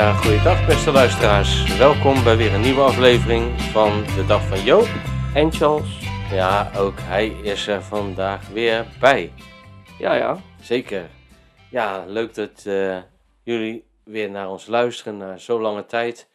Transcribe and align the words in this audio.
Ja, 0.00 0.12
goeiedag 0.12 0.66
beste 0.66 0.92
luisteraars. 0.92 1.78
Welkom 1.78 2.24
bij 2.24 2.36
weer 2.36 2.54
een 2.54 2.60
nieuwe 2.60 2.80
aflevering 2.80 3.60
van 3.60 4.04
de 4.04 4.24
Dag 4.26 4.48
van 4.48 4.64
Joop. 4.64 4.88
En 5.34 5.52
Charles. 5.52 5.98
Ja, 6.30 6.70
ook 6.76 6.94
hij 6.98 7.26
is 7.26 7.66
er 7.66 7.82
vandaag 7.82 8.48
weer 8.48 8.86
bij. 9.00 9.32
Ja, 9.98 10.14
ja. 10.14 10.38
Zeker. 10.60 11.10
Ja, 11.70 12.04
leuk 12.06 12.34
dat 12.34 12.66
eh, 12.66 12.98
jullie 13.42 13.84
weer 14.04 14.30
naar 14.30 14.50
ons 14.50 14.66
luisteren 14.66 15.16
na 15.16 15.36
zo 15.36 15.60
lange 15.60 15.86
tijd. 15.86 16.28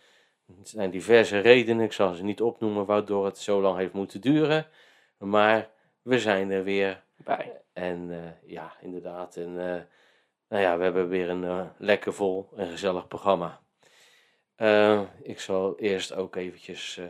Er 0.47 0.53
zijn 0.63 0.89
diverse 0.89 1.39
redenen, 1.39 1.85
ik 1.85 1.93
zal 1.93 2.13
ze 2.13 2.23
niet 2.23 2.41
opnoemen 2.41 2.85
waardoor 2.85 3.25
het 3.25 3.37
zo 3.37 3.61
lang 3.61 3.77
heeft 3.77 3.93
moeten 3.93 4.21
duren. 4.21 4.67
Maar 5.17 5.69
we 6.01 6.19
zijn 6.19 6.51
er 6.51 6.63
weer. 6.63 7.03
Bij. 7.15 7.51
En 7.73 8.07
eh, 8.11 8.51
ja, 8.51 8.73
inderdaad. 8.81 9.35
En 9.35 9.73
eh, 9.73 9.81
nou 10.55 10.67
ja, 10.67 10.77
we 10.77 10.83
hebben 10.83 11.09
weer 11.09 11.29
een 11.29 11.43
eh, 11.43 11.65
lekker 11.77 12.13
vol 12.13 12.49
en 12.55 12.67
gezellig 12.67 13.07
programma. 13.07 13.61
Eh, 14.55 15.01
ik 15.21 15.39
zal 15.39 15.79
eerst 15.79 16.13
ook 16.13 16.35
eventjes 16.35 16.97
eh, 16.97 17.05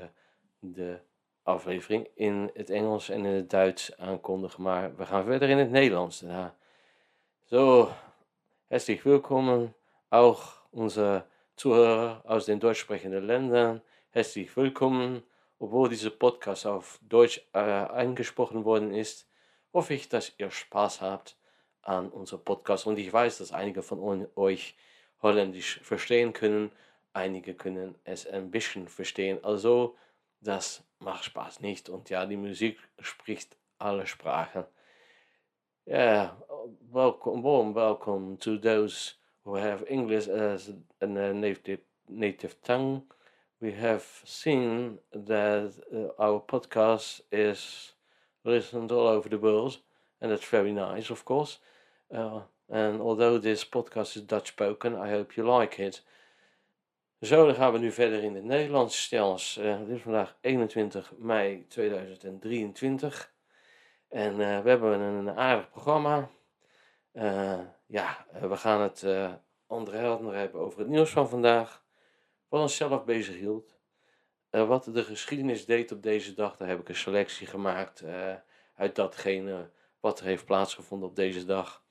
de 0.59 0.99
aflevering 1.44 2.08
in 2.16 2.52
het 2.54 2.70
Engels 2.70 3.09
en 3.09 3.26
in 3.26 3.34
het 3.34 3.49
Duits 3.49 3.98
aankondigen. 3.98 4.63
Maar 4.63 4.95
we 4.95 5.05
gaan 5.05 5.23
verder 5.23 5.49
in 5.49 5.58
het 5.58 5.70
Nederlands 5.70 6.20
daarna. 6.20 6.55
Zo, 7.44 7.90
herzlich 8.68 9.04
willkommen 9.04 9.76
auch 10.09 10.68
unsere 10.71 11.26
Zuhörer 11.55 12.21
aus 12.23 12.46
den 12.46 12.59
deutschsprechenden 12.59 13.26
Ländern. 13.26 13.82
Herzlich 14.09 14.55
willkommen. 14.55 15.23
Obwohl 15.57 15.90
diese 15.90 16.12
Podcast 16.12 16.66
auf 16.66 16.99
Deutsch 17.02 17.41
äh, 17.52 17.59
eingesprochen 17.93 18.63
worden 18.63 18.93
ist, 18.93 19.27
hoffe 19.71 19.93
ich, 19.93 20.09
dass 20.09 20.34
ihr 20.38 20.52
Spaß 20.52 21.02
habt 21.02 21.35
an 21.85 22.10
unserem 22.10 22.43
Podcast. 22.43 22.85
Und 22.85 22.99
ich 22.99 23.12
weiß, 23.12 23.37
dass 23.37 23.51
einige 23.51 23.82
von 23.82 24.27
euch 24.35 24.76
Holländisch 25.21 25.79
verstehen 25.82 26.34
können. 26.34 26.71
Einige 27.13 27.54
können 27.54 27.96
es 28.04 28.27
ein 28.27 28.51
bisschen 28.51 28.87
verstehen. 28.87 29.43
Also, 29.43 29.95
das 30.41 30.84
macht 30.99 31.23
Spaß 31.23 31.62
nicht. 31.62 31.90
Und 31.90 32.10
ja, 32.10 32.26
die 32.26 32.37
Musik 32.37 32.77
spricht 32.99 33.55
alle 33.79 34.05
Sprachen. 34.05 34.65
Yeah, 35.87 36.35
welcome, 36.91 37.43
warm 37.43 37.76
welcome 37.76 38.38
to 38.40 38.57
those 38.57 39.13
who 39.43 39.55
have 39.55 39.85
English 39.88 40.27
as 40.27 40.73
a 40.99 41.05
native 41.05 41.82
native 42.10 42.55
tongue. 42.63 43.04
We 43.62 43.71
have 43.71 44.04
seen 44.26 44.99
that 45.12 45.73
uh, 45.93 46.21
our 46.21 46.40
podcast 46.41 47.21
is 47.32 47.93
listened 48.43 48.91
all 48.91 49.07
over 49.07 49.29
the 49.29 49.38
world, 49.38 49.77
and 50.20 50.32
that's 50.32 50.45
very 50.45 50.71
nice, 50.71 51.12
of 51.12 51.23
course. 51.23 51.60
Uh, 52.09 52.41
and 52.70 53.01
although 53.01 53.41
this 53.41 53.70
podcast 53.70 54.15
is 54.15 54.25
Dutch 54.25 54.48
spoken, 54.48 54.93
I 54.93 55.11
hope 55.11 55.35
you 55.35 55.57
like 55.59 55.84
it. 55.85 56.03
Zo, 57.21 57.45
dan 57.45 57.55
gaan 57.55 57.73
we 57.73 57.79
nu 57.79 57.91
verder 57.91 58.23
in 58.23 58.35
het 58.35 58.43
Nederlands. 58.43 59.03
Stels, 59.03 59.57
uh, 59.57 59.89
is 59.89 60.01
vandaag 60.01 60.37
21 60.41 61.13
mei 61.17 61.65
2023. 61.67 63.33
En 64.07 64.31
eh, 64.31 64.61
we 64.61 64.69
hebben 64.69 65.00
een 65.00 65.29
aardig 65.38 65.69
programma. 65.69 66.29
Eh, 67.11 67.59
ja, 67.85 68.25
eh, 68.31 68.50
we 68.50 68.57
gaan 68.57 68.81
het 68.81 69.03
eh 69.03 69.33
andere 69.67 69.97
hebben 70.38 70.61
over 70.61 70.79
het 70.79 70.88
nieuws 70.88 71.09
van 71.09 71.29
vandaag. 71.29 71.83
Wat 72.47 72.61
ons 72.61 72.75
zelf 72.75 73.06
bezig 73.06 73.35
hield. 73.35 73.78
Eh, 74.50 74.67
wat 74.67 74.83
de 74.83 75.03
geschiedenis 75.03 75.66
deed 75.66 75.91
op 75.91 76.03
deze 76.03 76.33
dag. 76.33 76.57
Daar 76.57 76.67
heb 76.67 76.79
ik 76.79 76.89
een 76.89 76.95
selectie 76.95 77.47
gemaakt 77.47 78.01
eh, 78.01 78.33
uit 78.75 78.95
datgene 78.95 79.69
wat 80.00 80.19
er 80.19 80.25
heeft 80.25 80.45
plaatsgevonden 80.45 81.09
op 81.09 81.16
deze 81.16 81.45
dag. 81.45 81.84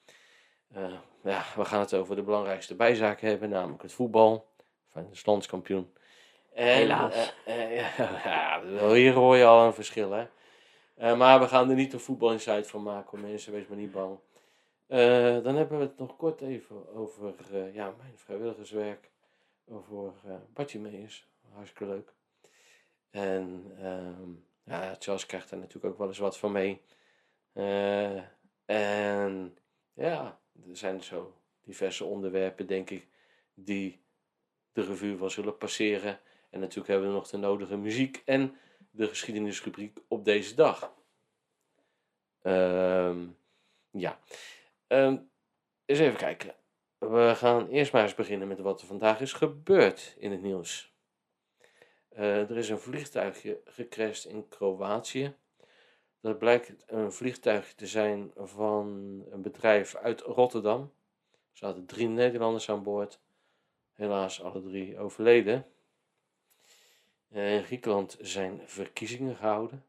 Eh, 0.75 0.93
ja, 1.23 1.45
we 1.57 1.65
gaan 1.65 1.81
het 1.81 1.95
over 1.95 2.17
de 2.17 2.23
belangrijkste 2.23 2.75
bijzaken 2.75 3.29
hebben, 3.29 3.49
namelijk 3.49 3.83
het 3.83 3.93
voetbal. 3.93 4.53
Van 4.89 5.09
de 5.11 5.21
landskampioen. 5.25 5.93
En, 6.53 6.67
Helaas. 6.67 7.35
eh, 7.45 7.79
eh, 7.79 7.99
ja, 8.25 8.63
hier 8.93 9.13
hoor 9.13 9.37
je 9.37 9.45
al 9.45 9.67
een 9.67 9.75
verschil, 9.75 10.11
hè. 10.11 10.27
Maar 11.17 11.41
we 11.41 11.49
gaan 11.49 11.71
er 11.71 11.77
niet 11.77 11.93
een 11.93 12.01
voetbal 12.01 12.33
insight 12.33 12.67
van 12.67 12.83
maken, 12.83 13.21
mensen, 13.21 13.53
wees 13.53 13.67
maar 13.67 13.79
niet 13.79 13.93
bang. 13.93 14.19
Dan 15.43 15.57
hebben 15.57 15.79
we 15.79 15.85
het 15.85 15.99
nog 15.99 16.17
kort 16.17 16.41
even 16.41 16.95
over 16.95 17.35
ja, 17.73 17.95
mijn 17.99 18.13
vrijwilligerswerk. 18.15 19.11
Over 19.69 20.13
uh, 20.27 20.35
Bartjemeers. 20.53 21.29
Hartstikke 21.53 21.87
leuk. 21.87 22.13
En 23.11 23.73
ehm, 23.79 24.31
ja, 24.65 24.97
Charles 24.99 25.27
krijgt 25.27 25.51
daar 25.51 25.59
natuurlijk 25.59 25.93
ook 25.93 25.99
wel 25.99 26.09
eens 26.09 26.19
wat 26.19 26.39
van 26.39 26.53
mee. 26.53 26.83
En 28.65 29.59
ja, 29.95 30.39
er 30.69 30.77
zijn 30.77 31.03
zo 31.03 31.35
diverse 31.65 32.05
onderwerpen, 32.05 32.67
denk 32.67 32.91
ik, 32.91 33.07
die 33.55 34.01
de 34.73 34.83
revue 34.83 35.17
wel 35.17 35.31
zullen 35.31 35.59
passeren. 35.59 36.21
En 36.51 36.61
natuurlijk 36.61 36.89
hebben 36.89 37.09
we 37.09 37.15
nog 37.15 37.29
de 37.29 37.37
nodige 37.37 37.77
muziek 37.77 38.23
en 38.25 38.57
de 38.91 39.09
geschiedenisrubriek 39.09 39.99
op 40.09 40.25
deze 40.25 40.55
dag. 40.55 40.95
Ehm, 42.43 43.27
ja. 43.91 44.19
Ehm, 44.87 45.17
eens 45.85 45.99
even 45.99 46.17
kijken. 46.17 46.55
We 46.99 47.33
gaan 47.37 47.69
eerst 47.69 47.93
maar 47.93 48.03
eens 48.03 48.15
beginnen 48.15 48.49
met 48.49 48.61
wat 48.61 48.81
er 48.81 48.87
vandaag 48.87 49.21
is 49.21 49.33
gebeurd 49.33 50.15
in 50.19 50.31
het 50.31 50.43
nieuws. 50.43 50.93
Eh, 52.09 52.51
er 52.51 52.57
is 52.57 52.69
een 52.69 52.79
vliegtuigje 52.79 53.61
gecrashed 53.65 54.33
in 54.33 54.49
Kroatië. 54.49 55.35
Dat 56.25 56.39
blijkt 56.39 56.75
een 56.87 57.13
vliegtuigje 57.13 57.75
te 57.75 57.87
zijn 57.87 58.31
van 58.37 58.87
een 59.31 59.43
bedrijf 59.43 59.95
uit 59.95 60.21
Rotterdam. 60.21 60.81
Er 61.33 61.59
zaten 61.59 61.87
drie 61.87 62.09
Nederlanders 62.09 62.71
aan 62.71 62.83
boord. 62.83 63.21
Helaas 63.93 64.43
alle 64.43 64.63
drie 64.63 64.99
overleden. 64.99 65.67
Eh, 67.29 67.55
in 67.55 67.65
Griekenland 67.65 68.17
zijn 68.21 68.61
verkiezingen 68.65 69.37
gehouden. 69.37 69.85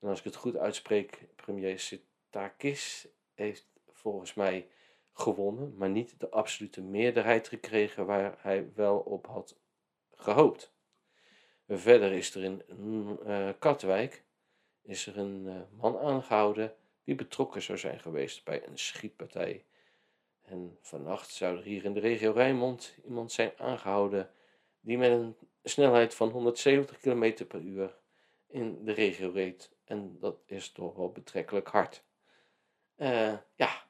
En 0.00 0.08
als 0.08 0.18
ik 0.18 0.24
het 0.24 0.36
goed 0.36 0.56
uitspreek, 0.56 1.26
premier 1.36 1.78
Sitakis 1.78 3.08
heeft 3.34 3.66
volgens 3.92 4.34
mij 4.34 4.68
gewonnen, 5.12 5.74
maar 5.76 5.90
niet 5.90 6.20
de 6.20 6.28
absolute 6.28 6.82
meerderheid 6.82 7.48
gekregen 7.48 8.06
waar 8.06 8.34
hij 8.38 8.72
wel 8.74 8.98
op 8.98 9.26
had 9.26 9.56
gehoopt. 10.14 10.72
Verder 11.68 12.12
is 12.12 12.34
er 12.34 12.42
in 12.42 12.62
mm, 12.68 13.18
eh, 13.24 13.48
Katwijk 13.58 14.23
is 14.84 15.06
er 15.06 15.18
een 15.18 15.48
eh, 15.48 15.80
man 15.80 15.98
aangehouden 15.98 16.74
die 17.04 17.14
betrokken 17.14 17.62
zou 17.62 17.78
zijn 17.78 18.00
geweest 18.00 18.44
bij 18.44 18.66
een 18.66 18.78
schietpartij. 18.78 19.64
En 20.42 20.78
vannacht 20.80 21.30
zou 21.30 21.56
er 21.56 21.62
hier 21.62 21.84
in 21.84 21.94
de 21.94 22.00
regio 22.00 22.32
Rijnmond 22.32 22.94
iemand 23.04 23.32
zijn 23.32 23.52
aangehouden 23.58 24.30
die 24.80 24.98
met 24.98 25.10
een 25.10 25.36
snelheid 25.64 26.14
van 26.14 26.28
170 26.28 26.98
km 26.98 27.44
per 27.44 27.60
uur 27.60 27.96
in 28.46 28.84
de 28.84 28.92
regio 28.92 29.30
reed. 29.30 29.70
En 29.84 30.18
dat 30.20 30.36
is 30.46 30.72
toch 30.72 30.96
wel 30.96 31.10
betrekkelijk 31.10 31.68
hard. 31.68 32.04
Eh, 32.96 33.32
ja, 33.54 33.84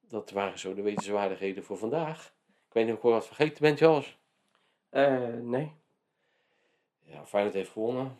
dat 0.00 0.30
waren 0.30 0.58
zo 0.58 0.74
de 0.74 0.82
wetenswaardigheden 0.82 1.64
voor 1.64 1.78
vandaag. 1.78 2.34
Ik 2.66 2.72
weet 2.72 2.84
niet 2.84 2.94
of 2.94 2.98
ik 2.98 3.10
wat 3.10 3.26
vergeten 3.26 3.62
ben, 3.62 3.76
Charles. 3.76 4.18
Eh, 4.88 5.34
nee. 5.34 5.72
Ja, 7.02 7.26
Feyenoord 7.26 7.54
heeft 7.54 7.70
gewonnen. 7.70 8.16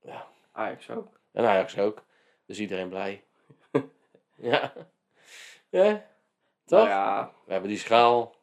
Ja, 0.00 0.28
Ajax 0.52 0.90
ook. 0.90 1.19
En 1.32 1.44
Ajax 1.44 1.78
ook. 1.78 2.04
Dus 2.46 2.58
iedereen 2.58 2.88
blij. 2.88 3.24
ja. 4.34 4.72
Ja, 5.68 6.04
toch? 6.64 6.78
Nou 6.78 6.88
ja. 6.88 7.32
We 7.44 7.52
hebben 7.52 7.70
die 7.70 7.78
schaal. 7.78 8.34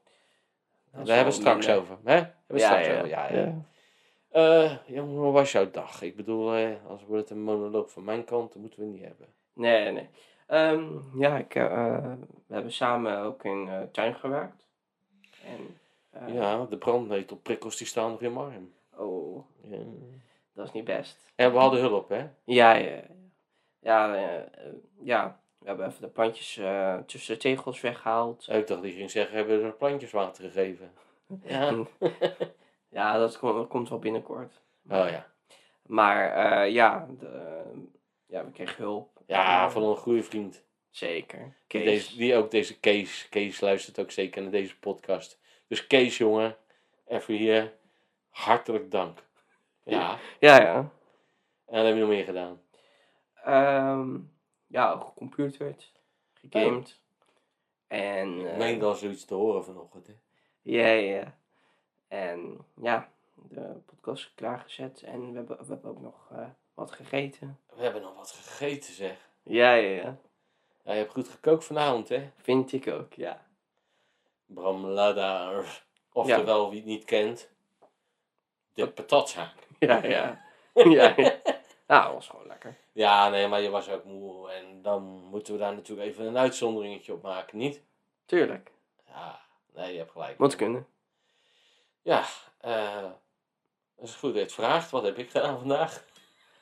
Daar 0.91 1.15
hebben 1.15 1.33
we 1.33 1.39
straks 1.39 1.65
minder. 1.65 1.83
over. 1.83 1.97
Hè? 2.03 2.13
Hebben 2.13 2.35
we 2.47 2.59
Ja, 2.59 2.67
straks 2.67 2.87
ja, 2.87 2.93
over. 2.95 3.07
Ja, 3.07 3.31
ja. 3.33 3.37
ja. 3.39 3.61
Eh, 4.29 4.77
jongen, 4.85 5.15
hoe 5.17 5.31
was 5.31 5.51
jouw 5.51 5.71
dag? 5.71 6.01
Ik 6.01 6.15
bedoel, 6.15 6.53
eh, 6.55 6.85
als 6.87 7.03
wordt 7.05 7.21
het 7.29 7.37
een 7.37 7.43
monoloog 7.43 7.91
van 7.91 8.03
mijn 8.03 8.23
kant, 8.23 8.53
dat 8.53 8.61
moeten 8.61 8.79
we 8.79 8.85
niet 8.85 9.03
hebben. 9.03 9.27
Nee, 9.53 9.91
nee. 9.91 10.09
Ehm, 10.47 11.19
ja, 11.19 11.37
ik, 11.37 11.55
eh, 11.55 12.11
we 12.47 12.53
hebben 12.53 12.71
samen 12.73 13.19
ook 13.19 13.43
in 13.43 13.89
tuin 13.91 14.15
gewerkt. 14.15 14.65
En, 15.43 15.79
eh, 16.09 16.33
ja, 16.33 16.65
de 16.65 16.77
brandnetelprikkels 16.77 17.77
die 17.77 17.87
staan 17.87 18.11
nog 18.11 18.21
in 18.21 18.33
mijn 18.33 18.45
arm. 18.45 18.73
Oh, 18.95 19.45
Ja. 19.61 19.77
Dat 20.57 20.65
is 20.67 20.71
niet 20.73 20.85
best. 20.85 21.31
En 21.35 21.51
we 21.51 21.57
hadden 21.57 21.79
hulp, 21.79 22.09
hè? 22.09 22.27
Ja, 22.43 22.73
ja, 22.73 22.89
ja. 22.89 23.03
Ja, 23.79 24.15
eh, 24.15 25.31
we 25.59 25.67
hebben 25.67 25.87
even 25.87 26.01
de 26.01 26.07
plantjes 26.07 26.57
eh, 26.57 26.97
tussen 26.97 27.33
de 27.33 27.39
tegels 27.39 27.81
weggehaald. 27.81 28.47
Ik 28.49 28.67
dacht, 28.67 28.81
die 28.81 28.93
ging 28.93 29.11
zeggen, 29.11 29.35
hebben 29.35 29.61
we 29.61 29.67
de 29.67 29.71
plantjes 29.71 30.11
water 30.11 30.43
gegeven? 30.43 30.91
Ja. 31.43 31.85
Ja, 32.89 33.17
dat 33.17 33.37
komt, 33.37 33.67
komt 33.67 33.89
wel 33.89 33.99
binnenkort. 33.99 34.61
Oh 34.89 35.09
ja. 35.09 35.27
Maar 35.85 36.31
eh, 36.31 36.73
ja, 36.73 37.07
de, 37.19 37.61
ja, 38.25 38.45
we 38.45 38.51
kregen 38.51 38.83
hulp. 38.83 39.21
Ja, 39.25 39.71
van 39.71 39.83
een 39.83 39.97
goede 39.97 40.23
vriend. 40.23 40.63
Zeker. 40.89 41.39
Die, 41.39 41.53
Kees. 41.67 41.83
deze, 41.83 42.17
die 42.17 42.35
ook 42.35 42.51
deze 42.51 42.79
Kees. 42.79 43.27
Kees 43.29 43.59
luistert 43.59 43.99
ook 43.99 44.11
zeker 44.11 44.41
naar 44.41 44.51
deze 44.51 44.79
podcast. 44.79 45.39
Dus 45.67 45.87
Kees, 45.87 46.17
jongen, 46.17 46.57
even 47.07 47.33
hier. 47.33 47.73
Hartelijk 48.29 48.91
dank. 48.91 49.26
Ja. 49.87 50.19
Ja, 50.39 50.61
ja. 50.61 50.75
En 51.65 51.75
wat 51.75 51.85
heb 51.85 51.93
je 51.93 51.99
nog 51.99 52.09
meer 52.09 52.23
gedaan? 52.23 52.61
Ehm, 53.43 54.17
ja, 54.67 54.97
gecomputerd. 54.97 55.91
Gegamed. 56.33 56.99
En... 57.87 58.39
Ik 58.39 58.47
eh, 58.47 58.57
meen 58.57 58.83
al 58.83 58.95
zoiets 58.95 59.25
te 59.25 59.33
horen 59.33 59.63
vanochtend. 59.63 60.07
Hè? 60.07 60.13
Ja, 60.61 60.87
ja. 60.87 61.37
En 62.07 62.57
ja, 62.81 63.09
de 63.33 63.81
podcast 63.85 64.25
is 64.25 64.33
klaargezet 64.35 65.01
en 65.01 65.31
we 65.31 65.37
hebben, 65.37 65.57
we 65.57 65.65
hebben 65.67 65.91
ook 65.91 66.01
nog 66.01 66.31
eh, 66.31 66.47
wat 66.73 66.91
gegeten. 66.91 67.59
We 67.75 67.83
hebben 67.83 68.01
nog 68.01 68.15
wat 68.15 68.31
gegeten, 68.31 68.93
zeg. 68.93 69.29
Ja, 69.43 69.73
ja, 69.73 69.89
ja. 69.89 70.17
Ja, 70.83 70.91
je 70.93 70.99
hebt 70.99 71.11
goed 71.11 71.27
gekookt 71.27 71.65
vanavond, 71.65 72.09
hè? 72.09 72.29
Vind 72.35 72.73
ik 72.73 72.87
ook, 72.87 73.13
ja. 73.13 73.45
Bram 74.45 74.85
Lada, 74.85 75.63
oftewel 76.11 76.69
wie 76.69 76.79
het 76.79 76.87
niet 76.87 77.05
kent, 77.05 77.49
de 78.73 78.89
patatzaak. 78.89 79.66
Ja, 79.79 80.03
ja. 80.15 80.41
ja, 80.73 81.13
ja. 81.17 81.35
Nou, 81.87 82.03
dat 82.03 82.13
was 82.13 82.27
gewoon 82.27 82.47
lekker. 82.47 82.75
Ja, 82.91 83.29
nee, 83.29 83.47
maar 83.47 83.61
je 83.61 83.69
was 83.69 83.89
ook 83.89 84.03
moe 84.03 84.51
en 84.51 84.81
dan 84.81 85.03
moeten 85.03 85.53
we 85.53 85.59
daar 85.59 85.73
natuurlijk 85.73 86.07
even 86.07 86.25
een 86.25 86.37
uitzonderingetje 86.37 87.13
op 87.13 87.21
maken, 87.21 87.57
niet? 87.57 87.81
Tuurlijk. 88.25 88.71
Ja, 89.07 89.39
nee, 89.73 89.91
je 89.91 89.97
hebt 89.97 90.11
gelijk. 90.11 90.37
Moet 90.37 90.55
kunnen. 90.55 90.87
Ja, 92.01 92.23
eh 92.61 93.03
als 93.99 94.09
het 94.09 94.19
goed 94.19 94.33
heeft 94.33 94.53
vraagt, 94.53 94.89
wat 94.89 95.03
heb 95.03 95.17
ik 95.17 95.31
gedaan 95.31 95.57
vandaag? 95.57 96.03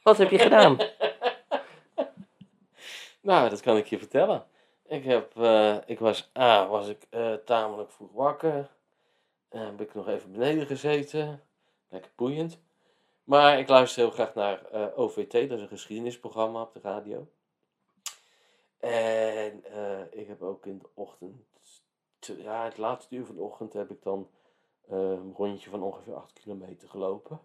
Wat 0.03 0.17
heb 0.17 0.29
je 0.29 0.39
gedaan? 0.39 0.77
Nou, 3.21 3.49
dat 3.49 3.61
kan 3.61 3.77
ik 3.77 3.87
je 3.87 3.97
vertellen. 3.97 4.45
Ik, 4.87 5.03
heb, 5.03 5.37
eh, 5.37 5.77
ik 5.85 5.99
was, 5.99 6.29
ah, 6.33 6.69
was 6.69 6.87
ik 6.87 7.07
eh, 7.09 7.33
tamelijk 7.33 7.91
vroeg 7.91 8.11
wakker. 8.11 8.69
Eh, 9.49 9.65
heb 9.65 9.81
ik 9.81 9.93
nog 9.93 10.07
even 10.07 10.31
beneden 10.31 10.65
gezeten. 10.65 11.43
Lekker 11.89 12.11
boeiend. 12.15 12.59
Maar 13.25 13.59
ik 13.59 13.67
luister 13.67 14.03
heel 14.03 14.11
graag 14.11 14.33
naar 14.33 14.65
eh, 14.65 14.99
OVT, 14.99 15.31
dat 15.31 15.51
is 15.51 15.61
een 15.61 15.67
geschiedenisprogramma 15.67 16.61
op 16.61 16.73
de 16.73 16.79
radio. 16.79 17.27
En 18.79 19.63
eh, 19.63 20.19
ik 20.19 20.27
heb 20.27 20.41
ook 20.41 20.65
in 20.65 20.77
de 20.77 20.89
ochtend, 20.93 21.45
te- 22.19 22.41
ja, 22.41 22.63
het 22.63 22.77
laatste 22.77 23.15
uur 23.15 23.25
van 23.25 23.35
de 23.35 23.41
ochtend 23.41 23.73
heb 23.73 23.91
ik 23.91 24.03
dan 24.03 24.29
eh, 24.87 24.97
een 24.97 25.33
rondje 25.37 25.69
van 25.69 25.83
ongeveer 25.83 26.15
8 26.15 26.33
kilometer 26.33 26.89
gelopen. 26.89 27.39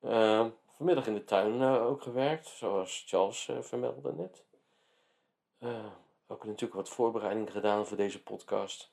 Ehm, 0.00 0.50
vanmiddag 0.70 1.06
in 1.06 1.14
de 1.14 1.24
tuin 1.24 1.62
ook 1.62 2.02
gewerkt, 2.02 2.46
zoals 2.46 3.04
Charles 3.06 3.50
vermeldde 3.60 4.12
net. 4.12 4.44
Eh, 5.58 5.86
ook 6.26 6.44
natuurlijk 6.44 6.74
wat 6.74 6.88
voorbereiding 6.88 7.50
gedaan 7.52 7.86
voor 7.86 7.96
deze 7.96 8.22
podcast. 8.22 8.92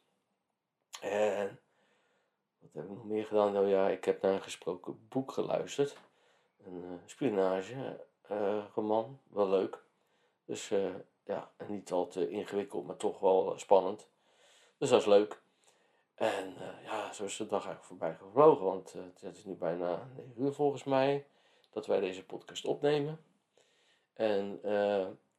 En 1.02 1.60
wat 2.64 2.74
heb 2.74 2.84
ik 2.84 2.90
nog 2.90 3.06
meer 3.06 3.26
gedaan? 3.26 3.54
Nou 3.54 3.68
ja, 3.68 3.90
ik 3.90 4.06
heb 4.06 4.22
naar 4.22 4.34
een 4.34 4.42
gesproken 4.42 5.08
boek 5.10 5.32
geluisterd. 5.32 5.98
Een 6.66 6.84
eh 6.84 6.90
spionage 7.06 8.06
eh, 8.22 8.64
roman, 8.76 9.20
wel 9.30 9.50
leuk. 9.50 9.84
Dus 10.46 10.72
eh, 10.72 10.96
ja, 11.26 11.52
niet 11.68 11.92
al 11.92 12.08
te 12.08 12.30
ingewikkeld, 12.30 12.86
maar 12.86 12.98
toch 12.98 13.20
wel 13.20 13.54
spannend. 13.58 14.08
Dus 14.78 14.90
dat 14.90 15.00
is 15.00 15.08
leuk. 15.08 15.42
En 16.16 16.56
ja, 16.84 17.14
zo 17.14 17.24
is 17.24 17.38
de 17.38 17.46
dag 17.46 17.66
eigenlijk 17.66 17.86
voorbij 17.86 18.16
gevlogen, 18.16 18.66
want 18.66 18.94
het 19.20 19.38
is 19.38 19.46
nu 19.46 19.54
bijna 19.54 20.08
9 20.16 20.34
uur 20.38 20.54
volgens 20.54 20.84
mij 20.84 21.26
dat 21.70 21.86
wij 21.86 22.00
deze 22.00 22.26
podcast 22.26 22.66
opnemen. 22.66 23.20
En 24.14 24.60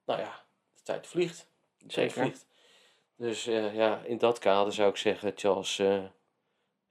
nou 0.04 0.20
ja, 0.20 0.44
de 0.74 0.82
tijd 0.82 1.06
vliegt. 1.06 1.48
De 1.78 1.86
tijd 1.86 2.12
Zeker. 2.12 2.22
vliegt. 2.22 2.46
Dus 3.16 3.44
ja, 3.44 4.02
in 4.02 4.18
dat 4.18 4.38
kader 4.38 4.72
zou 4.72 4.88
ik 4.88 4.96
zeggen, 4.96 5.32
Charles, 5.34 5.82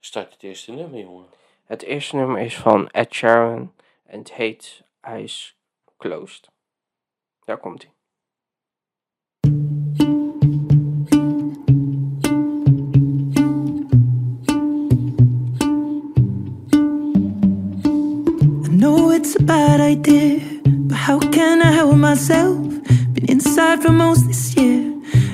start 0.04 0.32
het 0.32 0.42
eerste 0.42 0.72
nummer, 0.72 1.00
jongen. 1.00 1.26
Het 1.64 1.82
eerste 1.82 2.16
nummer 2.16 2.40
is 2.40 2.56
van 2.56 2.88
Ed 2.88 3.14
Sheeran 3.14 3.72
en 4.06 4.18
het 4.18 4.32
heet 4.32 4.82
Eyes 5.00 5.56
Closed. 5.98 6.48
Daar 7.44 7.58
komt 7.58 7.82
hij. 7.82 7.92
I 18.62 18.76
know 18.76 19.12
it's 19.12 19.36
a 19.36 19.42
bad 19.44 19.80
idea, 19.80 20.60
but 20.64 20.96
how 20.96 21.18
can 21.30 21.60
I 21.60 21.72
help 21.72 21.96
myself? 21.96 22.58
Been 23.12 23.26
inside 23.26 23.82
for 23.82 23.92
most 23.92 24.26
this 24.26 24.54
year, 24.54 24.93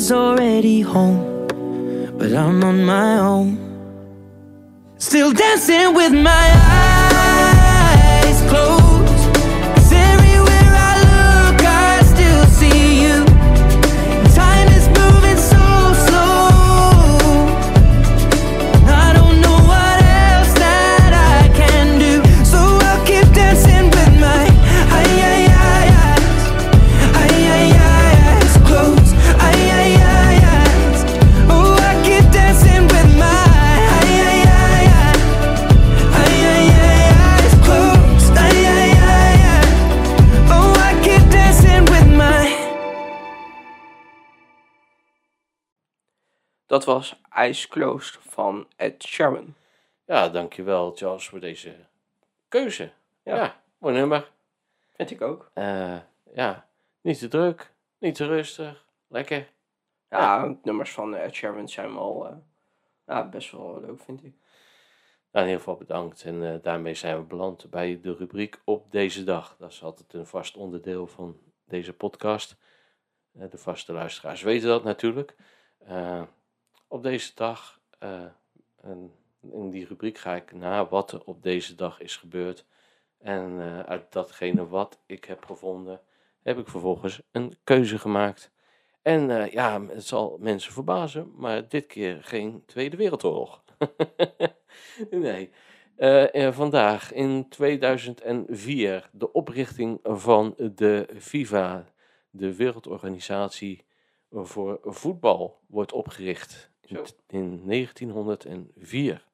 Is 0.00 0.10
already 0.10 0.80
home. 0.80 1.20
But 2.18 2.32
I'm 2.32 2.64
on 2.64 2.84
my 2.84 3.18
own. 3.18 3.48
Still 4.96 5.32
dancing 5.32 5.94
with 5.94 6.12
my 6.12 6.46
eyes 6.64 6.69
was 46.90 47.20
Ice 47.38 47.68
Closed 47.68 48.18
van 48.20 48.66
Ed 48.76 49.02
Sheeran. 49.02 49.54
Ja, 50.04 50.28
dankjewel 50.28 50.92
Charles 50.96 51.28
voor 51.28 51.40
deze 51.40 51.74
keuze. 52.48 52.90
Ja, 53.22 53.34
Ja. 53.36 53.60
mooi 53.78 53.94
nummer. 53.94 54.30
Vind 54.96 55.10
ik 55.10 55.20
ook. 55.20 55.50
Eh, 55.54 55.96
ja, 56.34 56.66
niet 57.00 57.18
te 57.18 57.28
druk, 57.28 57.72
niet 57.98 58.14
te 58.14 58.26
rustig, 58.26 58.84
lekker. 59.08 59.48
Ja, 60.08 60.56
nummers 60.62 60.92
van 60.92 61.14
Ed 61.14 61.34
Sheeran 61.34 61.68
zijn 61.68 61.94
wel 61.94 62.26
eh, 62.28 62.36
ja, 63.06 63.28
best 63.28 63.50
wel 63.50 63.80
leuk, 63.80 64.00
vind 64.00 64.24
ik. 64.24 64.34
Nou, 65.32 65.44
in 65.46 65.50
ieder 65.52 65.58
geval 65.58 65.76
bedankt. 65.76 66.22
En 66.24 66.52
eh, 66.54 66.62
daarmee 66.62 66.94
zijn 66.94 67.16
we 67.16 67.22
beland 67.22 67.70
bij 67.70 68.00
de 68.02 68.14
rubriek 68.14 68.60
op 68.64 68.90
deze 68.92 69.24
dag. 69.24 69.56
Dat 69.58 69.70
is 69.70 69.82
altijd 69.82 70.12
een 70.12 70.26
vast 70.26 70.56
onderdeel 70.56 71.06
van 71.06 71.38
deze 71.64 71.92
podcast. 71.92 72.56
De 73.32 73.58
vaste 73.58 73.92
luisteraars 73.92 74.42
weten 74.42 74.68
dat 74.68 74.84
natuurlijk. 74.84 75.34
Op 76.92 77.02
deze 77.02 77.32
dag, 77.34 77.80
eh, 77.98 78.24
in 79.52 79.70
die 79.70 79.86
rubriek 79.86 80.18
ga 80.18 80.34
ik 80.34 80.52
na 80.52 80.88
wat 80.88 81.12
er 81.12 81.24
op 81.24 81.42
deze 81.42 81.74
dag 81.74 82.00
is 82.00 82.16
gebeurd. 82.16 82.64
En 83.18 83.60
eh, 83.60 83.80
uit 83.80 84.12
datgene 84.12 84.68
wat 84.68 85.00
ik 85.06 85.24
heb 85.24 85.44
gevonden, 85.44 86.00
heb 86.42 86.58
ik 86.58 86.68
vervolgens 86.68 87.22
een 87.32 87.56
keuze 87.64 87.98
gemaakt. 87.98 88.52
En 89.02 89.30
eh, 89.30 89.52
ja, 89.52 89.86
het 89.86 90.04
zal 90.04 90.36
mensen 90.40 90.72
verbazen, 90.72 91.32
maar 91.36 91.68
dit 91.68 91.86
keer 91.86 92.18
geen 92.22 92.62
Tweede 92.66 92.96
Wereldoorlog. 92.96 93.62
nee. 95.10 95.50
Eh, 95.96 96.52
vandaag 96.52 97.12
in 97.12 97.48
2004 97.48 99.10
de 99.12 99.32
oprichting 99.32 99.98
van 100.02 100.54
de 100.74 101.08
FIFA, 101.18 101.84
de 102.30 102.56
Wereldorganisatie 102.56 103.84
voor 104.30 104.78
Voetbal, 104.82 105.60
wordt 105.66 105.92
opgericht 105.92 106.69
In 107.26 107.62
1904. 107.66 109.24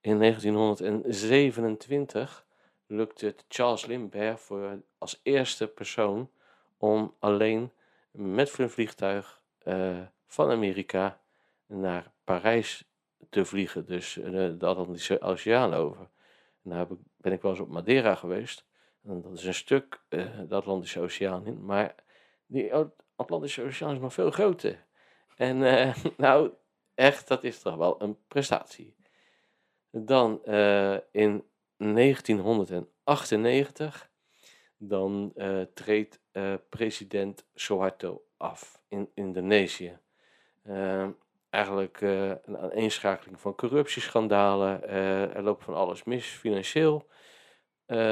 In 0.00 0.18
1927 0.18 2.46
lukt 2.86 3.20
het 3.20 3.44
Charles 3.48 3.86
Lindbergh 3.86 4.40
voor 4.40 4.82
als 4.98 5.20
eerste 5.22 5.66
persoon 5.66 6.30
om 6.76 7.14
alleen 7.18 7.72
met 8.10 8.58
een 8.58 8.70
vliegtuig 8.70 9.42
eh, 9.58 10.00
van 10.26 10.50
Amerika 10.50 11.20
naar 11.66 12.10
Parijs 12.24 12.84
te 13.30 13.44
vliegen, 13.44 13.86
dus 13.86 14.18
eh, 14.18 14.32
de 14.32 14.66
Atlantische 14.66 15.20
Oceaan 15.20 15.74
over. 15.74 16.08
En 16.64 16.70
daar 16.70 16.86
ben 17.16 17.32
ik 17.32 17.42
wel 17.42 17.50
eens 17.50 17.60
op 17.60 17.68
Madeira 17.68 18.14
geweest. 18.14 18.64
En 19.04 19.22
dat 19.22 19.32
is 19.32 19.44
een 19.44 19.54
stuk 19.54 20.00
eh, 20.08 20.26
de 20.48 20.54
Atlantische 20.54 21.00
Oceaan 21.00 21.46
in, 21.46 21.64
maar 21.64 21.94
die 22.46 22.72
Atlantische 23.16 23.62
Oceaan 23.62 23.94
is 23.94 24.00
nog 24.00 24.12
veel 24.12 24.30
groter. 24.30 24.86
En 25.38 25.62
eh, 25.62 25.94
nou, 26.16 26.50
echt, 26.94 27.28
dat 27.28 27.44
is 27.44 27.60
toch 27.60 27.76
wel 27.76 28.02
een 28.02 28.18
prestatie. 28.28 28.96
Dan 29.90 30.44
eh, 30.44 30.96
in 31.12 31.44
1998, 31.76 34.10
dan 34.76 35.32
eh, 35.34 35.60
treedt 35.74 36.20
president 36.68 37.46
Suharto 37.54 38.22
af 38.36 38.80
in 38.88 39.10
Indonesië. 39.14 39.98
Eigenlijk 41.50 42.00
een 42.00 42.58
aaneenschakeling 42.58 43.40
van 43.40 43.54
corruptieschandalen. 43.54 44.88
er 45.34 45.42
loopt 45.42 45.64
van 45.64 45.74
alles 45.74 46.04
mis, 46.04 46.26
financieel 46.26 47.08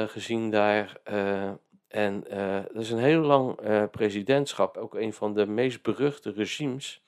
gezien 0.05 0.49
daar. 0.49 0.99
en 1.87 2.23
dat 2.73 2.81
is 2.81 2.91
een 2.91 3.03
heel 3.03 3.21
lang 3.21 3.59
presidentschap, 3.91 4.77
ook 4.77 4.95
een 4.95 5.13
van 5.13 5.33
de 5.33 5.45
meest 5.45 5.81
beruchte 5.81 6.31
regimes. 6.31 7.06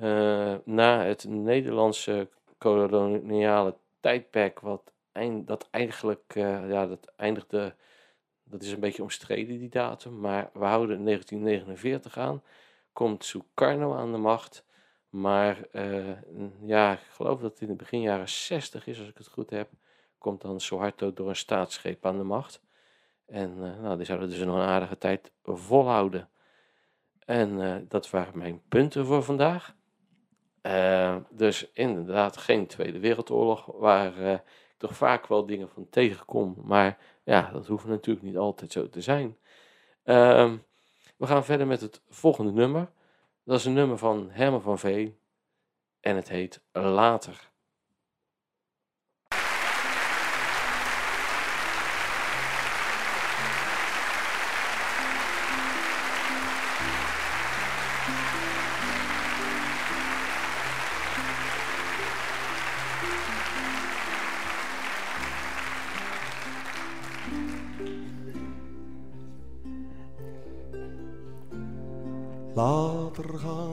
Eh, 0.00 0.54
na 0.64 1.04
het 1.04 1.24
Nederlandse 1.28 2.28
koloniale 2.58 3.76
tijdperk, 4.00 4.60
wat 4.60 4.92
eind, 5.12 5.46
dat 5.46 5.68
eigenlijk, 5.70 6.22
eh, 6.34 6.70
ja, 6.70 6.86
dat 6.86 7.12
eindigde, 7.16 7.74
dat 8.44 8.62
is 8.62 8.72
een 8.72 8.80
beetje 8.80 9.02
omstreden 9.02 9.58
die 9.58 9.68
datum, 9.68 10.20
maar 10.20 10.50
we 10.52 10.64
houden 10.64 11.04
1949 11.04 12.18
aan. 12.18 12.42
Komt 12.92 13.24
Sukarno 13.24 13.94
aan 13.94 14.12
de 14.12 14.18
macht. 14.18 14.64
Maar 15.08 15.62
eh, 15.72 16.22
ja, 16.62 16.92
ik 16.92 17.06
geloof 17.10 17.40
dat 17.40 17.50
het 17.50 17.60
in 17.60 17.66
de 17.68 17.74
begin 17.74 18.00
jaren 18.00 18.28
60 18.28 18.86
is, 18.86 18.98
als 18.98 19.08
ik 19.08 19.18
het 19.18 19.28
goed 19.28 19.50
heb, 19.50 19.70
komt 20.18 20.40
dan 20.40 20.60
Suharto 20.60 21.12
door 21.12 21.28
een 21.28 21.36
staatsgreep 21.36 22.06
aan 22.06 22.18
de 22.18 22.24
macht. 22.24 22.60
En 23.26 23.58
nou, 23.58 23.96
die 23.96 24.06
zouden 24.06 24.28
dus 24.28 24.38
nog 24.38 24.56
een 24.56 24.62
aardige 24.62 24.98
tijd 24.98 25.32
volhouden. 25.44 26.28
En 27.18 27.84
dat 27.88 28.10
waren 28.10 28.38
mijn 28.38 28.62
punten 28.68 29.06
voor 29.06 29.22
vandaag. 29.22 29.78
Eh, 30.60 31.16
dus 31.30 31.70
inderdaad 31.72 32.36
geen 32.36 32.66
Tweede 32.66 32.98
Wereldoorlog, 32.98 33.66
waar 33.66 34.18
eh, 34.18 34.32
ik 34.32 34.42
toch 34.76 34.96
vaak 34.96 35.26
wel 35.26 35.46
dingen 35.46 35.68
van 35.68 35.88
tegenkom. 35.90 36.56
Maar 36.64 36.98
ja, 37.24 37.50
dat 37.52 37.66
hoeft 37.66 37.86
natuurlijk 37.86 38.26
niet 38.26 38.36
altijd 38.36 38.72
zo 38.72 38.88
te 38.88 39.00
zijn. 39.00 39.36
Ehm, 40.04 40.56
we 41.16 41.26
gaan 41.26 41.44
verder 41.44 41.66
met 41.66 41.80
het 41.80 42.02
volgende 42.08 42.52
nummer. 42.52 42.90
Dat 43.44 43.58
is 43.58 43.64
een 43.64 43.72
nummer 43.72 43.98
van 43.98 44.28
Herman 44.30 44.62
van 44.62 44.78
Veen. 44.78 45.18
En 46.00 46.16
het 46.16 46.28
heet 46.28 46.62
Later. 46.72 47.49
Later 73.20 73.38
gaan 73.38 73.69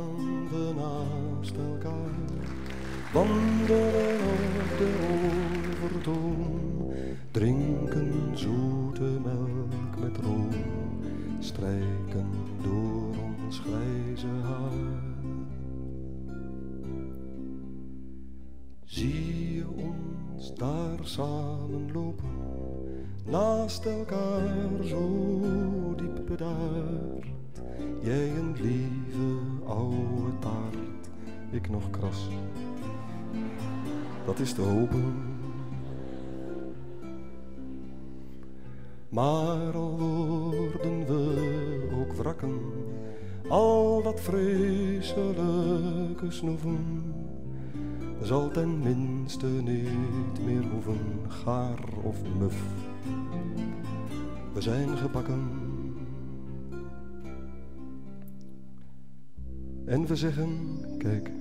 Zeggen, 60.18 60.80
kijk, 60.98 61.32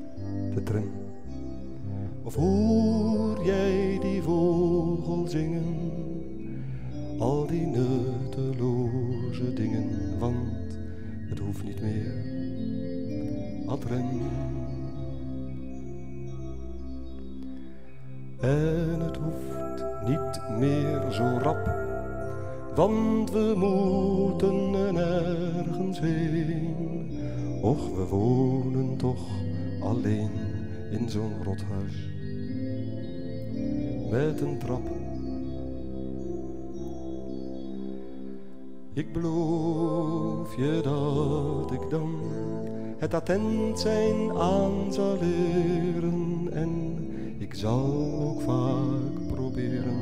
de 0.54 0.62
tram. 0.62 0.90
Of 2.22 2.34
hoor 2.34 3.44
jij 3.44 3.98
die 4.00 4.22
vogel 4.22 5.26
zingen? 5.28 5.90
Al 7.18 7.46
die 7.46 7.66
nutteloze 7.66 9.52
dingen, 9.54 10.18
want 10.18 10.78
het 11.28 11.38
hoeft 11.38 11.64
niet 11.64 11.80
meer. 11.80 12.14
Ad 13.66 13.84
rem. 13.84 14.20
En 18.40 19.00
het 19.00 19.16
hoeft 19.16 20.08
niet 20.08 20.58
meer 20.58 21.12
zo 21.12 21.38
rap, 21.42 21.74
want 22.74 23.30
we 23.30 23.54
moeten 23.56 24.70
nergens 24.70 26.00
heen. 26.00 26.95
Och, 27.66 27.98
we 27.98 28.04
wonen 28.04 28.96
toch 28.96 29.26
alleen 29.80 30.30
in 30.90 31.08
zo'n 31.08 31.42
rothuis 31.42 31.94
met 34.10 34.40
een 34.40 34.58
trap. 34.58 34.88
Ik 38.92 39.12
beloof 39.12 40.56
je 40.56 40.80
dat 40.82 41.72
ik 41.72 41.90
dan 41.90 42.20
het 42.98 43.14
attent 43.14 43.80
zijn 43.80 44.32
aan 44.32 44.92
zal 44.92 45.18
leren 45.20 46.48
en 46.52 46.98
ik 47.38 47.54
zal 47.54 48.14
ook 48.20 48.40
vaak 48.40 49.26
proberen 49.26 50.00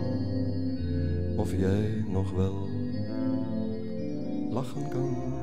of 1.37 1.56
jij 1.56 2.04
nog 2.09 2.30
wel 2.30 2.68
lachen 4.50 4.88
kan. 4.88 5.34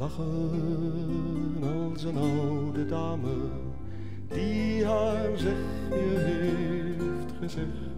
Lachen 0.00 1.62
als 1.62 2.04
een 2.04 2.16
oude 2.16 2.86
dame 2.86 3.34
die 4.28 4.84
haar 4.84 5.28
zegje 5.38 6.18
heeft 6.18 7.32
gezegd 7.40 7.90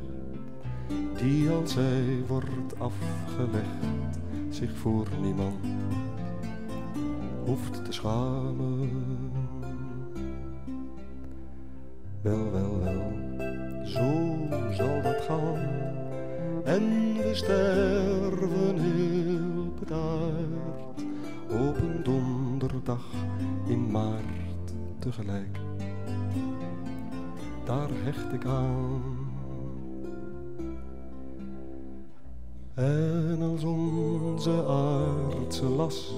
die 1.16 1.50
als 1.50 1.72
zij 1.72 2.22
wordt 2.26 2.78
afgelegd 2.78 4.18
zich 4.50 4.76
voor 4.76 5.06
niemand 5.20 5.64
hoeft 7.44 7.84
te 7.84 7.92
schamen. 7.92 8.90
Wel, 12.22 12.52
wel, 12.52 12.80
wel, 12.82 13.12
zo 13.84 14.36
zal 14.72 15.02
dat 15.02 15.20
gaan. 15.20 15.80
En 16.64 17.16
we 17.16 17.30
sterven 17.32 18.78
heel 18.78 19.72
bedaard 19.78 20.21
donderdag 22.84 23.10
in 23.66 23.90
maart 23.90 24.72
tegelijk. 24.98 25.58
Daar 27.64 27.88
hecht 27.92 28.32
ik 28.32 28.44
aan. 28.44 29.02
En 32.74 33.42
als 33.42 33.64
onze 33.64 34.64
aardse 34.66 35.64
last 35.64 36.12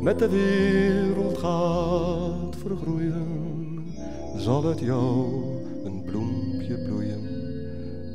met 0.00 0.18
de 0.18 0.28
wereld 0.28 1.38
gaat 1.38 2.56
vergroeien, 2.56 3.84
zal 4.36 4.64
het 4.64 4.80
jou 4.80 5.26
een 5.84 6.02
bloempje 6.04 6.84
bloeien, 6.84 7.20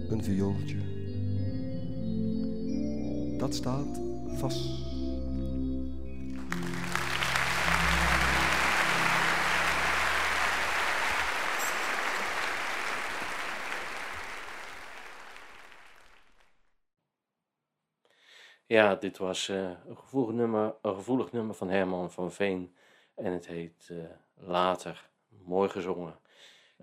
een 0.09 0.23
viooltje. 0.23 0.77
Dat 3.37 3.55
staat 3.55 3.99
vast. 4.35 4.88
Ja, 18.69 18.95
dit 18.95 19.17
was 19.17 19.49
eh, 19.49 19.69
een, 19.87 19.97
gevoelig 19.97 20.35
nummer, 20.35 20.75
een 20.81 20.95
gevoelig 20.95 21.31
nummer 21.31 21.55
van 21.55 21.69
Herman 21.69 22.11
van 22.11 22.31
Veen. 22.31 22.75
En 23.15 23.33
het 23.33 23.47
heet 23.47 23.89
eh, 23.91 23.97
Later. 24.33 25.09
Mooi 25.45 25.69
gezongen. 25.69 26.19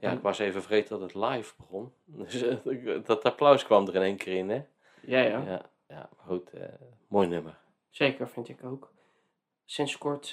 Ja, 0.01 0.11
ik 0.11 0.21
was 0.21 0.39
even 0.39 0.63
vergeten 0.63 0.99
dat 0.99 1.13
het 1.13 1.25
live 1.25 1.55
begon. 1.57 1.93
Dus 2.19 2.43
eh, 2.43 3.05
dat 3.05 3.25
applaus 3.25 3.65
kwam 3.65 3.87
er 3.87 3.95
in 3.95 4.03
één 4.03 4.17
keer 4.17 4.37
in, 4.37 4.49
hè? 4.49 4.65
Ja, 5.01 5.21
ja. 5.21 5.41
Ja, 5.41 5.71
ja 5.89 6.09
maar 6.17 6.27
goed. 6.27 6.51
mooi 7.09 7.29
nummer. 7.29 7.59
Zeker, 7.91 8.29
vind 8.29 8.49
ik 8.49 8.65
ook. 8.65 8.93
Sinds 9.65 9.99
kort 9.99 10.31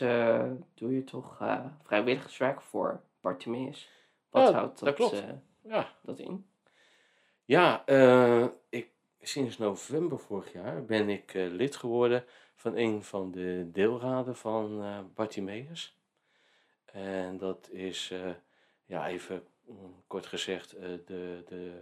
doe 0.74 0.96
je 0.96 1.04
toch 1.04 1.38
vrijwilligerswerk 1.84 2.62
voor 2.62 3.02
Bartimeus. 3.22 3.90
Wat 4.30 4.48
Ja, 4.48 4.54
houdt 4.54 4.80
dat 4.80 4.88
dat, 4.88 4.96
klopt. 4.96 5.24
Ja, 5.62 5.90
dat 6.02 6.20
in? 6.20 6.48
Ja, 7.46 7.84
ik, 8.70 8.93
sinds 9.24 9.58
november 9.58 10.20
vorig 10.20 10.52
jaar 10.54 10.86
ben 10.86 11.10
ik 11.10 11.34
eh, 11.34 11.52
lid 11.52 11.76
geworden 11.76 12.26
van 12.56 12.76
een 12.76 13.04
van 13.04 13.32
de 13.32 13.70
deelraden 13.72 14.36
van 14.36 14.84
eh 14.84 15.00
Bartimeus. 15.16 15.98
En 16.86 17.38
dat 17.38 17.70
is, 17.70 18.12
eh, 18.12 18.32
ja, 18.86 19.08
even 19.08 19.48
mm, 19.66 20.04
kort 20.08 20.26
gezegd, 20.26 20.70
de, 20.70 21.44
de 21.46 21.82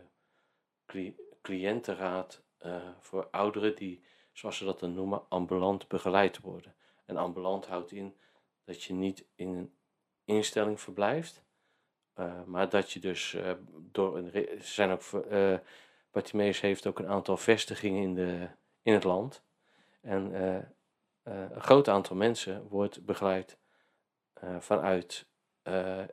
cli- 0.86 1.16
cliëntenraad 1.42 2.44
voor 3.00 3.28
ouderen 3.32 3.76
die, 3.76 4.04
zoals 4.34 4.58
ze 4.58 4.66
dat 4.66 4.80
dan 4.80 4.94
noemen, 4.94 5.30
ambulant 5.30 5.88
begeleid 5.88 6.40
worden. 6.40 6.76
En 7.06 7.18
ambulant 7.18 7.66
houdt 7.66 7.92
in 7.92 8.16
dat 8.66 8.84
je 8.84 8.94
niet 8.94 9.26
in 9.36 9.48
een 9.48 9.74
instelling 10.26 10.82
verblijft, 10.82 11.44
maar 12.46 12.70
dat 12.70 12.92
je 12.92 13.00
dus 13.00 13.38
door 13.92 14.18
een. 14.18 14.32
Ze 14.32 14.72
zijn 14.72 14.92
ook. 14.92 15.02
Bartimeus 16.12 16.62
heeft 16.62 16.88
ook 16.88 17.00
een 17.00 17.08
aantal 17.08 17.38
vestigingen 17.38 18.02
in, 18.02 18.14
de, 18.16 18.48
in 18.82 18.94
het 18.94 19.04
land. 19.04 19.44
En 20.02 20.34
eh, 20.34 20.58
eh, 20.58 21.52
een 21.52 21.62
groot 21.62 21.88
aantal 21.88 22.16
mensen 22.16 22.68
wordt 22.68 23.06
begeleid 23.06 23.58
eh, 24.34 24.60
vanuit 24.60 25.30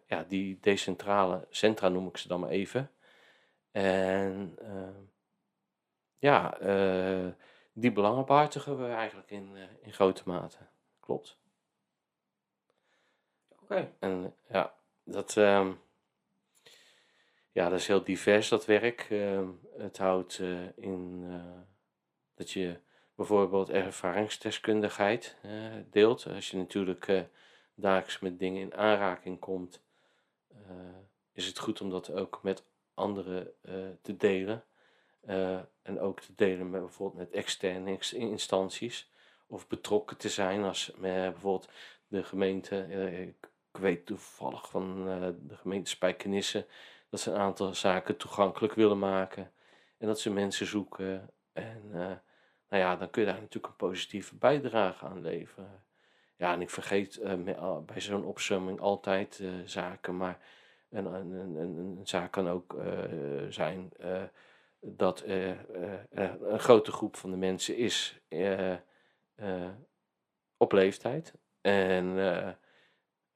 ja, 0.07 0.25
die 0.29 0.59
decentrale 0.61 1.47
centra, 1.51 1.89
noem 1.89 2.09
ik 2.09 2.17
ze 2.17 2.29
dan 2.29 2.41
maar 2.41 2.51
even. 2.51 2.91
En 3.71 4.59
ja, 6.19 6.59
die 7.73 7.93
belangen 7.93 8.25
behartigen 8.25 8.79
we 8.79 8.93
eigenlijk 8.93 9.31
in, 9.31 9.57
in 9.81 9.93
grote 9.93 10.23
mate. 10.25 10.59
Klopt. 11.01 11.39
Oké. 13.49 13.93
En 13.99 14.35
ja, 14.49 14.75
dat, 15.05 15.37
ehm, 15.37 15.73
ja, 17.59 17.69
dat 17.69 17.79
is 17.79 17.87
heel 17.87 18.05
divers, 18.05 18.49
dat 18.49 18.65
werk. 18.65 19.07
Ehm, 19.11 19.49
het 19.79 19.99
houdt 19.99 20.39
eh, 20.39 20.77
in 20.77 21.25
eh, 21.31 21.61
dat 22.35 22.51
je 22.51 22.81
bijvoorbeeld 23.15 23.71
ervaringsdeskundigheid 23.71 25.37
eh, 25.43 25.51
deelt. 25.91 26.27
Als 26.27 26.51
je 26.51 26.57
natuurlijk 26.57 27.09
eh, 27.09 27.23
dagelijks 27.75 28.19
met 28.19 28.39
dingen 28.39 28.61
in 28.63 28.75
aanraking 28.75 29.39
komt, 29.39 29.83
eh, 30.49 30.97
is 31.33 31.47
het 31.47 31.59
goed 31.59 31.81
om 31.81 31.91
dat 31.91 32.13
ook 32.13 32.43
met 32.43 32.65
anderen 32.95 33.53
eh, 33.63 33.75
te 34.03 34.17
delen. 34.17 34.65
Eh, 35.21 35.61
en 35.83 36.01
ook 36.01 36.21
te 36.21 36.33
delen 36.35 36.71
met 36.71 36.81
bijvoorbeeld 36.81 37.19
met 37.29 37.31
externe 37.39 37.91
inst- 37.91 38.13
instanties. 38.13 39.11
Of 39.47 39.69
betrokken 39.69 40.17
te 40.17 40.29
zijn 40.29 40.65
als 40.65 40.93
bijvoorbeeld 40.99 41.69
de 42.09 42.25
gemeente. 42.25 42.83
eh, 42.83 43.21
ik 43.23 43.49
weet 43.71 44.07
toevallig 44.07 44.69
van 44.71 45.09
eh, 45.09 45.29
de 45.49 45.57
gemeente 45.57 45.91
Spijkenisse 45.91 46.67
dat 47.09 47.21
ze 47.21 47.31
een 47.31 47.41
aantal 47.41 47.75
zaken 47.75 48.17
toegankelijk 48.17 48.75
willen 48.75 48.99
maken. 48.99 49.53
En 49.99 50.07
dat 50.07 50.21
ze 50.21 50.31
mensen 50.31 50.67
zoeken. 50.67 51.31
En 51.53 51.83
eh, 51.93 52.17
nou 52.69 52.83
ja, 52.83 52.97
dan 52.97 53.11
kun 53.11 53.23
je 53.23 53.29
daar 53.29 53.41
natuurlijk 53.41 53.67
een 53.67 53.89
positieve 53.89 54.35
bijdrage 54.35 55.07
aan 55.07 55.21
leveren. 55.21 55.85
Ja, 56.37 56.53
en 56.53 56.61
ik 56.61 56.71
vergeet 56.71 57.17
eh, 57.17 57.79
bij 57.87 58.01
zo'n 58.01 58.25
opzomming 58.25 58.81
altijd 58.81 59.41
eh, 59.41 59.49
zaken. 59.65 60.17
Maar 60.17 60.39
een, 60.91 61.07
een, 61.07 61.31
een, 61.33 61.77
een 61.77 62.01
zaak 62.03 62.33
kan 62.33 62.49
ook 62.49 62.77
zijn 63.49 63.93
dat 64.81 65.25
een 65.27 66.61
grote 66.61 66.93
groep 66.93 67.17
van 67.17 67.31
de 67.31 67.37
mensen 67.37 67.77
is 67.77 68.21
op 70.57 70.73
leeftijd. 70.73 71.35
En 71.61 72.17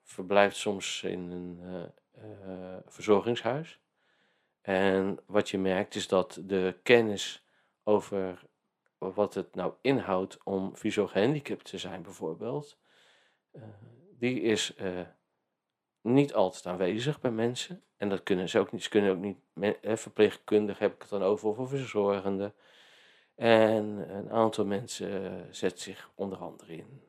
verblijft 0.03 0.57
soms 0.57 1.03
in 1.03 1.31
een 1.31 1.93
eh, 2.23 2.77
verzorgingshuis. 2.87 3.81
En 4.61 5.19
wat 5.27 5.51
je 5.51 5.59
merkt 5.59 5.95
is 5.95 6.09
dat 6.09 6.41
de 6.45 6.79
kennis 6.83 7.45
over 7.83 8.47
wat 8.99 9.35
het 9.35 9.55
nou 9.55 9.75
inhoudt 9.81 10.39
om 10.45 10.77
visueel 10.77 11.09
gehandicapt 11.09 11.65
te 11.65 11.79
zijn, 11.79 12.03
bijvoorbeeld, 12.03 12.79
eh, 13.51 13.63
die 14.19 14.41
is 14.41 14.75
eh, 14.75 15.01
niet 16.01 16.35
altijd 16.35 16.67
aanwezig 16.67 17.21
bij 17.21 17.31
mensen. 17.31 17.83
En 17.97 18.09
dat 18.09 18.23
kunnen 18.23 18.49
ze 18.49 18.59
ook 18.59 18.73
niet. 18.73 18.83
Ze 18.83 18.89
kunnen 18.89 19.11
ook 19.11 19.19
niet, 19.19 19.39
verpleegkundig 20.01 20.79
heb 20.79 20.95
ik 20.95 21.01
het 21.01 21.11
dan 21.11 21.23
over, 21.23 21.49
of 21.49 21.69
verzorgende. 21.69 22.53
En 23.35 24.15
een 24.17 24.31
aantal 24.31 24.67
mensen 24.67 25.47
zet 25.55 25.81
zich 25.81 26.11
onder 26.15 26.39
andere 26.39 26.77
in 26.77 27.03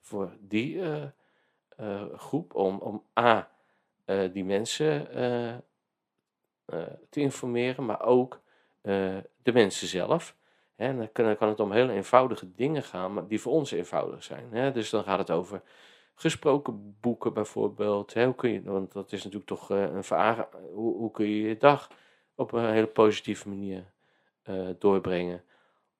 voor 0.00 0.36
die 0.40 0.82
groep 2.14 2.54
om, 2.54 2.78
om 2.78 3.04
A, 3.18 3.51
die 4.32 4.44
mensen 4.44 5.10
eh, 5.12 5.54
eh, 6.64 6.86
te 7.10 7.20
informeren, 7.20 7.84
maar 7.84 8.02
ook 8.02 8.40
eh, 8.80 9.16
de 9.42 9.52
mensen 9.52 9.88
zelf. 9.88 10.36
Dan 10.76 11.12
kan, 11.12 11.36
kan 11.36 11.48
het 11.48 11.60
om 11.60 11.72
hele 11.72 11.92
eenvoudige 11.92 12.54
dingen 12.54 12.82
gaan, 12.82 13.14
maar 13.14 13.26
die 13.26 13.40
voor 13.40 13.52
ons 13.52 13.70
eenvoudig 13.70 14.24
zijn. 14.24 14.52
Hè. 14.52 14.72
Dus 14.72 14.90
dan 14.90 15.04
gaat 15.04 15.18
het 15.18 15.30
over 15.30 15.62
gesproken 16.14 16.96
boeken 17.00 17.32
bijvoorbeeld. 17.32 18.14
Hè. 18.14 18.24
Hoe 18.24 18.34
kun 18.34 18.50
je, 18.50 18.62
want 18.62 18.92
dat 18.92 19.12
is 19.12 19.18
natuurlijk 19.18 19.50
toch 19.50 19.70
eh, 19.70 19.82
een 19.82 20.04
veraar, 20.04 20.48
hoe, 20.72 20.96
hoe 20.96 21.10
kun 21.10 21.26
je 21.26 21.42
je 21.48 21.56
dag 21.56 21.90
op 22.34 22.52
een 22.52 22.72
hele 22.72 22.86
positieve 22.86 23.48
manier 23.48 23.92
eh, 24.42 24.68
doorbrengen? 24.78 25.44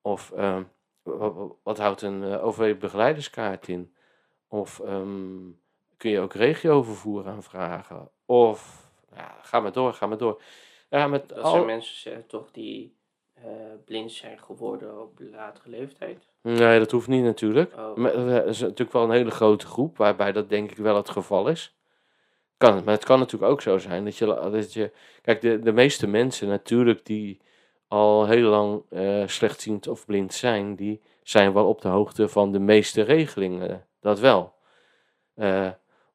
Of 0.01 0.31
ehm, 0.31 0.63
wat, 1.63 1.79
houdt 1.79 2.03
een 2.03 2.23
uh, 2.23 2.45
overleden 2.45 2.79
begeleiderskaart 2.79 3.69
in? 3.69 3.95
Of 4.49 4.81
ehm, 4.81 5.51
kun 6.03 6.11
je 6.11 6.21
ook 6.21 6.35
regiovervoer 6.35 7.27
aanvragen? 7.27 8.11
Of 8.27 8.91
ja, 9.17 9.37
ga 9.43 9.61
maar 9.61 9.73
door, 9.73 9.95
ga 9.95 10.07
maar 10.07 10.19
door. 10.19 10.43
Ja, 10.91 11.07
met 11.07 11.29
Dat 11.29 11.39
al- 11.39 11.51
zijn 11.51 11.67
mensen 11.67 12.13
eh, 12.13 12.19
toch 12.27 12.51
die 12.51 12.97
eh, 13.35 13.45
blind 13.85 14.13
zijn 14.13 14.39
geworden 14.39 15.01
op 15.01 15.19
latere 15.19 15.71
leeftijd? 15.71 16.29
Nee, 16.41 16.79
dat 16.79 16.91
hoeft 16.91 17.09
niet 17.09 17.25
natuurlijk. 17.25 17.73
Oh. 17.77 17.97
Maar 17.97 18.15
eh, 18.15 18.37
er 18.37 18.47
is 18.47 18.61
natuurlijk 18.61 18.93
wel 18.93 19.03
een 19.03 19.11
hele 19.11 19.31
grote 19.31 19.67
groep 19.67 19.97
waarbij 19.97 20.33
dat 20.33 20.49
denk 20.49 20.71
ik 20.71 20.77
wel 20.77 20.97
het 20.97 21.11
geval 21.11 21.49
is. 21.49 21.77
Kan 22.57 22.75
het, 22.75 22.85
maar 22.85 22.95
het 22.95 23.05
kan 23.05 23.19
natuurlijk 23.19 23.53
ook 23.53 23.63
zo 23.63 23.79
zijn 23.79 24.05
dat 24.05 24.17
je, 24.17 24.27
dat 24.27 24.73
je 24.73 24.93
kijk, 25.23 25.41
de, 25.41 25.59
de 25.59 25.73
meeste 25.73 26.07
mensen 26.07 26.49
natuurlijk 26.49 27.07
die 27.07 27.41
al 27.89 28.27
heel 28.27 28.49
lang 28.49 28.83
eh, 28.91 29.27
slechtziend 29.27 29.89
of 29.89 30.07
blind 30.07 30.35
zijn, 30.35 30.75
die 30.75 31.01
zijn 31.23 31.53
wel 31.53 31.69
op 31.69 31.81
de 31.81 31.89
hoogte 31.89 32.29
van 32.29 32.53
de 32.53 32.59
meeste 32.59 33.03
regelingen. 33.03 33.87
Dat 34.01 34.19
wel. 34.21 34.55
Eh, 35.35 35.69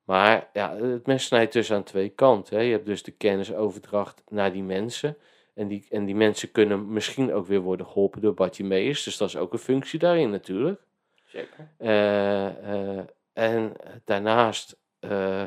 maar 0.08 0.50
ja, 0.54 0.76
het 0.76 1.06
mes 1.06 1.26
snijdt 1.26 1.54
dus 1.54 1.72
aan 1.72 1.84
twee 1.84 2.10
kanten. 2.10 2.58
Hè. 2.58 2.63
Je 2.63 2.72
hebt 2.72 2.86
dus 2.86 3.04
de 3.04 3.12
kennisoverdracht 3.12 4.24
naar 4.30 4.52
die 4.52 4.63
mensen. 4.63 5.17
En 5.54 5.67
die, 5.67 5.86
en 5.89 6.06
die 6.06 6.15
mensen 6.15 6.52
kunnen 6.52 6.93
misschien 6.93 7.34
ook 7.34 7.48
weer 7.48 7.60
worden 7.60 7.86
geholpen 7.86 8.22
door 8.22 8.34
Bartimeus. 8.34 9.04
Dus 9.04 9.17
dat 9.17 9.28
is 9.28 9.38
ook 9.38 9.54
een 9.54 9.60
functie 9.60 10.00
daarin 10.00 10.30
natuurlijk. 10.30 10.82
Zeker. 11.26 11.72
Eh, 11.78 12.98
eh, 12.98 13.06
en 13.34 13.74
daarnaast 14.04 14.78
eh, 15.00 15.43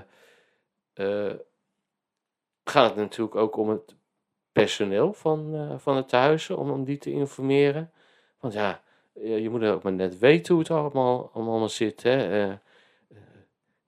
gaat 2.64 2.88
het 2.88 2.96
natuurlijk 2.96 3.36
ook 3.36 3.56
om 3.56 3.68
het 3.68 3.94
personeel 4.52 5.12
van, 5.12 5.78
van 5.80 5.96
het 5.96 6.08
tehuizen, 6.08 6.58
om, 6.58 6.70
om 6.70 6.84
die 6.84 6.98
te 6.98 7.10
informeren. 7.10 7.92
Want 8.40 8.54
ja, 8.54 8.82
je, 9.12 9.42
je 9.42 9.50
moet 9.50 9.64
ook 9.64 9.82
maar 9.82 9.92
net 9.92 10.18
weten 10.18 10.54
hoe 10.54 10.62
het 10.62 10.72
allemaal, 10.72 11.30
allemaal 11.32 11.68
zit. 11.68 12.02
Hè? 12.02 12.58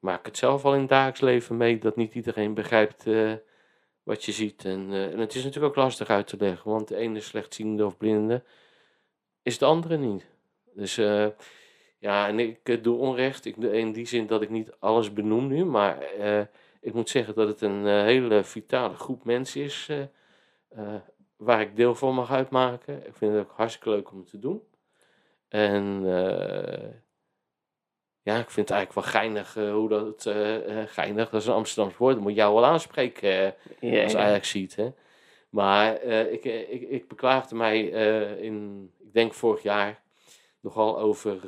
Maak 0.03 0.27
het 0.27 0.37
zelf 0.37 0.65
al 0.65 0.75
in 0.75 0.81
het 0.81 0.89
dagelijks 0.89 1.21
leven 1.21 1.57
mee 1.57 1.79
dat 1.79 1.97
niet 1.97 2.15
iedereen 2.15 2.55
begrijpt 2.55 3.07
eh, 3.07 3.33
wat 4.03 4.25
je 4.25 4.33
ziet. 4.33 4.65
En, 4.65 4.93
eh, 4.93 5.13
en 5.13 5.19
het 5.19 5.35
is 5.35 5.45
natuurlijk 5.45 5.77
ook 5.77 5.85
lastig 5.85 6.09
uit 6.09 6.27
te 6.27 6.37
leggen, 6.37 6.71
want 6.71 6.89
de 6.89 6.97
ene 6.97 7.21
slechtziende 7.21 7.87
of 7.87 7.97
blinde 7.97 8.43
is 9.43 9.59
de 9.59 9.65
andere 9.65 9.97
niet. 9.97 10.27
Dus 10.75 10.99
eh, 10.99 11.27
ja, 11.99 12.29
en 12.29 12.39
ik 12.39 12.85
doe 12.85 12.99
onrecht 12.99 13.45
ik, 13.45 13.57
in 13.57 13.93
die 13.93 14.07
zin 14.07 14.27
dat 14.27 14.43
ik 14.43 14.51
niet 14.51 14.73
alles 14.79 15.13
benoem 15.13 15.47
nu, 15.47 15.65
maar 15.65 16.05
ik 16.81 16.95
moet 16.95 17.11
zeggen 17.11 17.35
dat 17.35 17.49
het 17.49 17.61
een 17.61 17.87
hele 17.87 18.45
vitale 18.45 18.95
groep 18.95 19.25
mensen 19.25 19.63
is 19.63 19.91
waar 21.37 21.61
ik 21.61 21.77
deel 21.77 21.95
van 21.95 22.15
mag 22.15 22.31
uitmaken. 22.31 23.07
Ik 23.07 23.15
vind 23.15 23.33
het 23.33 23.43
ook 23.43 23.53
hartstikke 23.57 23.91
leuk 23.91 24.11
om 24.11 24.25
te 24.25 24.39
doen. 24.39 24.63
En 25.49 26.03
ja, 28.23 28.39
ik 28.39 28.51
vind 28.51 28.69
het 28.69 28.77
eigenlijk 28.77 28.93
wel 29.07 29.21
geinig 29.21 29.57
eh, 29.57 29.73
hoe 29.73 29.89
dat, 29.89 30.27
eh, 30.27 30.81
eh, 30.81 30.89
geinig, 30.89 31.31
dat 31.31 31.41
is 31.41 31.47
een 31.47 31.55
Amsterdams 31.55 31.97
woord, 31.97 32.15
dat 32.15 32.23
moet 32.23 32.35
jou 32.35 32.55
wel 32.55 32.65
aanspreken 32.65 33.55
Ja, 33.81 34.03
als 34.03 34.13
ja. 34.13 34.19
Ajax 34.19 34.49
ziet. 34.51 34.77
Hè? 34.77 34.93
Maar 35.51 36.03
ik, 36.03 36.45
ik, 36.45 36.89
ik 36.89 37.09
beklaagde 37.09 37.55
mij 37.55 37.81
in, 38.41 38.91
ik 38.99 39.13
denk 39.13 39.35
vorig 39.35 39.63
jaar, 39.63 40.03
nogal 40.61 40.99
over 40.99 41.41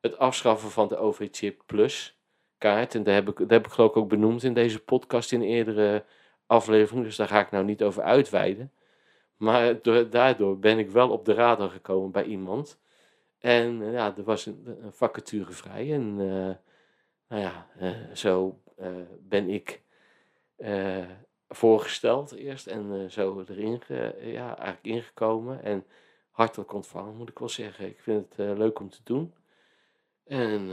het 0.00 0.18
afschaffen 0.18 0.70
van 0.70 0.88
de 0.88 0.96
OV-chip 0.96 1.62
Plus 1.66 2.18
kaart. 2.58 2.94
En 2.94 3.02
daar 3.02 3.14
heb, 3.14 3.28
ik, 3.28 3.38
daar 3.38 3.48
heb 3.48 3.66
ik 3.66 3.72
geloof 3.72 3.90
ik 3.90 3.96
ook 3.96 4.08
benoemd 4.08 4.42
in 4.42 4.54
deze 4.54 4.78
podcast 4.80 5.32
in 5.32 5.40
een 5.40 5.46
eerdere 5.46 6.04
aflevering. 6.46 7.04
Dus 7.04 7.16
daar 7.16 7.28
ga 7.28 7.40
ik 7.40 7.50
nou 7.50 7.64
niet 7.64 7.82
over 7.82 8.02
uitweiden. 8.02 8.72
Maar 9.36 9.82
door- 9.82 10.10
daardoor 10.10 10.58
ben 10.58 10.78
ik 10.78 10.90
wel 10.90 11.10
op 11.10 11.24
de 11.24 11.34
radar 11.34 11.70
gekomen 11.70 12.10
bij 12.10 12.24
iemand. 12.24 12.78
En 13.40 13.82
eh, 13.82 13.92
ja, 13.92 14.16
er 14.16 14.22
was 14.22 14.46
een, 14.46 14.76
vacature 14.90 15.52
vrij. 15.52 15.92
En 15.92 16.16
eh, 16.20 16.54
nou 17.28 17.42
ja, 17.42 17.66
zo 18.14 18.60
eh, 18.76 18.90
ben 19.20 19.48
ik 19.48 19.82
voorgesteld 21.48 22.32
eerst. 22.32 22.66
En 22.66 23.10
zo 23.10 23.44
erin 23.48 23.82
ja, 24.20 24.56
eigenlijk 24.56 24.84
ingekomen. 24.84 25.62
En 25.62 25.86
hartelijk 26.30 26.72
ontvangen, 26.72 27.16
moet 27.16 27.28
ik 27.28 27.38
wel 27.38 27.48
zeggen. 27.48 27.86
Ik 27.86 28.00
vind 28.00 28.36
het 28.36 28.58
leuk 28.58 28.78
om 28.78 28.90
te 28.90 29.00
doen. 29.04 29.34
En 30.24 30.70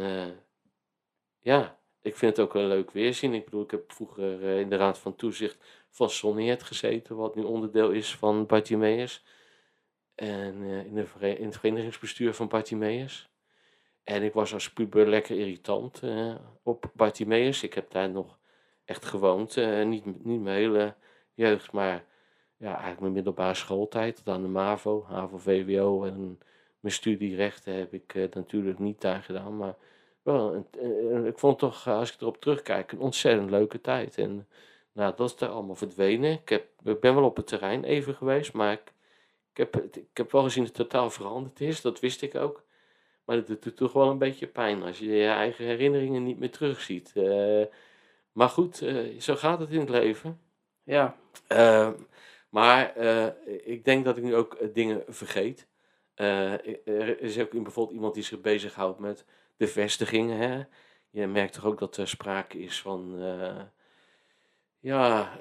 ja, 1.40 1.80
ik 2.02 2.16
vind 2.16 2.38
het 2.38 2.46
ook 2.46 2.56
een 2.56 2.68
leuk 2.68 2.92
weerzien. 2.92 3.34
Ik 3.34 3.46
bedoel, 3.46 3.64
ik 3.64 3.72
heb 3.72 3.92
vroeger 3.92 4.42
in 4.42 4.70
de 4.70 4.76
Raad 4.76 4.98
van 4.98 5.16
Toezicht 5.16 5.86
van 5.90 6.10
Sonneert 6.10 6.64
gezeten, 6.64 7.16
wat 7.16 7.36
nu 7.36 7.44
onderdeel 7.44 7.90
is 7.90 8.16
van 8.16 8.46
Bartimeus. 8.46 9.24
En 10.18 10.64
eh, 10.64 10.86
in, 10.86 10.96
de 10.96 11.38
in 11.38 11.46
het 11.46 11.58
verenigingsbestuur 11.58 12.34
van 12.34 12.48
Bartimeus. 12.48 13.30
En 14.04 14.24
ik 14.24 14.34
was 14.34 14.54
als 14.54 14.74
puber 14.74 15.08
lekker 15.08 15.40
irritant 15.40 16.04
eh, 16.04 16.36
op 16.64 16.92
Bartimeus. 16.94 17.64
Ik 17.64 17.74
heb 17.74 17.92
daar 17.92 18.10
nog 18.10 18.38
echt 18.86 19.06
gewoond. 19.06 19.58
eh, 19.58 19.86
niet, 19.86 20.26
niet 20.26 20.42
mijn 20.42 20.58
hele 20.58 20.94
jeugd, 21.34 21.72
maar 21.72 22.04
ja, 22.58 22.70
eigenlijk 22.70 23.00
mijn 23.00 23.14
middelbare 23.14 23.54
schooltijd. 23.54 24.22
Aan 24.26 24.42
de 24.42 24.48
MAVO, 24.48 25.06
HAVO, 25.08 25.38
VWO 25.38 26.04
en 26.04 26.40
mijn 26.80 26.94
studie 26.94 27.36
rechten 27.36 27.74
heb 27.74 27.94
ik 27.94 28.14
natuurlijk 28.34 28.80
niet 28.80 29.02
daar 29.02 29.24
gedaan. 29.24 29.58
Maar 29.58 29.76
wel, 30.22 30.66
ik 31.26 31.40
vond 31.40 31.60
toch, 31.60 31.88
als 31.88 32.14
ik 32.14 32.22
erop 32.22 32.42
terugkijk, 32.42 32.92
een 32.92 33.00
ontzettend 33.00 33.50
leuke 33.50 33.82
tijd. 33.82 34.18
En 34.18 34.48
nou, 34.92 35.14
dat 35.16 35.34
is 35.34 35.42
er 35.42 35.48
allemaal 35.48 35.76
verdwenen. 35.76 36.32
Ik, 36.32 36.50
heb, 36.50 36.68
ik 36.84 37.00
ben 37.00 37.16
wel 37.16 37.24
op 37.24 37.36
het 37.36 37.48
terrein 37.48 37.84
even 37.84 38.16
geweest, 38.16 38.54
maar 38.54 38.72
ik, 38.72 38.94
heb, 39.58 39.76
ik 39.78 40.18
heb 40.18 40.32
wel 40.32 40.44
gezien 40.44 40.64
dat 40.64 40.78
het 40.78 40.90
totaal 40.90 41.10
veranderd 41.10 41.62
is. 41.62 41.82
Dat 41.82 42.00
wist 42.00 42.22
ik 42.22 42.36
ook. 42.36 42.64
Maar 43.26 43.36
het 43.36 43.48
doet 43.64 43.76
toch 43.78 43.94
wel 43.94 44.10
een 44.10 44.18
beetje 44.18 44.48
pijn 44.48 44.84
als 44.84 45.00
je 45.00 45.06
je 45.06 45.28
eigen 45.28 45.66
herinneringen 45.66 46.24
niet 46.24 46.40
meer 46.40 46.52
terugziet. 46.52 47.12
Eh, 47.16 47.66
maar 48.38 48.50
goed, 48.50 48.82
eh, 48.82 49.20
zo 49.20 49.36
gaat 49.36 49.60
het 49.60 49.70
in 49.72 49.80
het 49.80 49.90
leven. 49.90 50.40
Ja, 50.84 51.16
Eh, 51.48 51.90
maar 52.50 52.96
eh, 52.96 53.28
ik 53.66 53.86
denk 53.86 54.06
dat 54.06 54.18
ik 54.18 54.24
nu 54.24 54.36
ook 54.36 54.74
dingen 54.74 55.04
vergeet. 55.08 55.68
Er 56.16 57.22
is 57.22 57.40
ook 57.40 57.52
bijvoorbeeld 57.52 57.96
iemand 57.96 58.14
die 58.14 58.24
zich 58.24 58.42
bezighoudt 58.42 59.00
met 59.00 59.26
de 59.58 59.68
vestigingen. 59.68 60.38
Hè? 60.38 60.64
Je 61.10 61.28
merkt 61.28 61.54
toch 61.54 61.66
ook 61.66 61.80
dat 61.80 61.98
er 61.98 62.08
sprake 62.08 62.60
is 62.60 62.82
van. 62.82 63.20
ja, 64.80 65.38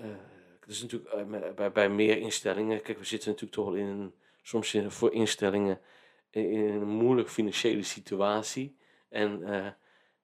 het 0.66 0.74
is 0.74 0.82
natuurlijk 0.82 1.12
eh, 1.12 1.54
bij, 1.54 1.72
bij 1.72 1.88
meer 1.88 2.18
instellingen. 2.18 2.82
Kijk, 2.82 2.98
we 2.98 3.04
zitten 3.04 3.28
natuurlijk 3.28 3.56
toch 3.56 3.66
wel 3.66 3.74
in. 3.74 4.14
Soms 4.42 4.74
in, 4.74 4.90
voor 4.90 5.12
instellingen 5.12 5.80
in, 6.30 6.58
een 6.58 6.88
moeilijk 6.88 7.30
financiële 7.30 7.82
situatie. 7.82 8.76
En 9.08 9.42
eh, 9.42 9.66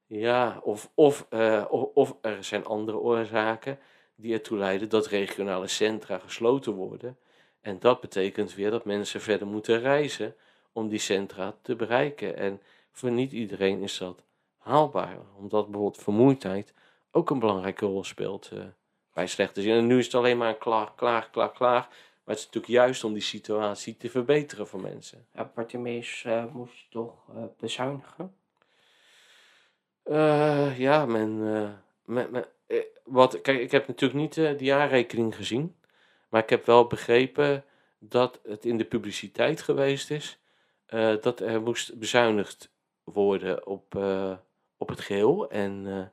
ja, 0.06 0.60
of, 0.64 0.90
of, 0.94 1.26
eh, 1.30 1.64
of, 1.68 1.88
of 1.94 2.16
er 2.20 2.44
zijn 2.44 2.64
andere 2.64 2.98
oorzaken 2.98 3.78
die 4.14 4.32
ertoe 4.32 4.58
leiden 4.58 4.88
dat 4.88 5.06
regionale 5.06 5.66
centra 5.66 6.18
gesloten 6.18 6.72
worden. 6.72 7.18
En 7.60 7.78
dat 7.78 8.00
betekent 8.00 8.54
weer 8.54 8.70
dat 8.70 8.84
mensen 8.84 9.20
verder 9.20 9.46
moeten 9.46 9.80
reizen 9.80 10.36
om 10.72 10.88
die 10.88 10.98
centra 10.98 11.58
te 11.62 11.76
bereiken. 11.76 12.36
En 12.36 12.60
voor 12.90 13.10
niet 13.10 13.32
iedereen 13.32 13.82
is 13.82 13.98
dat 13.98 14.22
haalbaar, 14.56 15.18
omdat 15.36 15.70
bijvoorbeeld 15.70 16.02
vermoeidheid 16.02 16.74
ook 17.10 17.30
een 17.30 17.38
belangrijke 17.38 17.86
rol 17.86 18.04
speelt 18.04 18.50
bij 19.12 19.26
slechte 19.26 19.62
zin. 19.62 19.76
En 19.76 19.86
nu 19.86 19.98
is 19.98 20.04
het 20.04 20.14
alleen 20.14 20.38
maar 20.38 20.48
een 20.48 20.58
klaag, 20.58 20.94
klaag, 20.94 21.30
klaag, 21.30 21.52
klaag. 21.52 21.88
Maar 22.24 22.34
het 22.34 22.38
is 22.38 22.44
natuurlijk 22.44 22.72
juist 22.72 23.04
om 23.04 23.12
die 23.12 23.22
situatie 23.22 23.96
te 23.96 24.10
verbeteren 24.10 24.66
voor 24.66 24.80
mensen. 24.80 25.26
ja 25.34 25.50
Bartimeus 25.54 26.24
eh, 26.24 26.44
moest 26.52 26.90
toch 26.90 27.28
eh, 27.34 27.42
bezuinigen. 27.58 28.34
Eh, 30.02 30.78
ja, 30.78 31.06
men, 31.06 31.38
men, 32.04 32.30
men- 32.30 32.46
wat, 33.04 33.40
kijk, 33.40 33.60
ik 33.60 33.70
heb 33.70 33.86
natuurlijk 33.86 34.20
niet 34.20 34.34
de 34.34 34.64
jaarrekening 34.64 35.36
gezien, 35.36 35.76
maar 36.28 36.42
ik 36.42 36.50
heb 36.50 36.66
wel 36.66 36.86
begrepen 36.86 37.64
dat 37.98 38.40
het 38.44 38.64
in 38.64 38.78
de 38.78 38.84
publiciteit 38.84 39.62
geweest 39.62 40.10
is 40.10 40.38
dat 41.20 41.40
er 41.40 41.62
moest 41.62 41.98
bezuinigd 41.98 42.72
worden 43.04 43.66
op, 43.66 43.94
op 44.76 44.88
het 44.88 45.00
geheel. 45.00 45.50
En 45.50 46.12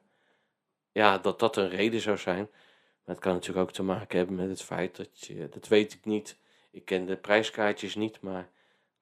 ja, 0.92 1.18
dat 1.18 1.40
dat 1.40 1.58
een 1.58 1.70
reden 1.70 2.02
zou 2.02 2.18
zijn. 2.18 2.50
Maar 3.10 3.18
het 3.18 3.28
kan 3.28 3.38
natuurlijk 3.38 3.68
ook 3.68 3.74
te 3.74 3.84
maken 3.84 4.18
hebben 4.18 4.36
met 4.36 4.50
het 4.50 4.62
feit 4.62 4.96
dat 4.96 5.20
je, 5.20 5.50
dat 5.50 5.68
weet 5.68 5.94
ik 5.94 6.06
niet, 6.06 6.38
ik 6.72 6.86
ken 6.86 7.06
de 7.06 7.16
prijskaartjes 7.16 7.96
niet, 7.96 8.22
maar 8.22 8.50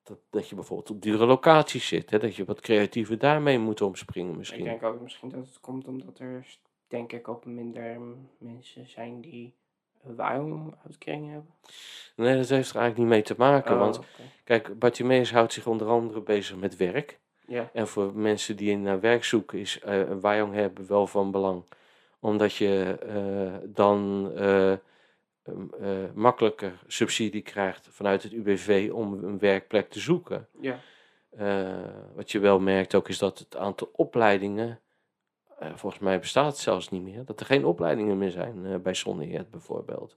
dat, 0.04 0.18
dat 0.30 0.50
je 0.50 0.56
bijvoorbeeld 0.56 0.90
op 0.90 1.02
dure 1.02 1.26
locaties 1.26 1.88
zit, 1.88 2.10
hè, 2.10 2.20
dat 2.20 2.36
je 2.36 2.46
wat 2.46 2.60
creatiever 2.60 3.18
daarmee 3.18 3.60
moet 3.60 3.82
omspringen 3.82 4.38
misschien. 4.38 4.60
Ik 4.60 4.66
denk 4.66 4.84
ook 4.84 5.02
misschien 5.02 5.30
dat 5.30 5.48
het 5.48 5.60
komt 5.60 5.88
omdat 5.88 6.20
er, 6.20 6.58
denk 6.88 7.12
ik, 7.12 7.28
ook 7.28 7.46
minder 7.46 7.98
mensen 8.38 8.88
zijn 8.88 9.22
die 9.22 9.54
een 10.04 10.16
waaruitkering 10.16 11.32
hebben. 11.32 11.54
Nee, 12.16 12.36
dat 12.38 12.50
heeft 12.50 12.70
er 12.70 12.76
eigenlijk 12.76 12.98
niet 12.98 13.08
mee 13.08 13.22
te 13.22 13.36
maken. 13.38 13.74
Oh, 13.74 13.80
Want 13.80 13.98
oké. 13.98 14.08
kijk, 14.44 14.80
Bartimeus 14.80 15.32
houdt 15.32 15.54
zich 15.54 15.68
onder 15.68 15.88
andere 15.88 16.22
bezig 16.22 16.56
met 16.58 16.76
werk. 16.76 17.20
Ja, 17.48 17.70
En 17.74 17.88
voor 17.88 18.16
mensen 18.16 18.56
die 18.56 18.78
naar 18.78 19.00
werk 19.00 19.24
zoeken 19.24 19.60
is 19.60 19.80
eh, 19.80 20.00
een 20.00 20.20
waaijong 20.20 20.54
hebben 20.54 20.88
wel 20.88 21.08
van 21.08 21.32
belang. 21.32 21.64
Omdat 22.20 22.56
je 22.56 22.98
eh, 23.02 23.70
dan 23.70 24.32
eh, 24.36 24.72
eh, 24.72 24.80
makkelijker 26.14 26.84
subsidie 26.88 27.42
krijgt 27.42 27.88
vanuit 27.92 28.24
het 28.24 28.32
UWV 28.32 28.90
om 28.94 29.24
een 29.24 29.40
werkplek 29.40 29.90
te 29.90 30.00
zoeken. 30.00 30.48
ja. 30.62 30.80
Wat 32.16 32.32
je 32.32 32.40
wel 32.40 32.60
merkt 32.60 32.96
ook 32.96 33.10
is 33.10 33.18
dat 33.18 33.40
het 33.40 33.58
aantal 33.58 33.90
opleidingen, 33.92 34.80
volgens 35.60 36.02
mij 36.02 36.20
bestaat 36.20 36.46
het 36.46 36.58
zelfs 36.58 36.90
niet 36.90 37.02
meer, 37.02 37.26
dat 37.26 37.40
er 37.40 37.46
geen 37.46 37.66
opleidingen 37.66 38.18
meer 38.18 38.32
zijn 38.32 38.82
bij 38.82 38.94
Zonneheert 38.94 39.50
bijvoorbeeld. 39.50 40.16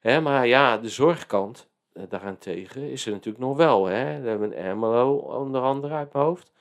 Hè, 0.00 0.20
maar 0.20 0.46
ja, 0.46 0.78
de 0.78 0.88
zorgkant, 0.88 1.68
daarentegen 2.08 2.90
is 2.90 3.06
er 3.06 3.12
natuurlijk 3.12 3.44
nog 3.44 3.56
wel. 3.56 3.86
Hè? 3.86 4.20
We 4.20 4.28
hebben 4.28 4.50
een 4.50 4.64
Ermelo 4.64 5.14
onder 5.16 5.60
andere 5.60 5.94
uit 5.94 6.12
mijn 6.12 6.24
hoofd. 6.24 6.52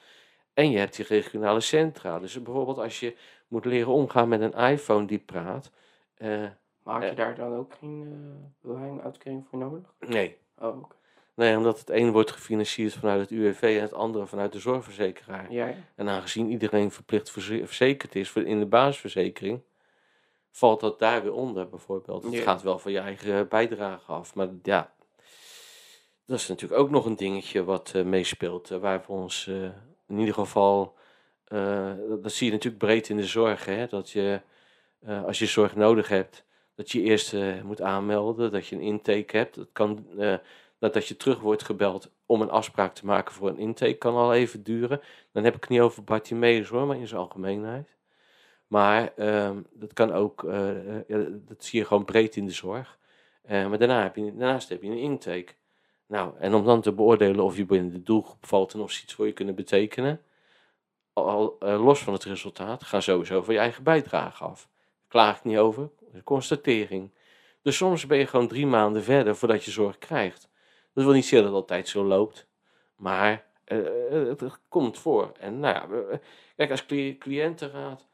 En 0.59 0.71
je 0.71 0.77
hebt 0.77 0.95
die 0.95 1.05
regionale 1.05 1.59
centra. 1.59 2.19
Dus 2.19 2.41
bijvoorbeeld 2.41 2.77
als 2.77 2.99
je 2.99 3.15
moet 3.47 3.65
leren 3.65 3.91
omgaan 3.93 4.27
met 4.27 4.41
een 4.41 4.53
iPhone 4.53 5.05
die 5.05 5.19
praat. 5.19 5.71
eh, 6.17 6.43
Maar 6.83 6.93
had 6.93 7.03
je 7.03 7.09
Eh. 7.09 7.15
daar 7.15 7.35
dan 7.35 7.55
ook 7.55 7.73
geen 7.79 8.01
uh, 8.01 8.45
belangenuitkering 8.61 9.45
voor 9.49 9.59
nodig? 9.59 9.93
nee. 9.99 10.37
Oh, 10.57 10.83
nee, 11.33 11.57
omdat 11.57 11.79
het 11.79 11.89
een 11.89 12.11
wordt 12.11 12.31
gefinancierd 12.31 12.93
vanuit 12.93 13.19
het 13.21 13.29
UWV 13.31 13.61
en 13.61 13.81
het 13.81 13.93
andere 13.93 14.25
vanuit 14.27 14.51
de 14.51 14.59
zorgverzekeraar. 14.59 15.51
Ja, 15.51 15.65
ja. 15.67 15.75
En 15.95 16.09
aangezien 16.09 16.49
iedereen 16.49 16.91
verplicht 16.91 17.31
verze- 17.31 17.65
verzekerd 17.65 18.15
is 18.15 18.29
voor 18.29 18.43
in 18.43 18.59
de 18.59 18.65
basisverzekering, 18.65 19.61
valt 20.51 20.79
dat 20.79 20.99
daar 20.99 21.23
weer 21.23 21.33
onder 21.33 21.69
bijvoorbeeld. 21.69 22.23
Het 22.23 22.33
Ja. 22.33 22.41
gaat 22.41 22.61
wel 22.61 22.79
van 22.79 22.91
je 22.91 22.99
eigen 22.99 23.47
bijdrage 23.47 24.11
af. 24.11 24.35
Maar 24.35 24.49
ja, 24.63 24.93
dat 26.25 26.37
is 26.39 26.47
natuurlijk 26.47 26.81
ook 26.81 26.89
nog 26.89 27.05
een 27.05 27.15
dingetje 27.15 27.63
wat 27.63 27.91
eh, 27.95 28.03
meespeelt. 28.03 28.71
eh, 28.71 28.77
waar 28.77 29.03
we 29.07 29.11
ons 29.13 29.47
eh, 29.47 29.69
in 30.09 30.19
ieder 30.19 30.33
geval, 30.33 30.97
eh, 31.49 31.91
dat, 32.21 32.31
zie 32.31 32.45
je 32.45 32.51
natuurlijk 32.51 32.83
breed 32.83 33.09
in 33.09 33.17
de 33.17 33.25
zorg. 33.25 33.65
Hè? 33.65 33.87
Dat 33.87 34.09
je, 34.09 34.41
eh, 34.99 35.23
als 35.23 35.39
je 35.39 35.45
zorg 35.45 35.75
nodig 35.75 36.07
hebt, 36.07 36.45
dat 36.75 36.91
je 36.91 37.01
eerst 37.01 37.33
eh, 37.33 37.61
moet 37.61 37.81
aanmelden, 37.81 38.51
dat 38.51 38.67
je 38.67 38.75
een 38.75 38.81
intake 38.81 39.37
hebt. 39.37 39.55
Dat 39.55 39.67
kan, 39.71 40.07
dat, 40.79 41.07
je 41.07 41.17
terug 41.17 41.39
wordt 41.39 41.63
gebeld 41.63 42.11
om 42.25 42.41
een 42.41 42.49
afspraak 42.49 42.93
te 42.93 43.05
maken 43.05 43.33
voor 43.33 43.49
een 43.49 43.57
intake 43.57 43.93
kan 43.93 44.15
al 44.15 44.33
even 44.33 44.63
duren. 44.63 45.01
Dan 45.31 45.43
heb 45.43 45.55
ik 45.55 45.61
het 45.61 45.69
niet 45.69 45.79
over 45.79 46.03
Bartimeus 46.03 46.67
hoor, 46.69 46.87
maar 46.87 46.97
in 46.97 47.07
zijn 47.07 47.21
algemeenheid. 47.21 47.97
Maar 48.67 49.13
ehm, 49.15 49.61
dat 49.73 49.93
kan 49.93 50.11
ook, 50.13 50.41
dat 51.47 51.63
zie 51.63 51.79
je 51.79 51.85
gewoon 51.85 52.05
breed 52.05 52.35
in 52.35 52.45
de 52.45 52.51
zorg. 52.51 52.97
Maar 53.47 53.77
daarna 53.77 54.03
heb 54.03 54.15
je, 54.15 54.35
daarnaast 54.35 54.69
heb 54.69 54.83
je 54.83 54.89
een 54.89 54.97
intake. 54.97 55.53
Nou, 56.09 56.33
en 56.39 56.53
om 56.53 56.65
dan 56.65 56.81
te 56.81 56.91
beoordelen 56.91 57.43
of 57.43 57.57
je 57.57 57.65
binnen 57.65 57.91
de 57.91 58.03
doelgroep 58.03 58.45
valt 58.45 58.73
en 58.73 58.79
of 58.79 58.91
ze 58.91 59.03
iets 59.03 59.13
voor 59.13 59.25
je 59.25 59.33
kunnen 59.33 59.55
betekenen, 59.55 60.21
al, 61.13 61.55
eh, 61.59 61.83
los 61.83 61.99
van 61.99 62.13
het 62.13 62.23
resultaat, 62.23 62.83
ga 62.83 62.99
sowieso 62.99 63.41
van 63.41 63.53
je 63.53 63.59
eigen 63.59 63.83
bijdrage 63.83 64.43
af. 64.43 64.69
Klaag 65.07 65.37
ik 65.37 65.43
niet 65.43 65.57
over, 65.57 65.89
constatering. 66.23 67.11
Dus 67.61 67.77
soms 67.77 68.05
ben 68.05 68.17
je 68.17 68.27
gewoon 68.27 68.47
drie 68.47 68.65
maanden 68.67 69.03
verder 69.03 69.35
voordat 69.35 69.63
je 69.63 69.71
zorg 69.71 69.97
krijgt. 69.97 70.49
Dat 70.93 71.03
wil 71.03 71.13
niet 71.13 71.25
zeggen 71.25 71.51
dat 71.51 71.61
het 71.61 71.69
altijd 71.69 71.87
zo 71.87 72.03
loopt, 72.03 72.47
maar 72.95 73.45
eh, 73.63 73.77
eh, 73.77 74.27
het, 74.27 74.59
komt 74.67 74.97
voor. 74.97 75.31
En 75.39 75.59
nou 75.59 75.75
ja, 75.75 76.19
kijk, 76.55 76.71
als 76.71 76.85
cli- 76.85 77.17
cliëntenraad 77.17 78.07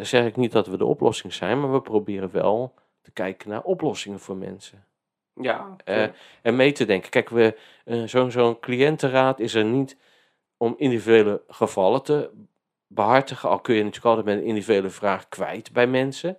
zeg 0.00 0.26
ik 0.26 0.36
niet 0.36 0.52
dat 0.52 0.66
we 0.66 0.76
de 0.76 0.84
oplossing 0.84 1.32
zijn, 1.32 1.60
maar 1.60 1.72
we 1.72 1.80
proberen 1.80 2.30
wel 2.32 2.74
te 3.02 3.10
kijken 3.10 3.48
naar 3.48 3.62
oplossingen 3.62 4.20
voor 4.20 4.36
mensen. 4.36 4.84
Ja, 5.40 5.76
Eh, 5.84 5.94
tuurlijk. 5.94 6.16
en 6.42 6.56
mee 6.56 6.72
te 6.72 6.84
denken. 6.84 7.10
Kijk, 7.10 7.28
we, 7.28 7.58
eh, 7.84 8.02
zo'n 8.04 8.30
zo'n 8.30 8.60
cliëntenraad 8.60 9.40
is 9.40 9.54
er 9.54 9.64
niet 9.64 9.96
om 10.56 10.74
individuele 10.78 11.42
gevallen 11.48 12.02
te 12.02 12.30
behartigen. 12.86 13.48
Al 13.48 13.60
kun 13.60 13.74
je 13.74 13.84
natuurlijk 13.84 14.16
altijd 14.16 14.26
met 14.36 14.44
een 14.44 14.48
individuele 14.48 14.90
vraag 14.90 15.28
kwijt 15.28 15.72
bij 15.72 15.86
mensen. 15.86 16.38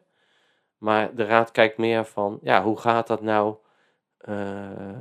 Maar 0.78 1.16
de 1.16 1.26
raad 1.26 1.52
kijkt 1.52 1.78
meer 1.78 2.06
van, 2.06 2.40
ja, 2.42 2.64
hoe 2.64 2.78
gaat 2.80 3.08
dat 3.08 3.22
nou? 3.22 3.56
eh, 4.18 4.92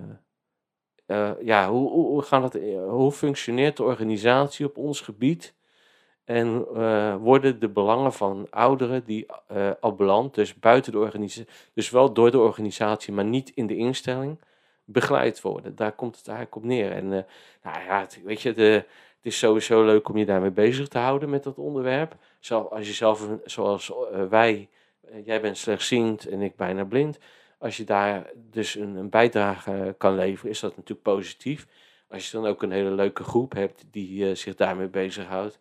eh, 1.07 1.33
ja, 1.43 1.71
hoe, 1.71 1.91
hoe, 1.91 2.07
hoe, 2.07 2.23
gaat 2.23 2.43
dat, 2.43 2.55
eh, 2.55 2.89
hoe 2.89 3.13
functioneert 3.13 3.77
de 3.77 3.83
organisatie 3.83 4.67
op 4.67 4.77
ons 4.77 5.01
gebied? 5.01 5.56
En 6.27 6.67
eh, 6.75 7.17
worden 7.17 7.61
de 7.61 7.69
belangen 7.69 8.13
van 8.13 8.47
ouderen 8.51 9.05
die 9.05 9.27
eh 9.47 9.71
ambulant, 9.81 10.35
dus 10.35 10.55
buiten 10.55 10.93
de 10.93 10.99
organisatie, 10.99 11.53
dus 11.75 11.91
wel 11.91 12.13
door 12.13 12.31
de 12.31 12.39
organisatie, 12.39 13.13
maar 13.13 13.25
niet 13.25 13.53
in 13.55 13.67
de 13.67 13.77
instelling, 13.77 14.39
begeleid 14.85 15.41
worden. 15.41 15.77
Daar 15.77 15.93
komt 15.93 16.17
het 16.17 16.29
eigenlijk 16.29 16.57
op 16.57 16.65
neer. 16.65 16.93
En 16.93 17.13
eh, 17.13 17.23
nou 17.63 17.85
ja, 17.85 18.01
het, 18.01 18.21
weet 18.25 18.43
je, 18.43 18.53
de, 18.53 18.71
het 19.17 19.23
is 19.23 19.39
sowieso 19.39 19.85
leuk 19.85 20.09
om 20.09 20.17
je 20.17 20.25
daarmee 20.25 20.51
bezig 20.51 20.89
te 20.89 20.99
houden 20.99 21.31
met 21.31 21.43
dat 21.43 21.59
onderwerp. 21.59 22.17
Zelf, 22.39 22.71
als 22.71 22.87
je 22.87 22.93
zelf, 22.93 23.29
zoals 23.45 23.93
wij, 24.29 24.69
jij 25.25 25.41
bent 25.41 25.57
slechtziend 25.59 26.29
en 26.29 26.43
ik 26.43 26.57
bijna 26.57 26.85
blind. 26.85 27.19
Als 27.59 27.77
je 27.77 27.85
daar 27.85 28.31
dus 28.51 28.75
een, 28.75 28.97
een 28.97 29.11
bijdrage 29.11 29.95
kan 29.99 30.15
leveren, 30.15 30.51
is 30.51 30.61
dat 30.61 30.77
natuurlijk 30.77 31.03
positief. 31.03 31.67
Als 32.09 32.31
je 32.31 32.37
dan 32.37 32.47
ook 32.47 32.63
een 32.63 32.71
hele 32.71 32.91
leuke 32.91 33.25
groep 33.25 33.53
hebt 33.53 33.85
die 33.91 34.35
zich 34.35 34.55
daarmee 34.55 34.89
bezighoudt. 34.89 35.59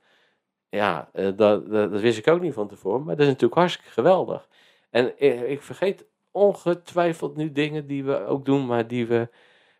Ja, 0.76 1.10
eh, 1.14 1.26
dat, 1.36 1.70
dat, 1.70 1.92
dat 1.92 2.02
wist 2.02 2.18
ik 2.18 2.28
ook 2.28 2.42
niet 2.42 2.54
van 2.54 2.68
tevoren, 2.68 3.04
maar 3.04 3.16
dat 3.16 3.26
is 3.26 3.32
natuurlijk 3.32 3.60
hartstikke 3.60 3.92
geweldig. 3.92 4.48
En 4.90 5.20
ik 5.50 5.62
vergeet 5.62 6.06
ongetwijfeld 6.32 7.36
nu 7.36 7.52
dingen 7.52 7.88
die 7.88 8.04
we 8.04 8.26
ook 8.26 8.46
doen, 8.46 8.66
maar 8.66 8.88
die 8.88 9.08
we 9.08 9.30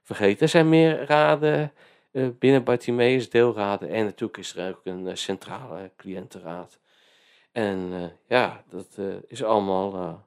vergeten. 0.04 0.42
Er 0.42 0.50
zijn 0.50 0.70
meer 0.70 1.06
raden 1.06 1.72
eh, 2.12 2.28
binnen 2.40 2.64
Bartimeus, 2.64 3.30
deelraden. 3.30 3.90
En 3.90 4.04
natuurlijk 4.04 4.38
is 4.38 4.56
er 4.56 4.70
ook 4.70 4.82
een 4.84 5.08
eh, 5.08 5.16
centrale 5.16 5.92
cliëntenraad. 5.98 6.80
En 7.52 8.12
ja, 8.28 8.64
dat 8.70 9.00
is 9.28 9.44
allemaal. 9.44 10.24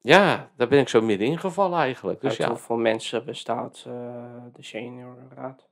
ja, 0.00 0.50
daar 0.56 0.68
ben 0.68 0.78
ik 0.78 0.88
zo 0.88 1.02
middenin 1.02 1.38
gevallen 1.38 1.78
eigenlijk. 1.78 2.20
Dus 2.20 2.30
Uit 2.30 2.38
ja, 2.38 2.48
hoeveel 2.48 2.76
mensen 2.76 3.24
bestaat 3.24 3.82
de 4.52 4.62
seniorraad? 4.62 5.71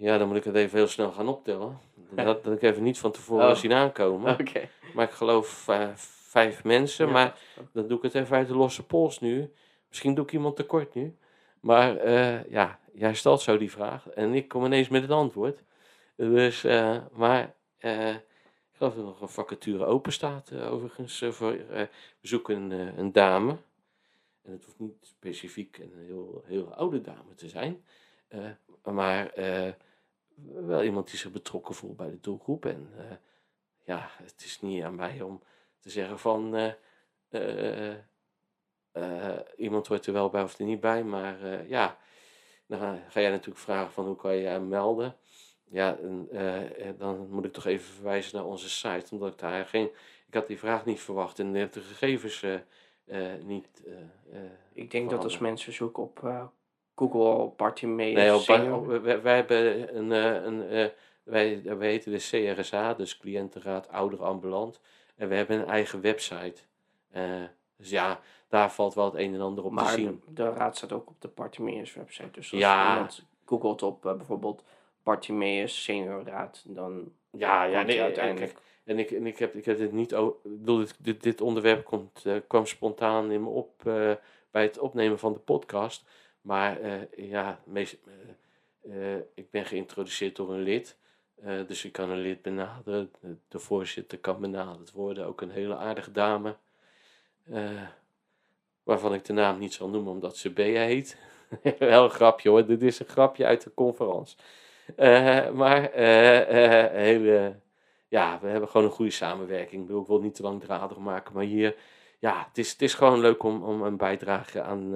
Ja, 0.00 0.18
dan 0.18 0.28
moet 0.28 0.36
ik 0.36 0.44
het 0.44 0.54
even 0.54 0.78
heel 0.78 0.86
snel 0.86 1.12
gaan 1.12 1.28
optellen. 1.28 1.78
Dat, 2.10 2.44
dat 2.44 2.52
ik 2.52 2.62
even 2.62 2.82
niet 2.82 2.98
van 2.98 3.12
tevoren 3.12 3.48
Oh. 3.50 3.54
zien 3.56 3.72
aankomen. 3.72 4.32
Oké. 4.40 4.68
Maar 4.94 5.04
ik 5.04 5.10
geloof 5.10 5.68
eh, 5.68 5.88
vijf 6.28 6.64
mensen. 6.64 7.06
Ja, 7.06 7.12
maar 7.12 7.38
Dan 7.72 7.86
doe 7.86 7.96
ik 7.96 8.02
het 8.02 8.14
even 8.14 8.36
uit 8.36 8.48
de 8.48 8.54
losse 8.56 8.86
pols 8.86 9.20
nu. 9.20 9.52
Misschien 9.88 10.14
doe 10.14 10.24
ik 10.24 10.32
iemand 10.32 10.56
tekort 10.56 10.94
nu. 10.94 11.16
Maar 11.60 11.96
eh, 11.96 12.50
ja, 12.50 12.78
jij 12.92 13.14
stelt 13.14 13.40
zo 13.40 13.58
die 13.58 13.70
vraag. 13.70 14.08
En 14.08 14.34
ik 14.34 14.48
kom 14.48 14.64
ineens 14.64 14.88
met 14.88 15.02
het 15.02 15.10
antwoord. 15.10 15.62
Dus, 16.16 16.64
eh, 16.64 16.96
maar 17.12 17.54
eh, 17.78 18.08
ik 18.14 18.76
geloof 18.76 18.94
dat 18.94 19.02
er 19.02 19.08
nog 19.08 19.20
een 19.20 19.28
vacature 19.28 19.84
open 19.84 20.12
staat. 20.12 20.52
overigens, 20.52 21.24
voor, 21.28 21.50
we 21.50 21.88
zoeken 22.20 22.70
een, 22.70 22.98
een 22.98 23.12
dame. 23.12 23.56
En 24.42 24.52
het 24.52 24.64
hoeft 24.64 24.78
niet 24.78 24.96
specifiek 25.00 25.78
een 25.78 25.92
heel, 26.06 26.42
heel 26.46 26.74
oude 26.74 27.00
dame 27.00 27.34
te 27.34 27.48
zijn. 27.48 27.84
maar 28.82 29.30
eh, 29.32 29.72
wel 30.44 30.82
iemand 30.82 31.10
die 31.10 31.18
zich 31.18 31.32
betrokken 31.32 31.74
voelt 31.74 31.96
bij 31.96 32.10
de 32.10 32.20
doelgroep. 32.20 32.66
En 32.66 32.90
eh, 32.96 33.16
ja, 33.84 34.10
het 34.22 34.42
is 34.44 34.60
niet 34.60 34.82
aan 34.82 34.94
mij 34.94 35.22
om 35.22 35.42
te 35.80 35.90
zeggen 35.90 36.18
van... 36.18 36.54
eh, 37.28 37.94
eh, 38.92 39.38
iemand 39.56 39.86
hoort 39.86 40.06
er 40.06 40.12
wel 40.12 40.30
bij 40.30 40.42
of 40.42 40.58
er 40.58 40.64
niet 40.64 40.80
bij, 40.80 41.04
maar 41.04 41.66
ja, 41.68 41.96
dan 42.66 42.78
ga, 42.78 43.20
jij 43.20 43.30
natuurlijk 43.30 43.58
vragen 43.58 43.92
van 43.92 44.06
hoe 44.06 44.16
kan 44.16 44.34
je 44.34 44.40
je 44.40 44.48
aanmelden. 44.48 45.16
Ja, 45.64 45.96
en, 45.98 46.94
dan 46.98 47.28
moet 47.30 47.44
ik 47.44 47.52
toch 47.52 47.66
even 47.66 47.94
verwijzen 47.94 48.36
naar 48.36 48.46
onze 48.46 48.68
site, 48.70 49.14
omdat 49.14 49.32
ik 49.32 49.38
daar 49.38 49.66
geen, 49.66 49.90
ik 50.26 50.34
had 50.34 50.46
die 50.46 50.58
vraag 50.58 50.84
niet 50.84 51.00
verwacht 51.00 51.38
en 51.38 51.52
de 51.52 51.68
gegevens 51.72 52.44
niet. 53.42 53.82
Ik 54.72 54.90
denk 54.90 55.10
dat 55.10 55.24
als 55.24 55.38
mensen 55.38 55.72
zoeken 55.72 56.02
op 56.02 56.50
Google 56.96 57.52
Bartimeus 57.56 58.14
Nee, 58.14 58.34
op, 58.34 58.40
senior- 58.40 59.02
wij, 59.02 59.22
wij 59.22 59.34
hebben 59.36 59.96
een, 59.96 60.12
eh, 60.12 60.44
een 60.44 60.68
eh, 60.68 60.86
wij, 61.22 61.62
wij 61.64 61.88
heten 61.88 62.12
de 62.12 62.18
CRSA, 62.54 62.94
dus 62.94 63.18
Cliëntenraad 63.18 63.88
Ouder 63.88 64.22
Ambulant. 64.22 64.80
En 65.16 65.28
we 65.28 65.34
hebben 65.34 65.60
een 65.60 65.66
eigen 65.68 66.00
website. 66.00 66.62
Eh, 67.10 67.22
dus 67.76 67.90
ja, 67.90 68.20
daar 68.48 68.72
valt 68.72 68.94
wel 68.94 69.04
het 69.04 69.14
een 69.14 69.34
en 69.34 69.40
ander 69.40 69.64
op 69.64 69.76
te 69.76 69.84
zien. 69.86 70.22
de, 70.26 70.32
de 70.32 70.50
raad 70.50 70.76
staat 70.76 70.92
ook 70.92 71.08
op 71.08 71.20
de 71.20 71.28
Bartimeus 71.28 71.94
website. 71.94 72.30
Dus 72.30 72.52
als 72.52 72.60
Ja. 72.60 72.92
iemand 72.92 73.24
googelt 73.44 73.82
op 73.82 74.06
eh, 74.06 74.14
bijvoorbeeld 74.16 74.64
Bartimeus 75.02 75.82
seniorraad, 75.84 76.62
dan 76.66 77.12
Ja, 77.30 77.64
ja, 77.64 77.76
nee, 77.82 77.86
kijk, 77.94 78.00
uiteindelijk. 78.00 78.54
En 78.84 78.98
ik, 78.98 79.10
en 79.10 79.26
ik, 79.26 79.38
heb, 79.38 79.54
ik 79.54 79.64
heb 79.64 79.78
dit 79.78 79.92
niet. 79.92 80.14
o- 80.14 80.40
Ik 80.44 80.58
bedoel, 80.58 80.78
dit, 80.78 80.94
dit, 80.98 81.22
dit 81.22 81.40
onderwerp 81.40 81.84
komt, 81.84 82.24
eh, 82.24 82.34
kwam 82.46 82.66
spontaan 82.66 83.30
in 83.30 83.42
me 83.42 83.48
op 83.48 83.86
eh, 83.86 84.12
bij 84.50 84.62
het 84.62 84.78
opnemen 84.78 85.18
van 85.18 85.32
de 85.32 85.38
podcast. 85.38 86.04
Maar 86.40 86.80
eh, 86.80 87.28
ja, 87.30 87.60
meest, 87.64 87.96
eh, 88.82 89.14
eh, 89.14 89.20
ik 89.34 89.50
ben 89.50 89.64
geïntroduceerd 89.64 90.36
door 90.36 90.52
een 90.52 90.62
lid. 90.62 90.98
dus 91.66 91.84
ik 91.84 91.92
kan 91.92 92.10
een 92.10 92.20
lid 92.20 92.42
benaderen. 92.42 93.12
De, 93.48 93.58
voorzitter 93.58 94.18
kan 94.18 94.40
benaderd 94.40 94.92
worden. 94.92 95.26
Ook 95.26 95.40
een 95.40 95.50
hele 95.50 95.76
aardige 95.76 96.12
dame. 96.12 96.56
waarvan 98.82 99.14
ik 99.14 99.24
de 99.24 99.32
naam 99.32 99.58
niet 99.58 99.74
zal 99.74 99.88
noemen 99.88 100.12
omdat 100.12 100.36
ze 100.36 100.52
Bea 100.52 100.82
heet. 100.82 101.16
Wel 101.78 102.04
een 102.04 102.10
grapje 102.10 102.48
hoor. 102.48 102.66
Dit 102.66 102.82
is 102.82 103.00
een 103.00 103.06
grapje 103.06 103.46
uit 103.46 103.62
de 103.62 103.74
conferentie. 103.74 104.36
Maar 105.52 105.90
hele 106.92 107.54
ja, 108.10 108.38
we 108.40 108.48
hebben 108.48 108.68
gewoon 108.68 108.86
een 108.86 108.92
goede 108.92 109.10
samenwerking. 109.10 109.80
Ik 109.80 109.86
bedoel, 109.86 110.00
ik 110.00 110.06
wil 110.06 110.16
het 110.16 110.24
niet 110.24 110.34
te 110.34 110.42
langdradig 110.42 110.98
maken, 110.98 111.34
maar 111.34 111.44
hier, 111.44 111.76
ja, 112.18 112.44
het 112.48 112.58
is, 112.58 112.70
het 112.72 112.82
is 112.82 112.94
gewoon 112.94 113.20
leuk 113.20 113.42
om, 113.42 113.62
om 113.62 113.82
een 113.82 113.96
bijdrage 113.96 114.62
aan, 114.62 114.94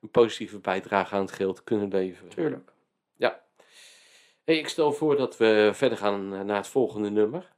een 0.00 0.10
positieve 0.10 0.58
bijdrage 0.58 1.14
aan 1.14 1.20
het 1.20 1.32
geld 1.32 1.64
kunnen 1.64 1.88
leveren. 1.88 2.30
Tuurlijk. 2.30 2.72
Ja. 3.16 3.46
Ik 4.44 4.68
stel 4.68 4.92
voor 4.92 5.16
dat 5.16 5.36
we 5.36 5.70
verder 5.74 5.98
gaan 5.98 6.34
eh, 6.34 6.40
naar 6.40 6.56
het 6.56 6.68
volgende 6.68 7.10
nummer. 7.10 7.52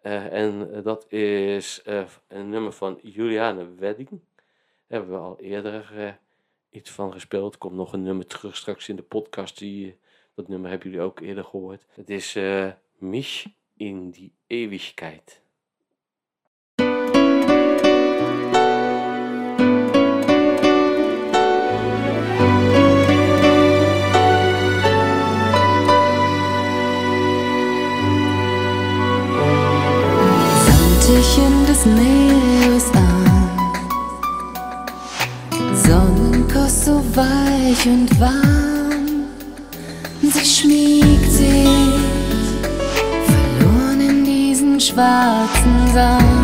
Eh, 0.00 0.32
en 0.32 0.72
eh, 0.72 0.84
dat 0.84 1.12
is 1.12 1.82
een 2.28 2.48
nummer 2.48 2.72
van 2.72 2.98
Juliane 3.02 3.74
Wedding. 3.74 4.10
Daar 4.10 4.18
hebben 4.98 5.10
we 5.10 5.24
al 5.24 5.40
eerder 5.40 6.18
iets 6.70 6.90
van 6.90 7.12
gespeeld. 7.12 7.58
Komt 7.58 7.74
nog 7.74 7.92
een 7.92 8.02
nummer 8.02 8.26
terug 8.26 8.56
straks 8.56 8.88
in 8.88 8.96
de 8.96 9.02
podcast. 9.02 9.58
Die, 9.58 9.98
dat 10.34 10.48
nummer 10.48 10.70
hebben 10.70 10.90
jullie 10.90 11.04
ook 11.04 11.20
eerder 11.20 11.44
gehoord. 11.44 11.86
Het 11.88 12.10
is 12.10 12.38
Mich 12.98 13.46
in 13.76 14.10
die 14.10 14.34
Ewigkeit. 14.46 15.43
Tücheln 31.06 31.66
des 31.66 31.84
Meeres 31.84 32.90
an. 32.94 33.50
Sonnenkost 35.74 36.86
so 36.86 37.04
weich 37.14 37.86
und 37.86 38.18
warm, 38.18 39.26
sie 40.22 40.46
schmiegt 40.46 41.30
sich, 41.30 41.68
verloren 43.26 44.00
in 44.00 44.24
diesen 44.24 44.80
schwarzen 44.80 45.92
Sand. 45.92 46.43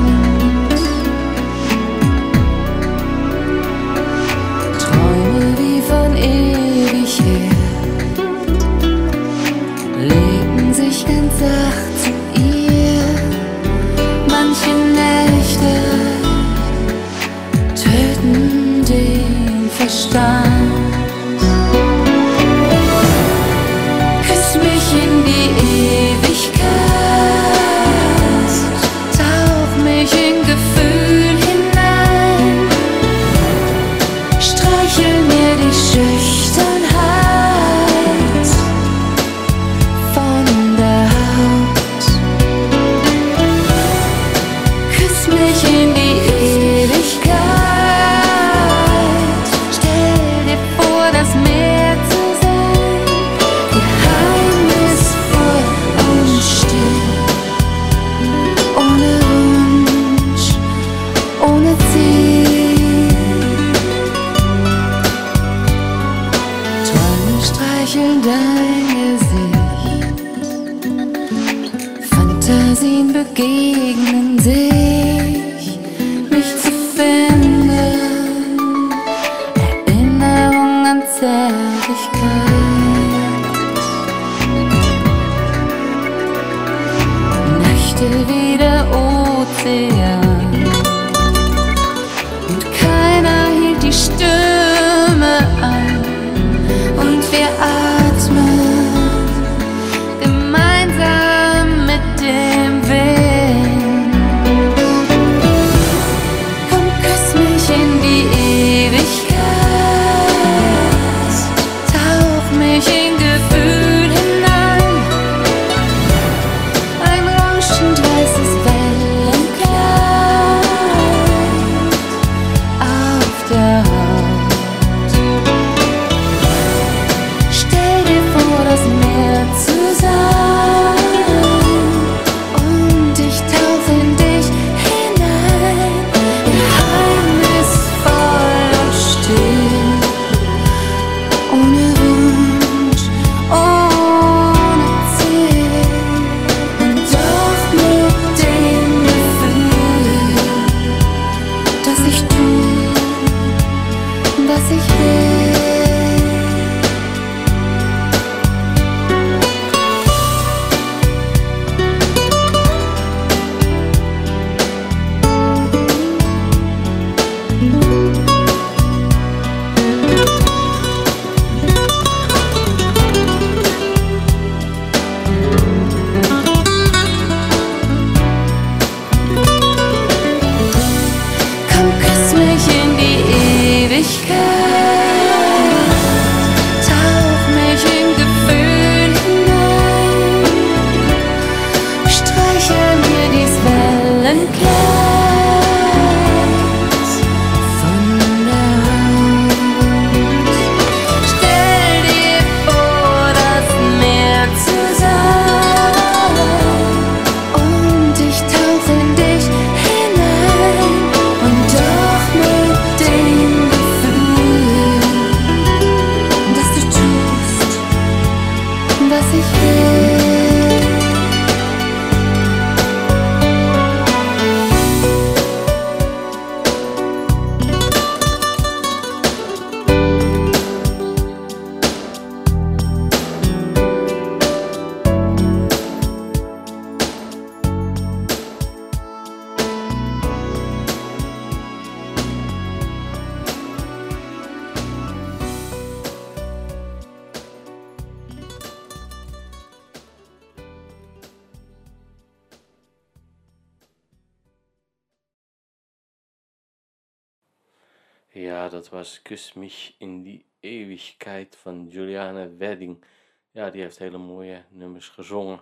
In 259.98 260.22
die 260.22 260.46
eeuwigheid 260.60 261.56
van 261.56 261.88
Juliane 261.88 262.56
Wedding. 262.56 263.04
Ja, 263.50 263.70
die 263.70 263.80
heeft 263.82 263.98
hele 263.98 264.18
mooie 264.18 264.64
nummers 264.68 265.08
gezongen. 265.08 265.60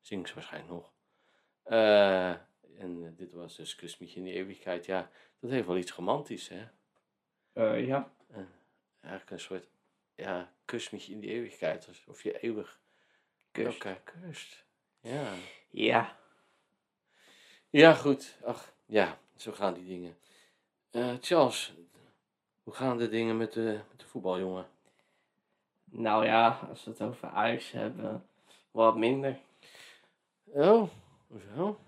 Zingt 0.00 0.28
ze 0.28 0.34
waarschijnlijk 0.34 0.72
nog. 0.72 0.92
Eh, 1.62 2.30
en 2.78 3.04
eh, 3.04 3.08
dit 3.16 3.32
was 3.32 3.56
dus 3.56 3.74
Kus 3.74 3.98
mich 3.98 4.14
in 4.16 4.24
die 4.24 4.32
eeuwigheid. 4.32 4.86
Ja, 4.86 5.10
dat 5.40 5.50
heeft 5.50 5.66
wel 5.66 5.76
iets 5.76 5.92
romantisch, 5.92 6.48
hè? 6.48 6.66
Eh, 7.52 7.86
ja. 7.86 8.12
Eigenlijk 9.00 9.30
een 9.30 9.40
soort, 9.40 9.68
ja, 10.14 10.52
kus 10.64 10.90
mich 10.90 11.08
in 11.08 11.20
die 11.20 11.30
eeuwigheid. 11.30 11.88
Alsof 11.88 12.22
je 12.22 12.40
eeuwig 12.40 12.80
Kust. 13.50 13.66
elkaar 13.66 14.00
kust. 14.00 14.64
Ja. 15.00 15.32
Ja. 15.70 16.18
Ja, 17.70 17.94
goed. 17.94 18.36
Ach, 18.44 18.72
ja, 18.86 19.18
zo 19.36 19.52
gaan 19.52 19.74
die 19.74 19.86
dingen. 19.86 20.16
Charles, 21.20 21.74
hoe 22.66 22.74
gaan 22.74 22.98
de 22.98 23.08
dingen 23.08 23.36
met 23.36 23.52
de, 23.52 23.78
met 23.90 24.00
de 24.00 24.06
voetbaljongen? 24.06 24.66
Nou 25.84 26.24
ja, 26.24 26.58
als 26.68 26.84
we 26.84 26.90
het 26.90 27.02
over 27.02 27.28
Ajax 27.28 27.72
hebben, 27.72 28.24
wat 28.70 28.96
minder. 28.96 29.38
Oh, 30.44 30.88
hoezo? 31.28 31.78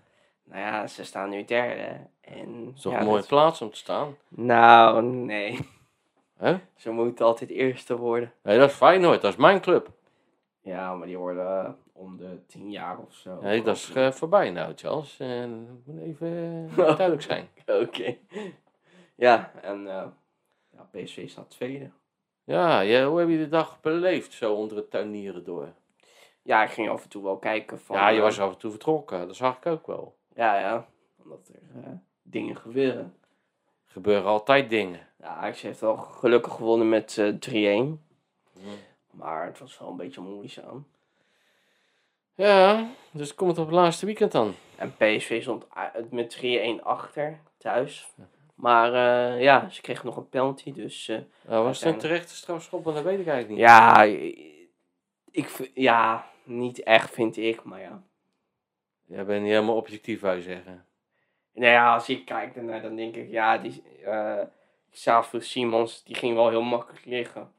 Nou 0.43 0.59
ja, 0.61 0.87
ze 0.87 1.03
staan 1.03 1.29
nu 1.29 1.45
derde. 1.45 1.97
En, 2.21 2.65
Dat 2.65 2.73
is 2.75 2.81
toch 2.81 2.93
ja, 2.93 2.99
een 2.99 3.05
mooie 3.05 3.19
dat- 3.19 3.27
plaats 3.27 3.61
om 3.61 3.69
te 3.71 3.77
staan? 3.77 4.15
Nou, 4.27 5.03
nee. 5.03 5.59
Hè? 6.37 6.57
Ze 6.75 6.89
moeten 6.91 7.25
altijd 7.25 7.49
eerste 7.49 7.97
worden. 7.97 8.33
Nee, 8.43 8.57
dat 8.59 8.69
is 8.69 8.75
Feyenoord, 8.75 9.21
dat 9.21 9.31
is 9.31 9.37
mijn 9.39 9.61
club. 9.61 9.89
Ja, 10.61 10.93
maar 10.95 11.07
die 11.07 11.17
worden 11.17 11.77
om 11.93 12.17
de 12.17 12.45
tien 12.47 12.71
jaar 12.71 12.97
of 12.97 13.13
zo. 13.13 13.41
Nee, 13.41 13.61
dat 13.63 13.75
is 13.75 13.91
eh, 13.93 14.11
voorbij 14.11 14.49
nou, 14.51 14.73
Charles. 14.75 15.17
Dat 15.17 15.47
moet 15.85 16.01
even 16.01 16.69
duidelijk 16.75 17.21
zijn. 17.21 17.47
Oké. 17.65 18.15
Ja, 19.15 19.51
en 19.61 19.87
eh, 19.87 20.05
ja, 20.79 21.01
PSV 21.01 21.29
staat 21.29 21.49
tweede. 21.49 21.89
Ja, 22.43 22.79
ja, 22.79 23.05
hoe 23.05 23.19
heb 23.19 23.29
je 23.29 23.37
de 23.37 23.49
dag 23.49 23.81
beleefd, 23.81 24.33
zo 24.33 24.53
onder 24.53 24.77
het 24.77 24.91
tuinieren 24.91 25.43
door? 25.43 25.73
Ja, 26.41 26.63
ik 26.63 26.69
ging 26.69 26.89
af 26.89 27.03
en 27.03 27.09
toe 27.09 27.23
wel 27.23 27.37
kijken 27.37 27.79
van... 27.79 27.95
Ja, 27.95 28.09
je 28.09 28.17
eh, 28.17 28.23
was 28.23 28.39
af 28.39 28.51
en 28.51 28.57
toe 28.57 28.71
vertrokken, 28.71 29.27
dat 29.27 29.35
zag 29.35 29.57
ik 29.57 29.65
ook 29.65 29.87
wel. 29.87 30.17
Ja, 30.35 30.59
ja. 30.59 30.87
Omdat 31.23 31.51
er 31.53 31.83
eh, 31.83 31.91
dingen 32.21 32.55
gebeuren. 32.55 33.15
Gebeuren 33.85 34.25
altijd 34.25 34.69
dingen. 34.69 35.07
Ja, 35.19 35.27
Ajax 35.27 35.61
heeft 35.61 35.79
wel 35.79 35.97
gelukkig 35.97 36.53
gewonnen 36.53 36.89
met 36.89 37.17
eh 37.17 37.85
3-1. 37.85 37.99
Maar 39.11 39.45
het 39.45 39.59
was 39.59 39.79
wel 39.79 39.89
een 39.89 39.97
beetje 39.97 40.21
moeizaam. 40.21 40.87
Ja, 42.35 42.89
dus 43.11 43.35
komt 43.35 43.49
het 43.49 43.59
op 43.59 43.65
het 43.65 43.75
laatste 43.75 44.05
weekend 44.05 44.31
dan. 44.31 44.53
En 44.75 44.95
PSV 44.97 45.41
stond 45.41 45.65
met 46.09 46.39
3-1 46.79 46.83
achter 46.83 47.39
thuis. 47.57 48.13
Maar 48.59 48.93
eh, 48.93 49.41
ja, 49.41 49.69
ze 49.69 49.81
kregen 49.81 50.05
nog 50.05 50.17
een 50.17 50.29
penalty. 50.29 50.73
Dus 50.73 51.07
eh, 51.07 51.19
Nou, 51.47 51.63
was 51.63 51.79
het 51.83 51.93
een 51.93 51.99
terechte 51.99 52.35
strafschop? 52.35 52.83
Want 52.83 52.95
dat 52.95 53.05
weet 53.05 53.19
ik 53.19 53.27
eigenlijk 53.27 53.49
niet. 53.49 53.69
ja, 53.69 54.03
ik, 55.31 55.71
ja, 55.73 56.29
niet 56.43 56.83
echt 56.83 57.09
vind 57.13 57.37
ik. 57.37 57.63
Maar 57.63 57.81
ja. 57.81 58.03
Jij 59.05 59.25
bent 59.25 59.41
niet 59.41 59.51
helemaal 59.51 59.75
objectief, 59.75 60.21
wou 60.21 60.35
je 60.35 60.41
zeggen. 60.41 60.85
Nou 61.53 61.71
ja, 61.71 61.93
als 61.93 62.09
ik 62.09 62.25
kijk 62.25 62.55
ernaar, 62.55 62.81
dan 62.81 62.95
denk 62.95 63.15
ik, 63.15 63.29
ja, 63.29 63.57
die 63.57 63.83
eh 64.03 64.41
Xavier 64.91 65.41
Simons, 65.41 66.03
die 66.03 66.15
ging 66.15 66.35
wel 66.35 66.49
heel 66.49 66.61
makkelijk 66.61 67.05
liggen. 67.05 67.51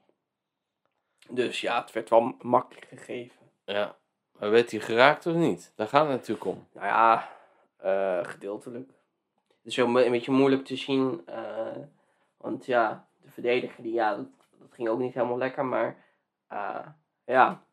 Dus 1.28 1.60
ja, 1.60 1.80
het 1.80 1.92
werd 1.92 2.10
wel 2.10 2.34
makkelijk 2.40 2.86
gegeven. 2.88 3.38
Ja. 3.64 3.96
Maar 4.38 4.50
werd 4.50 4.70
hij 4.70 4.80
geraakt 4.80 5.26
of 5.26 5.34
niet? 5.34 5.72
Daar 5.76 5.88
gaat 5.88 6.06
het 6.06 6.16
natuurlijk 6.16 6.46
om. 6.46 6.68
Nou 6.72 6.86
ja, 6.86 7.28
gedeeltelijk. 8.22 8.90
Het 9.62 9.70
is 9.72 9.76
wel 9.76 10.04
een 10.04 10.10
beetje 10.10 10.32
moeilijk 10.32 10.64
te 10.64 10.76
zien. 10.76 11.22
eh, 11.26 11.76
want 12.36 12.66
ja, 12.66 13.08
de 13.22 13.30
verdediger, 13.30 13.82
die, 13.82 13.92
ja, 13.92 14.16
dat, 14.16 14.26
dat 14.58 14.72
ging 14.72 14.88
ook 14.88 14.98
niet 14.98 15.14
helemaal 15.14 15.38
lekker. 15.38 15.64
Maar 15.64 16.04
eh, 16.46 16.86
ja, 17.24 17.64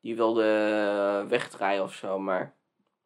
die 0.00 0.16
wilde 0.16 0.44
wegdraaien 1.28 1.82
of 1.82 1.94
zo. 1.94 2.18
Maar 2.18 2.54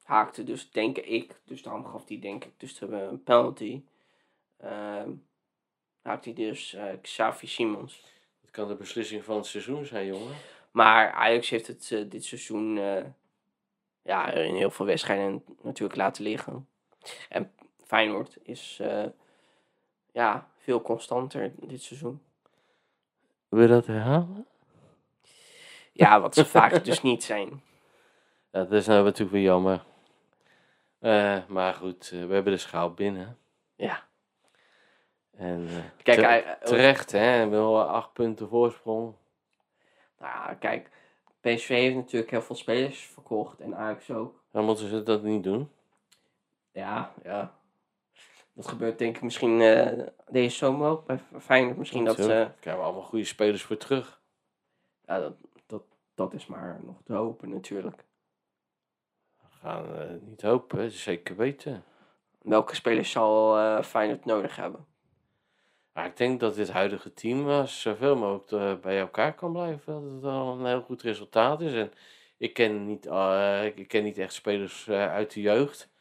haakte 0.02 0.44
dus, 0.44 0.70
denk 0.70 0.98
ik, 0.98 1.40
dus 1.44 1.62
daarom 1.62 1.86
gaf 1.86 2.08
hij 2.08 2.18
denk 2.18 2.44
ik 2.44 2.52
dus 2.56 2.80
een 2.80 3.22
penalty. 3.22 3.82
Ehm 4.56 5.10
haakte 6.02 6.30
hij 6.34 6.44
dus 6.44 6.74
eh 6.74 6.92
Xavi 7.02 7.46
Simons. 7.46 8.04
Het 8.40 8.50
kan 8.50 8.68
de 8.68 8.74
beslissing 8.74 9.24
van 9.24 9.36
het 9.36 9.46
seizoen 9.46 9.84
zijn, 9.84 10.06
jongen. 10.06 10.34
Maar 10.70 11.12
Ajax 11.12 11.50
heeft 11.50 11.66
het 11.66 12.10
dit 12.10 12.24
seizoen 12.24 12.74
ja, 14.02 14.30
in 14.32 14.54
heel 14.54 14.70
veel 14.70 14.86
wedstrijden 14.86 15.44
natuurlijk 15.62 15.98
laten 15.98 16.22
liggen. 16.22 16.68
En 17.28 17.52
Feyenoord 17.84 18.36
is 18.42 18.78
eh, 18.80 19.04
ja, 20.12 20.48
veel 20.58 20.82
constanter 20.82 21.52
dit 21.56 21.82
seizoen. 21.82 22.22
Wil 23.48 23.60
je 23.62 23.68
dat 23.68 23.86
herhalen? 23.86 24.46
Ja, 25.92 26.20
wat 26.20 26.34
ze 26.34 26.44
vaak 26.44 26.84
dus 26.84 27.02
niet 27.02 27.24
zijn. 27.24 27.62
Ja, 28.50 28.62
dat 28.62 28.72
is 28.72 28.86
nou 28.86 29.04
natuurlijk 29.04 29.30
weer 29.32 29.42
jammer. 29.42 29.84
Eh, 30.98 31.38
maar 31.48 31.74
goed, 31.74 32.10
eh, 32.12 32.26
we 32.26 32.34
hebben 32.34 32.52
de 32.52 32.58
schaal 32.58 32.94
binnen. 32.94 33.38
Ja. 33.76 34.04
En 35.36 35.68
Kijk, 36.02 36.18
te- 36.44 36.56
terecht, 36.66 37.12
hè? 37.12 37.48
Wel 37.48 37.82
acht 37.82 38.12
punten 38.12 38.48
voorsprong. 38.48 39.14
Nou 40.18 40.32
ja, 40.32 40.54
kijk, 40.54 40.90
PSV 41.40 41.68
heeft 41.68 41.94
natuurlijk 41.96 42.30
heel 42.30 42.42
veel 42.42 42.56
spelers 42.56 43.00
verkocht 43.00 43.60
en 43.60 43.76
Ajax 43.76 44.10
ook. 44.10 44.40
Dan 44.50 44.64
moeten 44.64 44.88
ze 44.88 45.02
dat 45.02 45.22
niet 45.22 45.42
doen. 45.42 45.70
Ja, 46.76 47.12
ja. 47.22 47.54
Dat 48.52 48.68
gebeurt 48.68 48.98
denk 48.98 49.16
ik 49.16 49.22
misschien 49.22 49.60
eh, 49.60 50.06
deze 50.30 50.56
zomer 50.56 50.88
ook 50.88 51.06
bij 51.06 51.20
Feyenoord. 51.40 51.76
Misschien 51.76 52.04
dat 52.04 52.16
ze... 52.16 52.26
Daar 52.26 52.54
krijgen 52.60 52.82
we 52.82 52.88
allemaal 52.88 53.08
goede 53.08 53.24
spelers 53.24 53.62
voor 53.62 53.76
terug. 53.76 54.20
Ja, 55.04 55.20
dat, 55.20 55.34
dat, 55.66 55.82
dat 56.14 56.34
is 56.34 56.46
maar 56.46 56.80
nog 56.84 56.96
te 57.04 57.12
hopen 57.12 57.48
natuurlijk. 57.48 58.04
We 59.36 59.46
gaan 59.60 59.96
eh, 59.96 60.10
niet 60.20 60.42
hopen, 60.42 60.90
zeker 60.90 61.36
weten. 61.36 61.84
Welke 62.42 62.74
spelers 62.74 63.10
zal 63.10 63.58
eh 63.58 63.82
Feyenoord 63.82 64.24
nodig 64.24 64.56
hebben? 64.56 64.86
Maar 65.92 66.06
ik 66.06 66.16
denk 66.16 66.40
dat 66.40 66.54
dit 66.54 66.70
huidige 66.70 67.12
team 67.12 67.50
eh, 67.50 67.64
zoveel 67.64 68.16
mogelijk 68.16 68.50
eh, 68.52 68.80
bij 68.80 68.98
elkaar 69.00 69.34
kan 69.34 69.52
blijven. 69.52 69.92
Dat 70.02 70.12
het 70.12 70.24
al 70.24 70.58
een 70.58 70.66
heel 70.66 70.82
goed 70.82 71.02
resultaat 71.02 71.60
is. 71.60 71.74
En 71.74 71.92
ik 72.36 72.54
ken 72.54 72.86
niet, 72.86 73.06
eh, 73.06 73.64
ik 73.64 73.88
ken 73.88 74.04
niet 74.04 74.18
echt 74.18 74.32
spelers 74.32 74.88
eh, 74.88 75.12
uit 75.12 75.32
de 75.32 75.40
jeugd. 75.40 75.94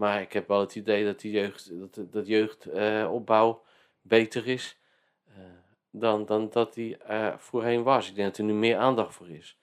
Maar 0.00 0.20
ik 0.20 0.32
heb 0.32 0.48
wel 0.48 0.60
het 0.60 0.74
idee 0.74 1.04
dat 1.04 1.20
die 1.20 1.32
jeugd, 1.32 1.70
dat, 1.78 2.12
dat 2.12 2.26
jeugdopbouw 2.26 3.62
beter 4.02 4.46
is 4.46 4.78
eh, 5.26 5.42
dan, 5.90 6.26
dan 6.26 6.50
dat 6.50 6.74
die 6.74 6.96
voorheen 7.36 7.82
was. 7.82 8.08
Ik 8.08 8.14
denk 8.14 8.28
dat 8.28 8.38
er 8.38 8.44
nu 8.44 8.52
meer 8.52 8.76
aandacht 8.76 9.14
voor 9.14 9.28
is. 9.30 9.58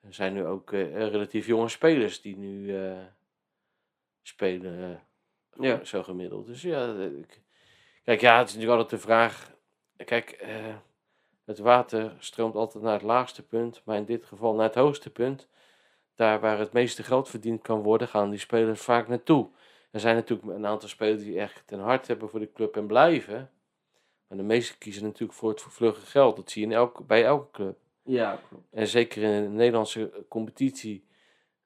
Er 0.00 0.14
zijn 0.14 0.32
nu 0.32 0.44
ook 0.44 0.72
eh, 0.72 1.08
relatief 1.08 1.46
jonge 1.46 1.68
spelers 1.68 2.20
die 2.20 2.36
nu 2.36 2.76
eh, 2.76 2.98
spelen, 4.22 5.00
Ja. 5.60 5.84
zo 5.84 6.02
gemiddeld. 6.02 6.46
Dus 6.46 6.62
ja, 6.62 6.94
ik, 6.94 7.40
Kijk, 8.04 8.20
ja, 8.20 8.38
het 8.38 8.48
is 8.48 8.54
natuurlijk 8.54 8.80
altijd 8.82 9.00
de 9.02 9.06
vraag. 9.06 9.52
Kijk, 10.04 10.46
het 11.44 11.58
water 11.58 12.16
stroomt 12.18 12.54
altijd 12.54 12.84
naar 12.84 12.92
het 12.92 13.02
laagste 13.02 13.42
punt, 13.46 13.82
maar 13.84 13.96
in 13.96 14.04
dit 14.04 14.24
geval 14.24 14.54
naar 14.54 14.66
het 14.66 14.74
hoogste 14.74 15.10
punt. 15.10 15.48
Daar 16.14 16.40
waar 16.40 16.58
het 16.58 16.72
meeste 16.72 17.02
geld 17.02 17.28
verdiend 17.28 17.62
kan 17.62 17.82
worden, 17.82 18.08
gaan 18.08 18.30
die 18.30 18.38
spelers 18.38 18.80
vaak 18.80 19.08
naartoe. 19.08 19.50
Er 19.96 20.02
zijn 20.02 20.14
natuurlijk 20.14 20.48
een 20.48 20.66
aantal 20.66 20.88
spelers 20.88 21.22
die 21.22 21.38
echt 21.40 21.70
een 21.72 21.80
hart 21.80 22.06
hebben 22.06 22.28
voor 22.28 22.40
de 22.40 22.52
club 22.52 22.76
en 22.76 22.86
blijven. 22.86 23.50
Maar 24.28 24.38
de 24.38 24.44
meeste 24.44 24.78
kiezen 24.78 25.02
natuurlijk 25.02 25.38
voor 25.38 25.50
het 25.50 25.62
vervlugge 25.62 26.06
geld. 26.06 26.36
Dat 26.36 26.50
zie 26.50 26.62
je 26.62 26.68
in 26.68 26.74
elke, 26.74 27.02
bij 27.02 27.24
elke 27.24 27.50
club. 27.50 27.76
Ja, 28.02 28.40
klopt. 28.48 28.64
En 28.70 28.86
zeker 28.86 29.22
in 29.22 29.42
de 29.42 29.48
Nederlandse 29.48 30.24
competitie 30.28 31.06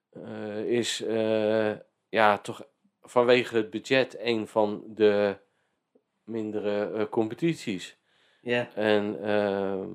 eh, 0.09 0.65
is 0.65 1.01
eh, 1.01 1.71
ja, 2.09 2.37
toch 2.37 2.63
vanwege 3.01 3.55
het 3.55 3.69
budget 3.69 4.15
een 4.19 4.47
van 4.47 4.83
de 4.87 5.35
mindere 6.23 6.91
eh, 6.91 7.09
competities. 7.09 7.97
Ja. 8.41 8.69
En 8.75 9.23
ehm, 9.23 9.89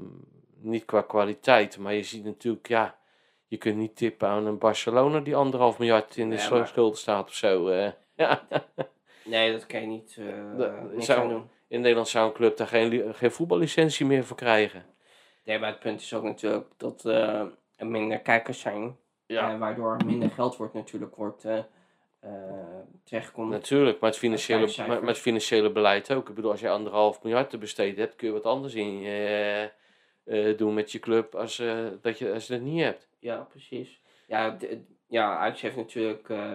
niet 0.54 0.84
qua 0.84 1.02
kwaliteit, 1.02 1.78
maar 1.78 1.94
je 1.94 2.02
ziet 2.02 2.24
natuurlijk, 2.24 2.68
ja, 2.68 2.98
je 3.46 3.56
kunt 3.56 3.76
niet 3.76 3.96
tippen 3.96 4.28
aan 4.28 4.46
een 4.46 4.58
Barcelona 4.58 5.20
die 5.20 5.36
anderhalf 5.36 5.78
miljard 5.78 6.16
in 6.16 6.28
de 6.28 6.34
Ja, 6.36 6.40
schul- 6.40 6.58
maar- 6.58 6.68
schulden 6.68 6.98
staat 6.98 7.28
of 7.28 7.34
zo. 7.34 7.68
Eh. 8.16 8.26
ja. 8.26 8.46
Nee, 9.24 9.52
dat 9.52 9.66
kan 9.66 9.80
je 9.80 9.86
niet, 9.86 10.16
eh 10.18 11.00
zou- 11.00 11.20
aan 11.20 11.28
doen. 11.28 11.50
In 11.68 11.80
Nederland 11.80 12.08
zou 12.08 12.26
een 12.26 12.34
club 12.34 12.56
daar 12.56 12.66
geen, 12.66 13.14
geen 13.14 13.30
voetballicentie 13.30 14.06
meer 14.06 14.24
voor 14.24 14.36
krijgen. 14.36 14.84
Nee, 15.44 15.58
maar 15.58 15.70
het 15.70 15.80
punt 15.80 16.00
is 16.00 16.14
ook 16.14 16.22
natuurlijk 16.22 16.66
dat 16.76 17.04
eh, 17.04 17.44
er 17.76 17.86
minder 17.86 18.18
kijkers 18.20 18.60
zijn. 18.60 18.96
Ja. 19.26 19.50
En 19.50 19.58
waardoor 19.58 19.96
minder 20.04 20.30
geld 20.30 20.56
wordt 20.56 20.74
natuurlijk 20.74 21.16
wordt 21.16 21.44
eh 21.44 21.58
eh, 22.20 22.80
terechtkomt. 23.04 23.50
Natuurlijk, 23.50 24.00
maar 24.00 24.10
het, 24.10 24.18
financiële, 24.18 24.72
maar, 24.76 24.88
maar 25.00 25.08
het 25.08 25.18
financiële 25.18 25.72
beleid 25.72 26.12
ook. 26.12 26.28
Ik 26.28 26.34
bedoel, 26.34 26.50
als 26.50 26.60
je 26.60 26.68
anderhalf 26.68 27.22
miljard 27.22 27.50
te 27.50 27.58
besteden 27.58 28.00
hebt, 28.00 28.16
kun 28.16 28.26
je 28.26 28.32
wat 28.32 28.44
anders 28.44 28.74
in 28.74 29.02
eh, 29.04 29.62
eh, 29.62 30.56
doen 30.56 30.74
met 30.74 30.92
je 30.92 30.98
club 30.98 31.34
als, 31.34 31.58
eh, 31.58 31.86
dat 32.00 32.18
je, 32.18 32.32
als 32.32 32.46
je 32.46 32.52
dat 32.52 32.62
niet 32.62 32.82
hebt. 32.82 33.08
Ja, 33.18 33.36
precies. 33.50 34.00
Ja, 34.26 34.56
ja 35.06 35.36
Ajax 35.36 35.60
heeft 35.60 35.76
natuurlijk 35.76 36.28
eh, 36.28 36.52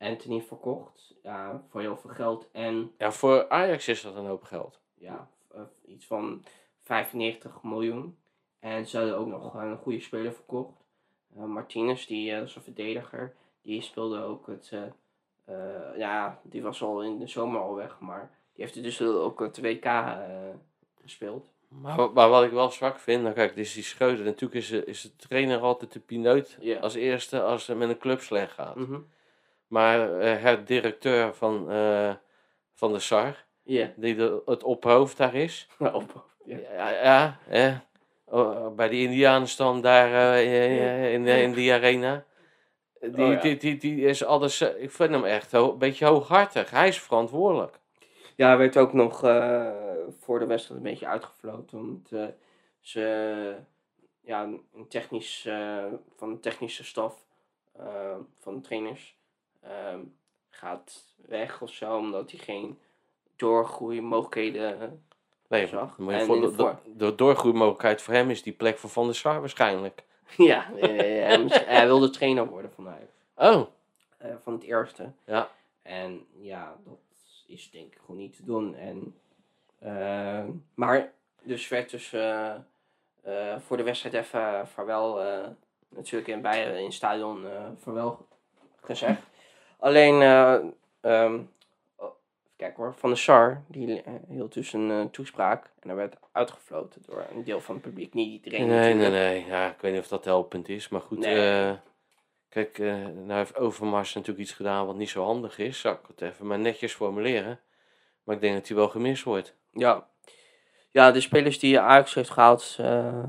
Anthony 0.00 0.40
verkocht. 0.42 1.14
Ja, 1.22 1.62
voor 1.70 1.80
heel 1.80 1.96
veel 1.96 2.10
geld. 2.10 2.48
En 2.52 2.92
Ja, 2.98 3.12
voor 3.12 3.48
Ajax 3.48 3.88
is 3.88 4.02
dat 4.02 4.14
een 4.16 4.26
hoop 4.26 4.42
geld. 4.42 4.80
ja, 4.94 5.28
eh, 5.54 5.60
iets 5.86 6.06
van 6.06 6.44
95 6.80 7.62
miljoen. 7.62 8.16
En 8.60 8.86
ze 8.86 8.96
hadden 8.96 9.16
ook 9.18 9.26
nog 9.26 9.54
een 9.54 9.76
goede 9.76 10.00
speler 10.00 10.32
verkocht. 10.32 10.84
Eh, 11.36 11.44
Martinez, 11.44 12.06
die 12.06 12.32
eh, 12.32 12.42
is 12.42 12.54
een 12.54 12.62
verdediger. 12.62 13.34
Die 13.62 13.80
speelde 13.82 14.22
ook 14.22 14.46
het... 14.46 14.72
ja, 15.96 16.40
die 16.42 16.62
was 16.62 16.82
al 16.82 17.02
in 17.02 17.18
de 17.18 17.26
zomer 17.26 17.60
al 17.60 17.74
weg. 17.74 18.00
Maar 18.00 18.30
die 18.54 18.64
heeft 18.64 18.82
dus 18.82 19.02
ook 19.02 19.40
het 19.40 19.60
WK 19.60 19.86
gespeeld. 21.02 21.50
Maar, 21.68 22.12
maar 22.12 22.28
wat 22.28 22.44
ik 22.44 22.50
wel 22.50 22.70
zwak 22.70 22.98
vind, 22.98 23.22
nou 23.22 23.34
kijk, 23.34 23.54
dus 23.54 23.74
die 23.74 23.82
Schreuder, 23.82 24.24
natuurlijk 24.24 24.54
is, 24.60 24.68
de- 24.68 24.84
is 24.84 25.02
de 25.02 25.16
trainer 25.16 25.60
altijd 25.60 25.92
de 25.92 26.00
pineut 26.00 26.58
als 26.80 26.94
eerste 26.94 27.42
als 27.42 27.66
het 27.66 27.78
met 27.78 27.88
een 27.88 27.98
club 27.98 28.20
slecht 28.20 28.52
gaat. 28.52 28.74
Mhm. 28.76 28.98
Maar 29.70 30.20
eh, 30.20 30.42
het 30.42 30.66
directeur 30.66 31.34
van, 31.34 31.70
eh, 31.70 32.14
van 32.74 32.92
de 32.92 32.98
SAR, 32.98 33.44
die 33.96 34.14
de, 34.14 34.42
het 34.44 34.62
ophoofd 34.62 35.16
daar 35.16 35.34
is. 35.34 35.68
Ja. 36.44 36.58
ja, 36.72 36.90
ja 37.02 37.38
hè, 37.44 37.76
oh, 38.24 38.74
bij 38.74 38.88
die 38.88 39.04
Indianenstam 39.04 39.80
daar 39.80 40.34
eh, 40.34 41.12
in, 41.12 41.26
in 41.26 41.52
die 41.52 41.72
arena. 41.72 42.24
Die, 43.00 43.24
Oh, 43.24 43.32
ja. 43.32 43.40
die, 43.40 43.56
die, 43.56 43.76
die 43.76 44.00
is 44.00 44.24
alles, 44.24 44.60
ik 44.60 44.90
vind 44.90 45.10
hem 45.10 45.24
echt 45.24 45.52
een 45.52 45.78
beetje 45.78 46.06
hooghartig. 46.06 46.70
Hij 46.70 46.88
is 46.88 47.00
verantwoordelijk. 47.00 47.78
Ja, 48.36 48.48
hij 48.48 48.58
werd 48.58 48.76
ook 48.76 48.92
nog 48.92 49.18
voor 50.18 50.38
de 50.38 50.46
wedstrijd 50.46 50.80
een 50.80 50.90
beetje 50.90 51.06
uitgefloten. 51.06 51.78
Want 51.78 52.32
ze, 52.80 53.54
ja, 54.20 54.42
een 54.42 54.88
technisch, 54.88 55.48
van 56.16 56.32
de 56.32 56.40
technische 56.40 56.84
staf 56.84 57.24
van 58.38 58.54
de 58.54 58.60
trainers 58.60 59.19
ehm, 59.62 59.98
gaat 60.50 61.04
weg 61.26 61.60
of 61.62 61.70
zo. 61.72 61.96
Omdat 61.96 62.30
hij 62.30 62.40
geen 62.40 62.78
doorgroeimogelijkheden 63.36 65.04
Nee, 65.48 65.66
Zag. 65.66 65.94
voor, 65.96 66.12
in 66.12 66.96
de 66.96 67.14
doorgroeimogelijkheid 67.14 68.02
voor 68.02 68.14
hem 68.14 68.30
is 68.30 68.42
die 68.42 68.52
plek 68.52 68.78
voor 68.78 68.90
Van 68.90 69.04
der 69.06 69.14
Sar 69.14 69.40
waarschijnlijk. 69.40 70.04
ja, 70.36 70.72
eh, 70.76 70.88
hij, 71.26 71.38
moest- 71.42 71.64
hij 71.76 71.86
wilde 71.86 72.10
trainer 72.10 72.46
worden 72.46 72.72
van 72.74 72.88
Ajax. 72.88 73.12
Oh, 73.34 73.66
eh, 74.18 74.34
van 74.42 74.52
het 74.52 74.62
eerste. 74.62 75.12
ja. 75.24 75.50
En 75.82 76.26
ja, 76.40 76.76
dat 76.84 76.98
is 77.46 77.70
denk 77.70 77.92
ik 77.92 77.98
gewoon 78.00 78.16
niet 78.20 78.36
te 78.36 78.44
doen. 78.44 78.74
En, 78.74 79.14
eh, 79.78 80.44
maar 80.74 81.12
dus 81.42 81.68
werd 81.68 81.90
dus 81.90 82.12
eh, 82.12 82.54
eh, 83.22 83.58
voor 83.58 83.76
de 83.76 83.82
wedstrijd 83.82 84.14
even 84.14 84.68
vaarwel, 84.68 85.20
eh, 85.22 85.48
natuurlijk 85.88 86.28
in, 86.28 86.40
bij, 86.40 86.78
in 86.78 86.84
het 86.84 86.92
stadion 86.94 87.46
eh 87.46 87.66
vaarwel 87.78 88.26
gezegd. 88.80 89.22
Alleen, 89.80 90.22
eh, 90.22 90.54
ehm, 91.00 91.40
oh, 91.96 92.10
kijken 92.56 92.82
hoor, 92.82 92.94
Van 92.94 93.10
de 93.10 93.16
Sar, 93.16 93.62
die 93.66 94.02
eh, 94.02 94.12
hield 94.28 94.52
dus 94.52 94.72
een 94.72 94.90
eh, 94.90 95.04
toespraak 95.04 95.64
en 95.80 95.88
hij 95.88 95.96
werd 95.96 96.16
uitgefloten 96.32 97.02
door 97.06 97.24
een 97.34 97.44
deel 97.44 97.60
van 97.60 97.74
het 97.74 97.84
publiek. 97.84 98.14
Niet 98.14 98.32
iedereen 98.44 98.66
Nee, 98.68 98.78
nee, 98.78 98.94
natuurlijk. 98.94 99.22
nee. 99.22 99.44
Ja, 99.46 99.70
ik 99.70 99.80
weet 99.80 99.92
niet 99.92 100.00
of 100.00 100.08
dat 100.08 100.24
helpend 100.24 100.68
is. 100.68 100.88
Maar 100.88 101.00
goed, 101.00 101.18
Nee. 101.18 101.76
kijk, 102.48 102.78
nou 102.78 103.32
heeft 103.32 103.56
Overmars 103.56 104.14
natuurlijk 104.14 104.46
iets 104.46 104.56
gedaan 104.56 104.86
wat 104.86 104.96
niet 104.96 105.10
zo 105.10 105.24
handig 105.24 105.58
is. 105.58 105.80
Zal 105.80 105.92
ik 105.92 105.98
het 106.06 106.20
even 106.20 106.46
maar 106.46 106.58
netjes 106.58 106.92
formuleren. 106.94 107.60
Maar 108.24 108.34
ik 108.34 108.40
denk 108.40 108.54
dat 108.54 108.68
hij 108.68 108.76
wel 108.76 108.88
gemist 108.88 109.22
wordt. 109.22 109.54
Ja. 109.72 110.08
Ja, 110.90 111.10
de 111.10 111.20
spelers 111.20 111.58
die 111.58 111.80
Ajax 111.80 112.14
heeft 112.14 112.30
gehaald. 112.30 112.76
eh, 112.80 113.22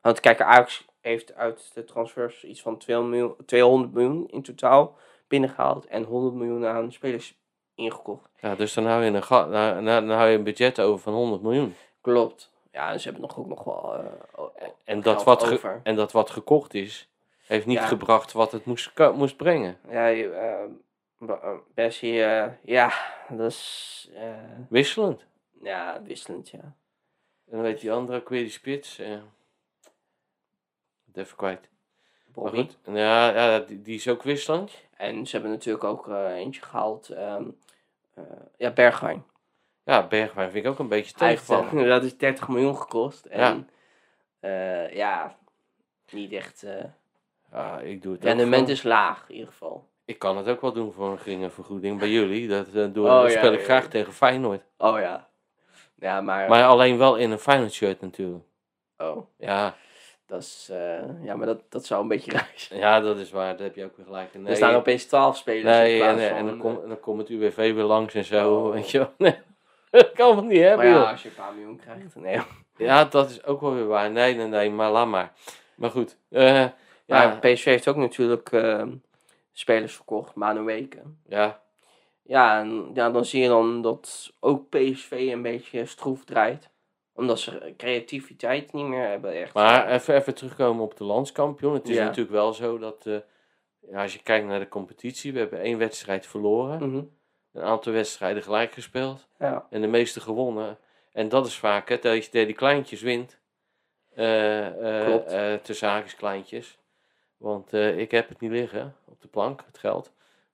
want 0.00 0.20
kijk, 0.20 0.40
Ajax 0.40 0.84
heeft 1.00 1.34
uit 1.34 1.70
de 1.74 1.84
transfers 1.84 2.44
iets 2.44 2.62
van 2.62 2.78
200 2.78 3.16
miljoen, 3.20 3.36
200 3.46 3.92
miljoen 3.92 4.28
in 4.28 4.42
totaal 4.42 4.96
binnengehaald. 5.38 5.86
En 5.86 6.02
100 6.02 6.34
miljoen 6.34 6.66
aan 6.66 6.92
spelers 6.92 7.38
ingekocht. 7.74 8.30
Ja, 8.40 8.54
dus 8.54 8.74
dan 8.74 8.86
hou 8.86 9.04
je 9.04 9.10
een, 9.10 9.22
ga- 9.22 9.80
dan 9.80 10.10
hou 10.10 10.28
je 10.28 10.36
een 10.36 10.44
budget 10.44 10.80
over 10.80 11.02
van 11.02 11.12
100 11.12 11.42
miljoen. 11.42 11.74
Klopt. 12.00 12.52
Ja, 12.72 12.98
ze 12.98 13.04
hebben 13.04 13.22
nog 13.22 13.38
ook 13.38 13.46
nog 13.46 13.64
wel. 13.64 13.94
eh, 13.94 14.68
En 14.84 15.00
dat, 15.02 15.24
wat 15.24 15.42
ge- 15.42 15.52
over. 15.54 15.80
en 15.82 15.96
dat 15.96 16.12
wat 16.12 16.30
gekocht 16.30 16.74
is, 16.74 17.08
heeft 17.46 17.66
niet 17.66 17.78
Ja. 17.78 17.86
gebracht 17.86 18.32
wat 18.32 18.52
het 18.52 18.64
moest, 18.64 18.92
moest 19.14 19.36
brengen. 19.36 19.78
Ja, 19.90 20.06
je, 20.06 20.30
eh, 20.30 20.64
Bessie, 21.74 22.24
eh, 22.24 22.52
ja, 22.62 22.92
dat 23.28 23.50
is. 23.50 24.10
Wisselend. 24.68 25.24
ja, 25.62 26.02
wisselend, 26.02 26.50
ja. 26.50 26.58
En 26.60 26.74
dan 27.50 27.62
weet 27.62 27.80
die 27.80 27.92
andere 27.92 28.18
ook 28.20 28.28
weer 28.28 28.42
die 28.42 28.50
spits. 28.50 28.96
het 28.96 29.22
even 31.24 31.36
kwijt. 31.36 31.68
Maar 32.34 32.44
Bobby. 32.44 32.56
goed, 32.56 32.76
ja, 32.96 33.28
ja 33.28 33.58
die, 33.58 33.82
die 33.82 33.94
is 33.94 34.08
ook 34.08 34.22
wisselend. 34.22 34.72
En 34.96 35.26
ze 35.26 35.32
hebben 35.32 35.50
natuurlijk 35.50 35.84
ook 35.84 36.08
eh, 36.08 36.32
eentje 36.34 36.62
gehaald. 36.62 37.08
ehm, 37.08 37.44
eh, 38.14 38.22
ja, 38.56 38.70
Bergwijn. 38.70 39.24
Ja, 39.84 40.06
Bergwijn 40.06 40.50
vind 40.50 40.64
ik 40.64 40.70
ook 40.70 40.78
een 40.78 40.88
beetje 40.88 41.14
tegenvallen. 41.14 41.78
eh, 41.78 41.88
dat 41.94 42.04
is 42.04 42.16
30 42.18 42.48
miljoen 42.48 42.76
gekost. 42.76 43.24
En 43.24 43.68
ja, 44.40 44.88
ja 44.88 45.36
niet 46.10 46.32
echt. 46.32 46.64
Ja, 47.52 47.78
ik 47.80 48.02
doe 48.02 48.12
het 48.12 48.24
rendement 48.24 48.68
is 48.68 48.82
laag, 48.82 49.24
in 49.28 49.34
ieder 49.34 49.50
geval. 49.50 49.88
Ik 50.04 50.18
kan 50.18 50.36
het 50.36 50.48
ook 50.48 50.60
wel 50.60 50.72
doen 50.72 50.92
voor 50.92 51.10
een 51.10 51.18
geringe 51.18 51.50
vergoeding 51.50 51.98
bij 51.98 52.08
jullie. 52.10 52.48
Dat, 52.48 52.66
eh, 52.66 52.86
doe, 52.92 53.06
Oh, 53.08 53.22
dat 53.22 53.32
ja, 53.32 53.38
speel 53.38 53.52
ik 53.52 53.58
ja, 53.58 53.64
graag 53.64 53.88
tegen 53.88 54.12
Feyenoord. 54.12 54.62
Oh 54.78 54.98
ja. 54.98 55.28
Ja, 55.98 56.20
maar. 56.20 56.48
Maar 56.48 56.64
alleen 56.64 56.98
wel 56.98 57.16
in 57.16 57.30
een 57.30 57.38
Feyenoord 57.38 57.72
shirt 57.72 58.00
natuurlijk. 58.00 58.44
Oh, 58.98 59.26
Ja, 59.38 59.74
dat 60.26 60.40
is. 60.40 60.68
eh, 60.70 61.24
ja, 61.24 61.36
maar 61.36 61.46
dat, 61.46 61.62
dat 61.68 61.86
zou 61.86 62.02
een 62.02 62.08
beetje 62.08 62.32
raar 62.32 62.52
zijn. 62.54 62.80
ja, 62.80 63.00
dat 63.00 63.18
is 63.18 63.30
waar. 63.30 63.56
Daar 63.56 63.66
heb 63.66 63.74
je 63.74 63.84
ook 63.84 63.96
weer 63.96 64.06
gelijk 64.06 64.34
in. 64.34 64.42
Nee, 64.42 64.50
er 64.50 64.56
staan 64.56 64.74
opeens 64.74 65.04
12 65.04 65.36
spelers. 65.36 65.62
in 65.64 65.70
nee 65.70 65.92
en, 65.92 65.98
plaats 65.98 66.20
eh, 66.22 66.28
van, 66.28 66.36
en, 66.36 66.46
dan, 66.46 66.54
eh, 66.54 66.60
kom, 66.60 66.82
en 66.82 66.88
dan 66.88 67.00
komt 67.00 67.18
het 67.18 67.28
UWV 67.28 67.74
weer 67.74 67.84
langs 67.84 68.14
en 68.14 68.24
zo. 68.24 68.54
Oh. 68.56 68.72
Weet 68.72 68.90
je 68.90 68.98
wel. 68.98 69.12
Nee, 69.90 70.02
dat 70.02 70.12
kan 70.12 70.36
het 70.36 70.44
niet 70.46 70.58
hebben, 70.60 70.76
Maar 70.76 70.86
ja, 70.86 70.92
joh. 71.00 71.10
als 71.10 71.22
je 71.22 71.28
een 71.28 71.34
paar 71.34 71.54
miljoen 71.54 71.76
krijgt. 71.76 72.14
Nee. 72.14 72.40
Ja, 72.76 73.04
dat 73.04 73.30
is 73.30 73.44
ook 73.44 73.60
wel 73.60 73.74
weer 73.74 73.86
waar. 73.86 74.10
Nee, 74.10 74.34
nee, 74.34 74.46
nee, 74.46 74.70
maar 74.70 74.90
laat 74.90 75.06
maar. 75.08 75.32
Maar 75.76 75.90
goed. 75.90 76.16
Ja, 76.28 77.38
PSV 77.40 77.64
heeft 77.64 77.88
ook 77.88 77.96
natuurlijk 77.96 78.52
eh, 78.52 78.82
spelers 79.52 79.94
verkocht, 79.94 80.34
Manuweken. 80.34 81.20
ja, 81.28 81.60
Ja, 82.22 82.58
en 82.58 82.90
ja, 82.94 83.10
dan 83.10 83.24
zie 83.24 83.42
je 83.42 83.48
dan 83.48 83.82
dat 83.82 84.32
ook 84.40 84.68
PSV 84.68 85.28
een 85.32 85.42
beetje 85.42 85.86
stroef 85.86 86.24
draait. 86.24 86.70
Omdat 87.14 87.40
ze 87.40 87.74
creativiteit 87.76 88.72
niet 88.72 88.86
meer 88.86 89.08
hebben. 89.08 89.32
Echt. 89.32 89.54
maar 89.54 89.88
even, 89.90 90.14
even 90.14 90.34
terugkomen 90.34 90.84
op 90.84 90.96
de 90.96 91.04
landskampioen. 91.04 91.74
Het 91.74 91.88
is 91.88 91.96
Ja. 91.96 92.04
natuurlijk 92.04 92.34
wel 92.34 92.52
zo 92.52 92.78
dat... 92.78 93.06
eh, 93.06 93.16
ja, 93.90 94.02
als 94.02 94.12
je 94.12 94.22
kijkt 94.22 94.46
naar 94.46 94.58
de 94.60 94.68
competitie, 94.68 95.32
we 95.32 95.38
hebben 95.38 95.60
één 95.60 95.78
wedstrijd 95.78 96.26
verloren. 96.26 96.88
Mhm. 96.90 97.02
Een 97.52 97.62
aantal 97.62 97.92
wedstrijden 97.92 98.42
gelijk 98.42 98.72
gespeeld. 98.72 99.28
ja. 99.38 99.66
En 99.70 99.80
de 99.80 99.86
meeste 99.86 100.20
gewonnen. 100.20 100.78
En 101.12 101.28
dat 101.28 101.46
is 101.46 101.56
vaak, 101.58 101.88
hè, 101.88 101.98
dat 101.98 102.24
je 102.24 102.30
die 102.46 102.52
kleintjes 102.54 103.00
wint. 103.02 103.40
Eh, 104.14 105.00
eh, 105.00 105.06
Klopt. 105.06 105.64
tussen 105.64 105.88
haakjes 105.88 106.16
kleintjes. 106.16 106.78
Want 107.36 107.72
ik 107.72 108.10
heb 108.10 108.28
het 108.28 108.40
niet 108.40 108.50
liggen 108.50 108.96
op 109.04 109.20
de 109.20 109.28
plank, 109.28 109.62
het 109.66 109.78
geld. 109.78 110.12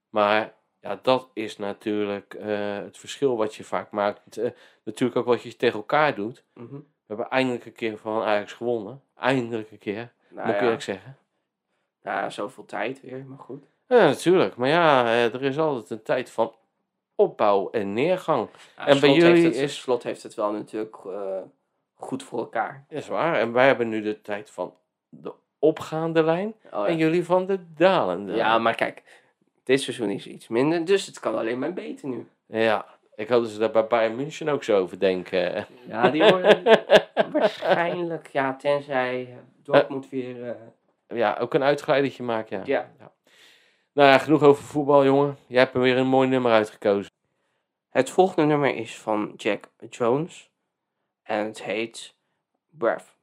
Maar 0.09 0.55
ja, 0.81 0.99
dat 1.03 1.29
is 1.33 1.57
natuurlijk 1.57 2.35
eh, 2.35 2.75
het 2.77 2.99
verschil 2.99 3.37
wat 3.37 3.55
je 3.55 3.65
vaak 3.65 3.91
maakt. 3.91 4.37
Eh, 4.37 4.51
natuurlijk 4.85 5.19
ook 5.19 5.27
wat 5.27 5.43
je 5.43 5.57
tegen 5.57 5.79
elkaar 5.79 6.15
doet. 6.15 6.45
Mhm. 6.55 6.75
We 6.75 7.17
hebben 7.17 7.29
eindelijk 7.29 7.65
een 7.67 7.73
keer 7.73 7.99
van 7.99 8.23
Ajax 8.23 8.53
gewonnen. 8.53 9.03
Eindelijk 9.17 9.71
een 9.71 9.79
keer, 9.79 10.13
Nou, 10.29 10.47
moet 10.47 10.55
ik 10.55 10.61
ja. 10.61 10.65
eerlijk 10.65 10.83
zeggen. 10.83 11.17
Ja, 12.03 12.31
zoveel 12.31 12.65
tijd 12.65 13.01
weer, 13.01 13.25
maar 13.27 13.39
goed. 13.39 13.65
Ja, 13.87 13.97
natuurlijk. 14.05 14.57
Maar 14.57 14.69
ja, 14.69 15.05
eh, 15.05 15.35
er 15.35 15.43
is 15.43 15.59
altijd 15.59 15.91
een 15.91 16.03
tijd 16.03 16.31
van 16.31 16.55
opbouw 17.15 17.71
en 17.71 17.93
neergang. 17.93 18.49
Ja, 18.77 18.87
En 18.87 19.01
bij 19.01 19.13
jullie 19.15 19.45
het, 19.45 19.55
is- 19.55 19.81
Slot 19.81 20.03
heeft 20.03 20.23
het 20.23 20.35
wel 20.35 20.53
natuurlijk 20.53 20.97
goed 21.95 22.23
voor 22.23 22.39
elkaar. 22.39 22.85
Is 22.89 23.09
waar. 23.09 23.35
En 23.35 23.53
wij 23.53 23.67
hebben 23.67 23.89
nu 23.89 24.03
de 24.03 24.21
tijd 24.21 24.51
van 24.51 24.75
de 25.09 25.33
opgaande 25.59 26.23
lijn. 26.23 26.55
Oh, 26.73 26.89
En 26.89 26.97
jullie 26.97 27.25
van 27.25 27.47
de 27.47 27.73
dalende. 27.75 28.33
ja, 28.35 28.59
maar 28.59 28.75
kijk, 28.75 29.20
dit 29.71 29.81
seizoen 29.83 30.11
is 30.11 30.27
iets 30.27 30.49
minder, 30.49 30.85
dus 30.85 31.07
het 31.07 31.21
kan 31.21 31.39
alleen 31.39 31.59
maar 31.59 31.73
beter 31.73 32.09
nu. 32.09 32.29
Ja, 32.47 32.87
ik 33.15 33.29
hoop 33.29 33.43
dat 33.43 33.51
ze 33.51 33.59
daar 33.59 33.71
bij 33.71 33.87
Bayern 33.87 34.17
München 34.17 34.49
ook 34.49 34.65
zo 34.65 34.79
over 34.79 34.99
denken. 34.99 35.67
Ja, 35.89 36.11
die 36.11 36.23
worden 36.23 36.63
waarschijnlijk, 37.33 38.27
ja, 38.27 38.57
tenzij 38.57 39.27
eh, 39.31 39.37
Dortmund 39.63 40.09
weer... 40.09 40.49
eh, 40.49 41.17
Ja, 41.19 41.37
ook 41.41 41.55
een 41.55 41.63
uitgeleidertje 41.63 42.23
maken, 42.23 42.63
ja. 42.65 42.91
ja. 42.99 43.13
Nou 43.93 44.09
ja, 44.09 44.19
genoeg 44.19 44.43
over 44.43 44.65
voetbal, 44.65 45.05
jongen. 45.05 45.37
Jij 45.47 45.61
hebt 45.61 45.75
er 45.75 45.81
weer 45.81 45.97
een 45.97 46.07
mooi 46.07 46.29
nummer 46.29 46.53
uitgekozen. 46.53 47.13
Het 47.91 48.11
volgende 48.11 48.45
nummer 48.49 48.75
is 48.75 48.99
van 48.99 49.33
Jack 49.37 49.69
Jones 49.91 50.51
en 51.23 51.47
het 51.47 51.63
heet 51.63 52.15
Breath. 52.71 53.17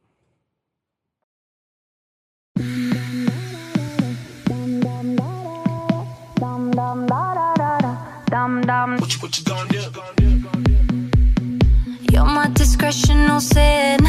You're 12.12 12.26
my 12.26 12.48
discretional 12.54 13.42
sin. 13.42 14.00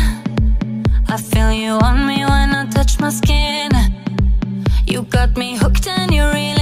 I 1.08 1.16
feel 1.16 1.50
you 1.52 1.72
on 1.72 2.06
me 2.06 2.24
when 2.24 2.50
I 2.54 2.66
touch 2.70 3.00
my 3.00 3.10
skin. 3.10 3.70
You 4.86 5.02
got 5.02 5.36
me 5.36 5.56
hooked 5.56 5.88
and 5.88 6.12
you're 6.14 6.32
reeling 6.32 6.57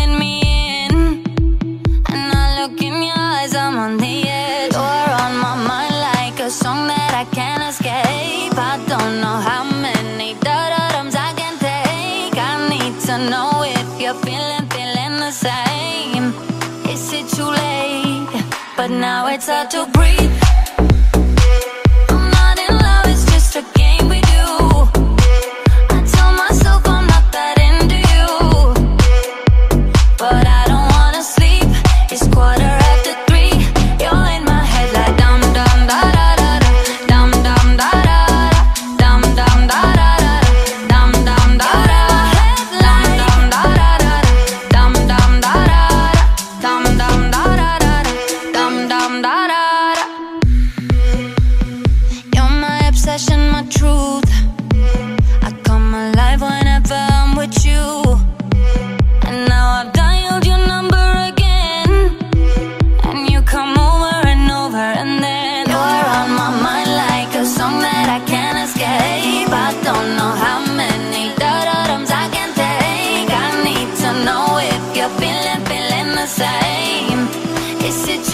But 18.77 18.91
now 18.91 19.27
it's 19.29 19.49
hard 19.49 19.71
to 19.71 19.87
breathe. 19.87 20.46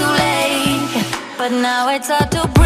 Too 0.03 0.13
late? 0.25 1.05
But 1.39 1.53
now 1.53 1.89
it's 1.95 2.09
hard 2.09 2.31
to 2.33 2.49
breathe. 2.49 2.62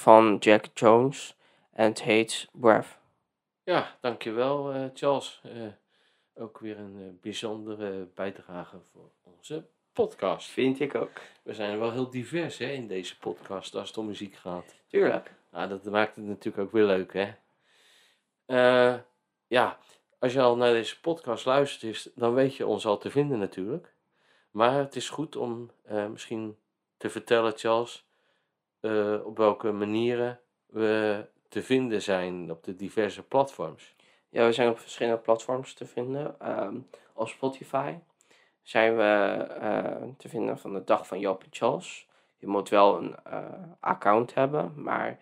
Van 0.00 0.36
Jack 0.36 0.64
Jones 0.74 1.36
en 1.72 1.88
het 1.88 2.02
heet 2.02 2.48
Breath. 2.52 2.98
Ja, 3.62 3.96
dankjewel 4.00 4.72
eh 4.72 4.84
Charles. 4.94 5.40
Eh, 5.44 5.52
ook 6.34 6.58
weer 6.58 6.78
een 6.78 6.96
eh, 6.96 7.20
bijzondere 7.20 8.08
bijdrage 8.14 8.76
voor 8.92 9.10
onze 9.22 9.66
podcast. 9.92 10.48
Vind 10.48 10.80
ik 10.80 10.94
ook. 10.94 11.20
We 11.42 11.54
zijn 11.54 11.78
wel 11.78 11.92
heel 11.92 12.10
divers 12.10 12.58
hè, 12.58 12.66
in 12.66 12.86
deze 12.86 13.18
podcast 13.18 13.74
als 13.74 13.88
het 13.88 13.98
om 13.98 14.06
muziek 14.06 14.34
gaat. 14.34 14.74
Tuurlijk. 14.86 15.34
Nou, 15.50 15.68
dat 15.68 15.84
maakt 15.84 16.16
het 16.16 16.24
natuurlijk 16.24 16.64
ook 16.66 16.72
weer 16.72 16.84
leuk, 16.84 17.12
hè? 17.12 17.34
Ja, 19.46 19.78
als 20.18 20.32
je 20.32 20.40
al 20.40 20.56
naar 20.56 20.72
deze 20.72 21.00
podcast 21.00 21.44
luistert, 21.44 21.82
is, 21.82 22.10
dan 22.14 22.34
weet 22.34 22.56
je 22.56 22.66
ons 22.66 22.86
al 22.86 22.98
te 22.98 23.10
vinden 23.10 23.38
natuurlijk. 23.38 23.94
Maar 24.50 24.72
het 24.72 24.96
is 24.96 25.08
goed 25.08 25.36
om 25.36 25.70
misschien 26.10 26.56
te 26.96 27.10
vertellen, 27.10 27.58
Charles, 27.58 28.09
eh, 28.80 29.26
op 29.26 29.36
welke 29.36 29.72
manieren 29.72 30.40
we 30.66 31.24
te 31.48 31.62
vinden 31.62 32.02
zijn 32.02 32.50
op 32.50 32.64
de 32.64 32.76
diverse 32.76 33.22
platforms. 33.22 33.94
Ja, 34.28 34.46
we 34.46 34.52
zijn 34.52 34.68
op 34.68 34.78
verschillende 34.78 35.18
platforms 35.18 35.74
te 35.74 35.86
vinden. 35.86 36.40
Ehm, 36.40 36.76
op 37.12 37.28
Spotify 37.28 37.94
zijn 38.62 38.96
we 38.96 39.02
eh, 39.60 40.02
te 40.16 40.28
vinden 40.28 40.58
van 40.58 40.72
de 40.72 40.84
dag 40.84 41.06
van 41.06 41.18
Joop 41.18 41.42
en 41.42 41.48
Charles. 41.50 42.08
Je 42.36 42.46
moet 42.46 42.68
wel 42.68 42.96
een 42.96 43.16
eh, 43.24 43.44
account 43.80 44.34
hebben, 44.34 44.72
maar 44.76 45.18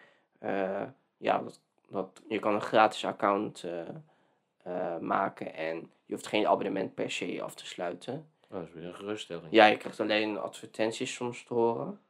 ja, 1.16 1.38
dat, 1.38 1.60
dat, 1.88 2.22
je 2.28 2.38
kan 2.38 2.54
een 2.54 2.60
gratis 2.60 3.04
account 3.04 3.64
maken 5.00 5.54
en 5.54 5.90
je 6.04 6.14
hoeft 6.14 6.26
geen 6.26 6.46
abonnement 6.46 6.94
per 6.94 7.10
se 7.10 7.42
af 7.42 7.54
te 7.54 7.66
sluiten. 7.66 8.30
Oh, 8.50 8.58
dat 8.58 8.68
is 8.68 8.72
weer 8.72 8.84
een 8.84 8.94
geruststelling. 8.94 9.46
Ja, 9.50 9.66
je 9.66 9.76
krijgt 9.76 10.00
alleen 10.00 10.38
advertenties 10.38 11.14
soms 11.14 11.44
te 11.44 11.54
horen. 11.54 12.00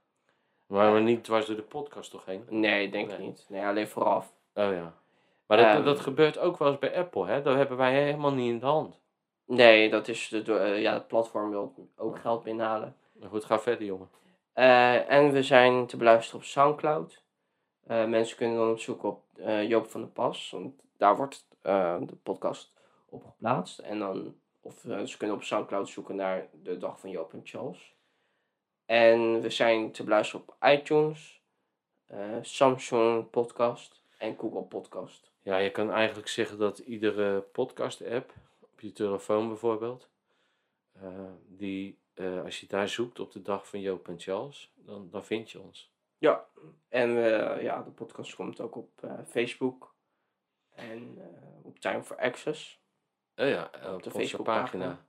Maar 0.68 0.94
we 0.94 1.00
niet 1.00 1.24
dwars 1.24 1.46
door 1.46 1.56
de 1.56 1.62
podcast 1.62 2.10
toch 2.10 2.24
heen? 2.24 2.44
Nee, 2.48 2.90
denk 2.90 3.10
ik 3.12 3.18
Nee. 3.18 3.26
niet. 3.26 3.46
Nee, 3.48 3.64
alleen 3.64 3.88
vooraf. 3.88 4.26
Oh 4.54 4.72
ja. 4.72 4.94
Maar 5.46 5.56
dat, 5.56 5.66
Ehm. 5.66 5.84
dat 5.84 6.00
gebeurt 6.00 6.38
ook 6.38 6.58
wel 6.58 6.68
eens 6.68 6.78
bij 6.78 6.96
Apple, 6.96 7.26
hè? 7.26 7.42
Dat 7.42 7.56
hebben 7.56 7.76
wij 7.76 8.02
helemaal 8.02 8.32
niet 8.32 8.50
in 8.50 8.58
de 8.58 8.66
hand. 8.66 9.00
Nee, 9.46 9.90
dat 9.90 10.08
is 10.08 10.28
de, 10.28 10.58
eh, 10.58 10.80
ja, 10.82 10.92
het 10.92 11.06
platform 11.08 11.50
wil 11.50 11.74
ook 11.96 12.18
geld 12.18 12.42
binnenhalen. 12.42 12.96
Maar 13.12 13.28
goed, 13.28 13.44
ga 13.44 13.58
verder, 13.58 13.86
jongen. 13.86 14.08
Eh, 14.52 15.10
en 15.10 15.32
we 15.32 15.42
zijn 15.42 15.86
te 15.86 15.96
beluisteren 15.96 16.40
op 16.40 16.46
Soundcloud. 16.46 17.22
Eh, 17.86 18.04
mensen 18.04 18.36
kunnen 18.36 18.56
dan 18.56 18.70
opzoeken 18.70 19.08
op 19.08 19.22
eh, 19.36 19.68
Joop 19.68 19.86
van 19.90 20.00
der 20.00 20.10
Pas. 20.10 20.50
Want 20.50 20.74
daar 20.96 21.16
wordt 21.16 21.46
eh, 21.62 21.96
de 22.00 22.16
podcast 22.16 22.72
op 23.08 23.24
geplaatst. 23.24 23.78
En 23.78 23.98
dan, 23.98 24.34
of 24.60 24.84
eh, 24.84 25.02
ze 25.02 25.16
kunnen 25.16 25.36
op 25.36 25.42
Soundcloud 25.42 25.88
zoeken 25.88 26.16
naar 26.16 26.46
de 26.62 26.78
dag 26.78 27.00
van 27.00 27.10
Joop 27.10 27.32
en 27.32 27.40
Charles. 27.44 27.94
En 28.88 29.40
we 29.40 29.50
zijn 29.50 29.92
te 29.92 30.04
beluisteren 30.04 30.46
op 30.46 30.56
iTunes, 30.60 31.40
eh, 32.06 32.36
Samsung 32.42 33.30
Podcast 33.30 34.02
en 34.18 34.36
Google 34.38 34.62
Podcast. 34.62 35.30
Ja, 35.42 35.56
je 35.56 35.70
kan 35.70 35.92
eigenlijk 35.92 36.28
zeggen 36.28 36.58
dat 36.58 36.78
iedere 36.78 37.40
podcast-app, 37.40 38.32
op 38.60 38.80
je 38.80 38.92
telefoon 38.92 39.48
bijvoorbeeld, 39.48 40.08
eh, 40.92 41.30
die, 41.46 41.98
eh, 42.14 42.42
als 42.44 42.60
je 42.60 42.66
daar 42.66 42.88
zoekt 42.88 43.20
op 43.20 43.32
de 43.32 43.42
dag 43.42 43.68
van 43.68 43.80
Joop 43.80 44.08
en 44.08 44.20
Charles, 44.20 44.72
dan, 44.74 45.08
dan 45.10 45.24
vind 45.24 45.50
je 45.50 45.60
ons. 45.60 45.92
Ja, 46.18 46.44
en 46.88 47.10
ja, 47.62 47.82
de 47.82 47.90
podcast 47.90 48.34
komt 48.34 48.60
ook 48.60 48.76
op 48.76 48.90
Facebook 49.26 49.94
en 50.74 51.18
op 51.62 51.78
Time 51.78 52.02
for 52.02 52.16
Access. 52.16 52.80
Oh 53.36 53.48
ja, 53.48 53.70
op, 53.94 54.02
de 54.02 54.10
Facebookpagina. 54.10 54.84
pagina. 54.84 55.06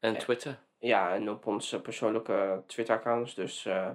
En 0.00 0.14
Eh, 0.14 0.20
Twitter. 0.20 0.62
Ja, 0.82 1.14
en 1.14 1.30
op 1.30 1.46
onze 1.46 1.80
persoonlijke 1.80 2.62
Twitter-accounts. 2.66 3.34
Dus 3.34 3.66
eh, 3.66 3.90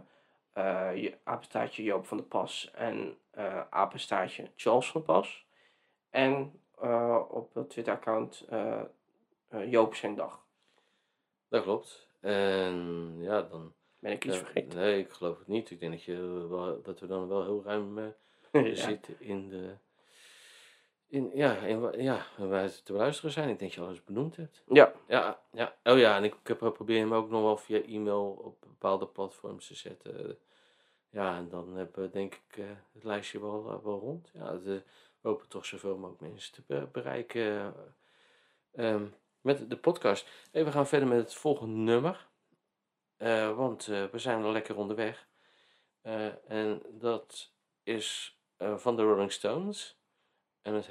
eh, 0.53 0.95
je 0.95 1.17
apenstaartje 1.23 1.83
Joop 1.83 2.05
van 2.05 2.17
der 2.17 2.25
Pas 2.25 2.71
en 2.73 3.17
eh 3.31 3.61
apenstaartje 3.69 4.51
Charles 4.55 4.91
van 4.91 5.01
der 5.05 5.15
Pas. 5.15 5.45
En 6.09 6.61
op 7.29 7.53
het 7.53 7.69
Twitter-account 7.69 8.47
Joop 9.65 9.95
zijn 9.95 10.15
dag. 10.15 10.45
Dat 11.49 11.63
klopt. 11.63 12.09
En 12.19 13.15
ja, 13.19 13.41
dan... 13.41 13.73
Ben 13.99 14.11
ik 14.11 14.25
iets 14.25 14.37
vergeten? 14.37 14.79
Nee, 14.79 14.99
ik 14.99 15.09
geloof 15.09 15.37
het 15.39 15.47
niet. 15.47 15.69
Ik 15.71 15.79
denk 15.79 15.91
dat, 15.91 16.03
je 16.03 16.47
wel, 16.49 16.81
dat 16.81 16.99
we 16.99 17.07
dan 17.07 17.27
wel 17.27 17.43
heel 17.43 17.63
ruim 17.63 17.99
Ja. 18.51 18.75
zitten 18.75 19.21
in 19.21 19.49
de... 19.49 19.75
In, 21.09 21.31
ja, 21.33 21.55
in, 21.55 22.01
ja, 22.01 22.25
en 22.37 22.49
wij 22.49 22.69
te 22.83 22.91
beluisteren 22.91 23.31
zijn. 23.31 23.49
Ik 23.49 23.59
denk 23.59 23.71
dat 23.71 23.79
je 23.79 23.85
alles 23.87 24.03
benoemd 24.03 24.35
hebt. 24.35 24.63
Ja, 24.67 24.93
Ja, 25.07 25.41
ja. 25.51 25.75
Oh 25.83 25.97
ja, 25.97 26.15
en 26.17 26.23
ik, 26.23 26.33
ik 26.33 26.47
heb 26.47 26.61
geprobeerd 26.61 26.99
hem 26.99 27.13
ook 27.13 27.29
nog 27.29 27.41
wel 27.41 27.57
via 27.57 27.81
e-mail 27.81 28.41
op 28.43 28.59
bepaalde 28.59 29.07
platforms 29.07 29.67
te 29.67 29.75
zetten. 29.75 30.37
Ja, 31.09 31.35
en 31.37 31.49
dan 31.49 31.75
hebben 31.75 32.03
we 32.03 32.09
denk 32.09 32.33
ik 32.35 32.57
eh, 32.57 32.65
het 32.93 33.03
lijstje 33.03 33.39
wel, 33.41 33.69
eh, 33.71 33.83
wel 33.83 33.99
rond. 33.99 34.29
Ja, 34.33 34.51
het, 34.53 34.61
eh, 34.65 34.73
we 35.21 35.29
hopen 35.29 35.47
toch 35.47 35.65
zoveel 35.65 35.97
mogelijk 35.97 36.21
mensen 36.21 36.53
te 36.53 36.63
be- 36.67 36.87
bereiken 36.91 37.73
eh, 38.71 38.93
ehm, 38.93 39.05
met 39.41 39.69
de 39.69 39.77
podcast. 39.77 40.29
Hey, 40.51 40.65
we 40.65 40.71
gaan 40.71 40.87
verder 40.87 41.07
met 41.07 41.17
het 41.17 41.33
volgende 41.33 41.75
nummer. 41.75 42.27
Eh, 43.17 43.55
want 43.55 43.87
eh, 43.87 44.05
we 44.05 44.19
zijn 44.19 44.43
al 44.43 44.51
lekker 44.51 44.75
onderweg. 44.77 45.27
Eh, 46.01 46.51
en 46.51 46.81
dat 46.89 47.51
is 47.83 48.37
eh, 48.57 48.77
van 48.77 48.95
de 48.95 49.03
Rolling 49.03 49.31
Stones. 49.31 49.96
En 50.67 50.73
het 50.73 50.87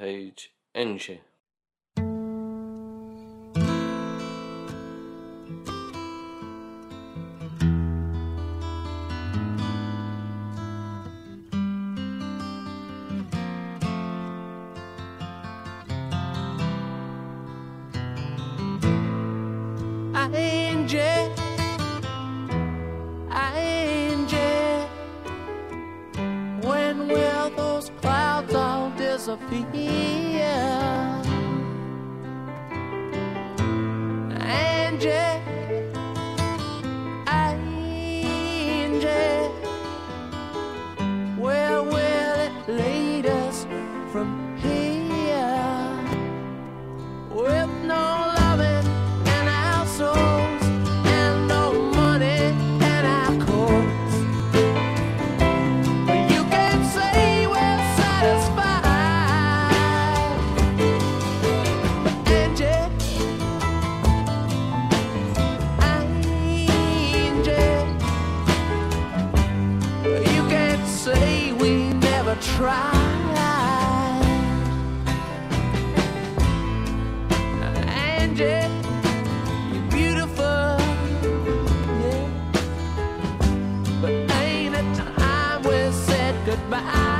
goodbye? 86.56 87.15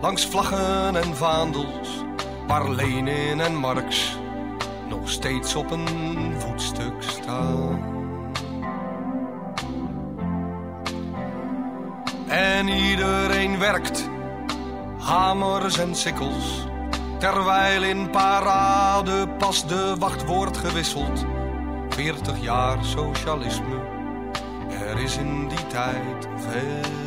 Langs 0.00 0.26
vlaggen 0.26 0.96
en 0.96 1.16
vaandels, 1.16 2.04
waar 2.46 2.70
Lenin 2.70 3.40
en 3.40 3.56
Marx 3.56 4.18
nog 4.88 5.10
steeds 5.10 5.54
op 5.54 5.70
een 5.70 6.34
voetstuk 6.38 6.94
staan. 6.98 7.82
En 12.28 12.68
iedereen 12.68 13.58
werkt, 13.58 14.08
hamers 14.98 15.78
en 15.78 15.94
sikkels, 15.94 16.66
terwijl 17.18 17.82
in 17.82 18.10
parade 18.10 19.28
pas 19.28 19.66
de 19.66 19.96
wacht 19.98 20.24
wordt 20.24 20.56
gewisseld. 20.56 21.24
40 21.88 22.40
jaar 22.40 22.84
socialisme, 22.84 23.80
er 24.70 24.98
is 24.98 25.16
in 25.16 25.48
die 25.48 25.66
tijd 25.66 26.28
veel 26.36 27.01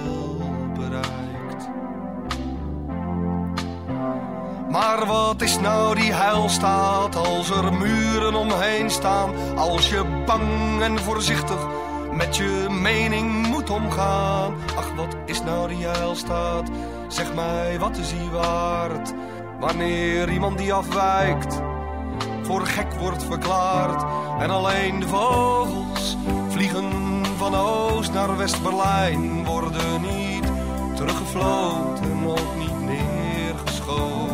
Maar 4.75 5.05
wat 5.05 5.41
is 5.41 5.59
nou 5.59 5.95
die 5.95 6.13
heilstaat 6.13 7.15
als 7.15 7.49
er 7.49 7.73
muren 7.73 8.35
omheen 8.35 8.89
staan? 8.89 9.57
Als 9.57 9.89
je 9.89 10.23
bang 10.25 10.81
en 10.81 10.99
voorzichtig 10.99 11.67
met 12.11 12.35
je 12.37 12.67
mening 12.69 13.47
moet 13.47 13.69
omgaan. 13.69 14.53
Ach, 14.77 14.95
wat 14.95 15.15
is 15.25 15.41
nou 15.41 15.67
die 15.67 15.85
heilstaat? 15.85 16.69
Zeg 17.07 17.33
mij, 17.33 17.79
wat 17.79 17.97
is 17.97 18.09
die 18.09 18.29
waard? 18.29 19.13
Wanneer 19.59 20.29
iemand 20.29 20.57
die 20.57 20.73
afwijkt 20.73 21.61
voor 22.41 22.65
gek 22.65 22.93
wordt 22.93 23.23
verklaard. 23.23 24.05
En 24.39 24.49
alleen 24.49 24.99
de 24.99 25.07
vogels 25.07 26.17
vliegen 26.49 26.91
van 27.37 27.55
Oost 27.55 28.13
naar 28.13 28.37
West-Berlijn. 28.37 29.45
Worden 29.45 30.01
niet 30.01 30.51
teruggefloten, 30.95 32.27
ook 32.27 32.55
niet 32.57 32.81
neergeschoten. 32.81 34.24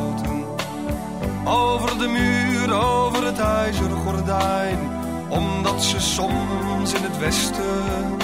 Over 1.51 1.97
de 1.97 2.07
muur, 2.07 2.73
over 2.73 3.25
het 3.25 3.39
ijzeren 3.39 3.97
gordijn. 3.97 4.79
Omdat 5.29 5.83
ze 5.83 5.99
soms 5.99 6.93
in 6.93 7.03
het 7.03 7.17
westen, 7.19 8.17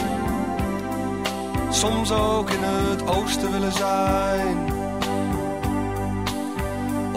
soms 1.70 2.12
ook 2.12 2.50
in 2.50 2.64
het 2.64 3.08
oosten 3.08 3.52
willen 3.52 3.74
zijn 3.74 4.76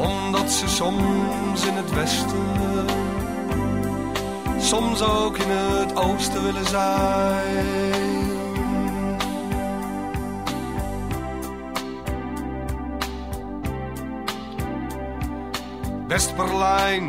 omdat 0.00 0.50
ze 0.50 0.68
soms 0.68 1.66
in 1.66 1.74
het 1.74 1.94
westen, 1.94 2.86
soms 4.58 5.02
ook 5.02 5.38
in 5.38 5.48
het 5.48 5.96
oosten 5.96 6.42
willen 6.42 6.66
zijn. 6.66 8.19
West-Berlijn, 16.20 17.08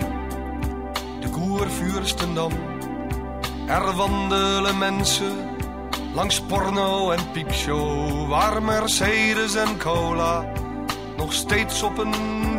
de 1.19 1.29
Koervuurstendam. 1.29 2.51
Er 3.67 3.95
wandelen 3.95 4.77
mensen 4.77 5.49
langs 6.13 6.41
porno 6.41 7.11
en 7.11 7.31
piepshow, 7.31 8.27
waar 8.29 8.63
Mercedes 8.63 9.55
en 9.55 9.77
cola 9.77 10.45
nog 11.17 11.33
steeds 11.33 11.83
op 11.83 11.97
een 11.97 12.13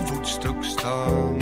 voetstuk 0.04 0.64
staan. 0.64 1.36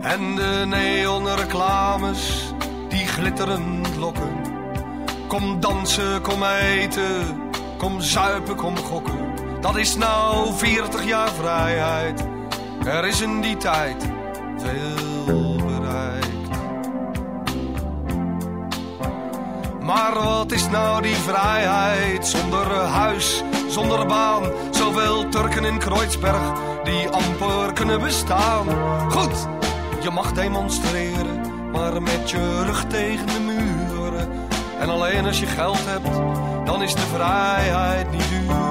En 0.00 0.34
de 0.34 0.64
neonreclames 0.66 2.52
die 2.88 3.06
glitterend 3.06 3.96
lokken. 3.96 4.40
Kom 5.26 5.60
dansen, 5.60 6.22
kom 6.22 6.44
eten, 6.44 7.40
kom 7.78 8.00
zuipen, 8.00 8.56
kom 8.56 8.76
gokken. 8.76 9.21
Dat 9.62 9.76
is 9.76 9.96
nou 9.96 10.54
40 10.54 11.04
jaar 11.04 11.30
vrijheid. 11.30 12.24
Er 12.84 13.04
is 13.04 13.20
in 13.20 13.40
die 13.40 13.56
tijd 13.56 14.10
veel 14.56 15.56
bereikt. 15.56 16.48
Maar 19.80 20.14
wat 20.14 20.52
is 20.52 20.68
nou 20.68 21.02
die 21.02 21.14
vrijheid 21.14 22.26
zonder 22.26 22.66
huis, 22.74 23.42
zonder 23.68 24.06
baan? 24.06 24.42
Zoveel 24.70 25.28
Turken 25.28 25.64
in 25.64 25.78
Kreuzberg 25.78 26.52
die 26.84 27.08
amper 27.08 27.72
kunnen 27.72 28.00
bestaan. 28.00 28.66
Goed, 29.10 29.48
je 30.00 30.10
mag 30.10 30.32
demonstreren, 30.32 31.40
maar 31.72 32.02
met 32.02 32.30
je 32.30 32.62
rug 32.64 32.84
tegen 32.86 33.26
de 33.26 33.40
muren. 33.40 34.28
En 34.78 34.88
alleen 34.88 35.26
als 35.26 35.40
je 35.40 35.46
geld 35.46 35.84
hebt, 35.84 36.16
dan 36.66 36.82
is 36.82 36.94
de 36.94 37.06
vrijheid 37.14 38.10
niet 38.10 38.28
duur. 38.28 38.61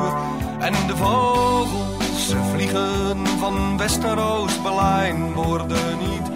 En 0.61 0.73
de 0.87 0.97
vogels 0.97 2.27
ze 2.27 2.37
vliegen 2.51 3.27
van 3.39 3.77
West 3.77 4.01
naar 4.01 4.19
Oost-Berlijn, 4.19 5.33
worden 5.33 5.97
niet 5.97 6.31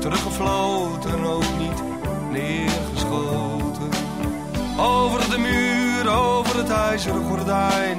teruggefloten, 0.00 1.24
ook 1.24 1.58
niet 1.58 1.82
neergeschoten. 2.30 3.88
Over 4.78 5.30
de 5.30 5.38
muur, 5.38 6.10
over 6.10 6.56
het 6.56 6.70
ijzeren 6.70 7.24
gordijn, 7.24 7.98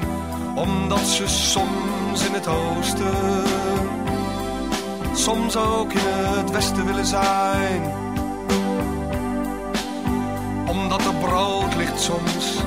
omdat 0.55 0.99
ze 1.07 1.28
soms 1.28 2.26
in 2.28 2.34
het 2.34 2.47
oosten, 2.47 3.43
soms 5.13 5.55
ook 5.55 5.93
in 5.93 5.99
het 6.03 6.51
westen 6.51 6.86
willen 6.86 7.05
zijn. 7.05 7.82
Omdat 10.67 11.05
er 11.05 11.15
brood 11.15 11.76
ligt 11.76 12.01
soms 12.01 12.63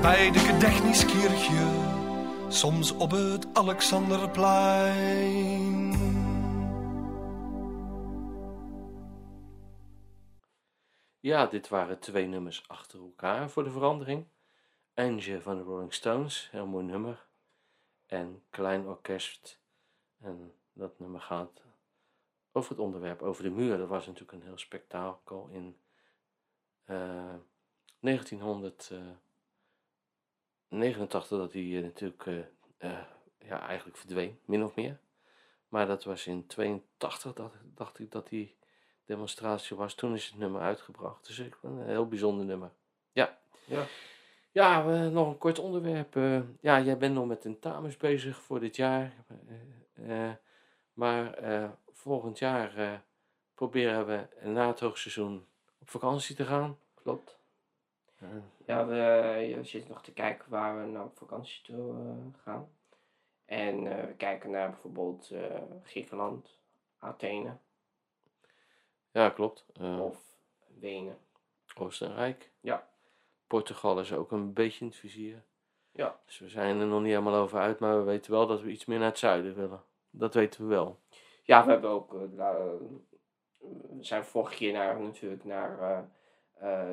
bij 0.00 0.30
de 0.30 0.38
Gedechniskirche, 0.38 1.87
soms 2.48 2.92
op 2.92 3.10
het 3.10 3.46
Alexanderplein. 3.52 5.92
Ja, 11.20 11.46
dit 11.46 11.68
waren 11.68 11.98
twee 11.98 12.26
nummers 12.26 12.68
achter 12.68 13.00
elkaar 13.00 13.50
voor 13.50 13.64
de 13.64 13.70
verandering. 13.70 14.26
Angel 14.94 15.40
van 15.40 15.56
de 15.56 15.62
Rolling 15.62 15.94
Stones, 15.94 16.48
heel 16.50 16.66
mooi 16.66 16.84
nummer. 16.84 17.26
En 18.06 18.42
Klein 18.50 18.86
Orkest. 18.86 19.60
En 20.20 20.54
dat 20.72 20.98
nummer 20.98 21.20
gaat 21.20 21.62
over 22.52 22.70
het 22.70 22.80
onderwerp, 22.80 23.22
over 23.22 23.42
de 23.42 23.50
muur. 23.50 23.78
Dat 23.78 23.88
was 23.88 24.06
natuurlijk 24.06 24.32
een 24.32 24.46
heel 24.46 24.58
spektakel 24.58 25.48
in 25.52 25.76
eh 26.84 27.34
1989 30.68 31.38
dat 31.38 31.52
hij 31.52 31.76
eh, 31.76 31.82
natuurlijk 31.82 32.26
eh, 32.26 32.38
eh, 32.92 33.04
ja, 33.38 33.66
eigenlijk 33.66 33.98
verdween, 33.98 34.38
min 34.44 34.64
of 34.64 34.74
meer. 34.74 34.98
Maar 35.68 35.86
dat 35.86 36.04
was 36.04 36.26
in 36.26 36.46
82, 36.46 37.32
dacht, 37.32 37.54
dacht 37.74 37.98
ik 37.98 38.10
dat 38.10 38.28
die 38.28 38.56
demonstratie 39.04 39.76
was. 39.76 39.94
Toen 39.94 40.14
is 40.14 40.26
het 40.26 40.38
nummer 40.38 40.60
uitgebracht. 40.60 41.26
Dus 41.26 41.38
ik, 41.38 41.58
een 41.62 41.82
heel 41.82 42.08
bijzonder 42.08 42.44
nummer. 42.44 42.70
Ja. 43.12 43.38
Ja. 43.64 43.86
Ja, 44.50 44.82
nog 45.08 45.28
een 45.28 45.38
kort 45.38 45.58
onderwerp. 45.58 46.14
ja, 46.60 46.80
jij 46.80 46.98
bent 46.98 47.14
nog 47.14 47.26
met 47.26 47.40
tentamens 47.40 47.96
bezig 47.96 48.36
voor 48.36 48.60
dit 48.60 48.76
jaar. 48.76 49.12
maar 50.92 51.38
volgend 51.92 52.38
jaar 52.38 53.02
proberen 53.54 54.06
we 54.06 54.48
na 54.48 54.66
het 54.66 54.80
hoogseizoen 54.80 55.46
op 55.78 55.90
vakantie 55.90 56.36
te 56.36 56.44
gaan. 56.44 56.78
Klopt. 56.94 57.37
Eh, 58.18 58.28
Ja, 58.66 58.86
we, 58.86 59.52
we 59.56 59.64
zitten 59.64 59.90
nog 59.90 60.02
te 60.02 60.12
kijken 60.12 60.50
waar 60.50 60.80
we 60.80 60.86
nou 60.90 61.06
op 61.06 61.16
vakantie 61.18 61.62
toe 61.62 61.92
eh, 61.94 62.42
gaan. 62.42 62.68
En 63.44 63.98
eh, 63.98 64.06
we 64.06 64.14
kijken 64.14 64.50
naar 64.50 64.70
bijvoorbeeld 64.70 65.30
eh, 65.30 65.62
Griekenland, 65.82 66.58
Athene 66.98 67.56
ja, 69.10 69.30
klopt. 69.30 69.66
Eh, 69.72 70.00
of 70.04 70.16
Wenen. 70.78 71.18
Oostenrijk. 71.76 72.50
Ja. 72.60 72.88
Portugal 73.46 74.00
is 74.00 74.12
ook 74.12 74.30
een 74.32 74.52
beetje 74.52 74.80
in 74.80 74.86
het 74.86 74.96
vizier. 74.96 75.42
Ja. 75.92 76.18
Dus 76.24 76.38
we 76.38 76.48
zijn 76.48 76.80
er 76.80 76.86
nog 76.86 77.00
niet 77.00 77.10
helemaal 77.10 77.34
over 77.34 77.58
uit, 77.58 77.78
maar 77.78 77.96
we 77.98 78.02
weten 78.04 78.30
wel 78.32 78.46
dat 78.46 78.60
we 78.60 78.70
iets 78.70 78.84
meer 78.84 78.98
naar 78.98 79.08
het 79.08 79.18
zuiden 79.18 79.54
willen. 79.54 79.82
Dat 80.10 80.34
weten 80.34 80.60
we 80.62 80.66
wel. 80.68 80.98
Ja, 81.42 81.64
we 81.64 81.70
hebben 81.70 81.90
ook. 81.90 82.14
eh, 82.14 82.56
we 83.60 84.04
zijn 84.04 84.24
vorige 84.24 84.54
keer 84.54 84.72
naar, 84.72 85.00
natuurlijk 85.00 85.44
naar 85.44 85.80
eh, 85.80 85.98
eh, 85.98 86.04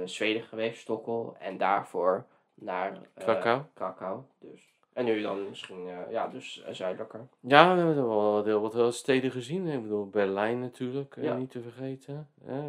Zweden 0.05 0.43
geweest, 0.43 0.81
Stockholm. 0.81 1.35
En 1.39 1.57
daarvoor 1.57 2.25
naar 2.53 2.91
eh, 3.13 3.23
Krakau. 3.23 3.61
Krakau. 3.73 4.21
Dus. 4.39 4.73
En 4.93 5.05
nu 5.05 5.21
dan 5.21 5.49
misschien, 5.49 5.87
eh, 5.89 6.11
ja, 6.11 6.27
dus 6.27 6.61
eh, 6.63 6.73
zuidelijker. 6.73 7.27
Ja, 7.39 7.71
we 7.75 7.77
hebben 7.81 8.07
wel 8.07 8.31
wat- 8.33 8.45
heel 8.45 8.61
wat 8.61 8.73
heel 8.73 8.91
steden 8.91 9.31
gezien. 9.31 9.67
Ik 9.67 9.81
bedoel, 9.81 10.09
Berlijn 10.09 10.59
natuurlijk, 10.59 11.17
eh, 11.17 11.23
Ja. 11.23 11.35
niet 11.35 11.51
te 11.51 11.61
vergeten. 11.61 12.29
Eh, 12.45 12.63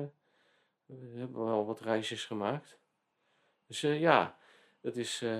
we 0.86 1.18
hebben 1.18 1.44
wel 1.44 1.66
wat 1.66 1.80
reisjes 1.80 2.24
gemaakt. 2.24 2.78
Dus 3.66 3.82
eh, 3.82 4.01
ja, 4.01 4.36
het 4.80 4.97
is, 4.97 5.22
eh, 5.22 5.38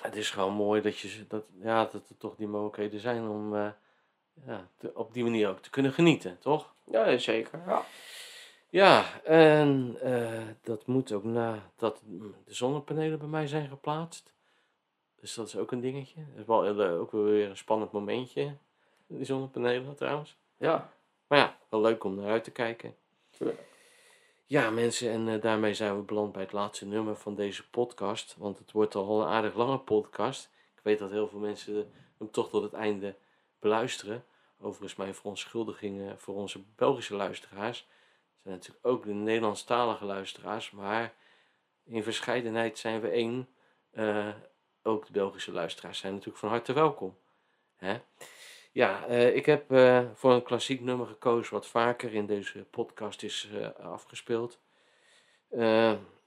het 0.00 0.16
is 0.16 0.30
gewoon 0.30 0.52
mooi 0.52 0.80
dat, 0.80 0.98
je, 0.98 1.26
dat, 1.28 1.44
ja, 1.60 1.84
dat 1.84 2.08
er 2.08 2.16
toch 2.16 2.36
die 2.36 2.48
mogelijkheden 2.48 3.00
zijn 3.00 3.28
om 3.28 3.54
eh, 3.56 3.68
ja, 4.46 4.68
te- 4.76 4.90
op 4.94 5.12
die 5.14 5.22
manier 5.22 5.48
ook 5.48 5.58
te 5.60 5.70
kunnen 5.70 5.92
genieten, 5.92 6.38
toch? 6.38 6.74
Ja, 6.84 7.16
zeker. 7.18 7.60
Ja. 7.66 7.82
Ja, 8.72 9.22
en 9.22 9.96
eh, 10.00 10.42
dat 10.62 10.86
moet 10.86 11.12
ook 11.12 11.24
nadat 11.24 12.02
de 12.44 12.54
zonnepanelen 12.54 13.18
bij 13.18 13.28
mij 13.28 13.46
zijn 13.46 13.68
geplaatst. 13.68 14.34
Dus 15.20 15.34
dat 15.34 15.46
is 15.46 15.56
ook 15.56 15.72
een 15.72 15.80
dingetje. 15.80 16.24
Dat 16.30 16.38
is 16.38 16.46
wel 16.46 16.80
eh, 16.80 17.00
ook 17.00 17.10
weer 17.10 17.48
een 17.50 17.56
spannend 17.56 17.92
momentje, 17.92 18.56
die 19.06 19.24
zonnepanelen 19.24 19.94
trouwens. 19.94 20.36
ja. 20.56 20.92
Maar 21.26 21.38
ja, 21.38 21.58
wel 21.68 21.80
leuk 21.80 22.04
om 22.04 22.14
naar 22.14 22.30
uit 22.30 22.44
te 22.44 22.50
kijken. 22.50 22.94
Tuurlijk. 23.30 23.60
Ja, 24.46 24.70
mensen, 24.70 25.10
en 25.10 25.28
eh, 25.28 25.40
daarmee 25.40 25.74
zijn 25.74 25.96
we 25.96 26.02
beland 26.02 26.32
bij 26.32 26.42
het 26.42 26.52
laatste 26.52 26.86
nummer 26.86 27.16
van 27.16 27.34
deze 27.34 27.68
podcast. 27.70 28.36
Want 28.38 28.58
het 28.58 28.72
wordt 28.72 28.94
al 28.94 29.20
een 29.20 29.28
aardig 29.28 29.54
lange 29.54 29.78
podcast. 29.78 30.50
Ik 30.74 30.80
weet 30.82 30.98
dat 30.98 31.10
heel 31.10 31.28
veel 31.28 31.38
mensen 31.38 31.92
hem 32.18 32.30
toch 32.30 32.48
tot 32.48 32.62
het 32.62 32.72
einde 32.72 33.14
beluisteren. 33.58 34.24
Overigens 34.60 34.96
mijn 34.96 35.14
verontschuldigingen 35.14 36.18
voor 36.18 36.34
onze 36.34 36.60
Belgische 36.76 37.14
luisteraars. 37.14 37.86
Zijn 38.42 38.54
natuurlijk 38.54 38.86
ook 38.86 39.04
de 39.04 39.12
Nederlandstalige 39.12 40.04
luisteraars. 40.04 40.70
Maar 40.70 41.14
in 41.84 42.02
verscheidenheid 42.02 42.78
zijn 42.78 43.00
we 43.00 43.08
één. 43.08 43.48
Eh, 43.90 44.28
ook 44.82 45.06
de 45.06 45.12
Belgische 45.12 45.52
luisteraars 45.52 45.98
zijn 45.98 46.12
natuurlijk 46.12 46.38
van 46.38 46.48
harte 46.48 46.72
welkom. 46.72 47.16
Hè? 47.76 48.00
Ja, 48.72 49.06
eh, 49.06 49.36
ik 49.36 49.46
heb 49.46 49.70
eh, 49.70 50.04
voor 50.14 50.32
een 50.32 50.42
klassiek 50.42 50.80
nummer 50.80 51.06
gekozen 51.06 51.54
wat 51.54 51.66
vaker 51.66 52.14
in 52.14 52.26
deze 52.26 52.64
podcast 52.64 53.22
is 53.22 53.48
afgespeeld. 53.80 54.60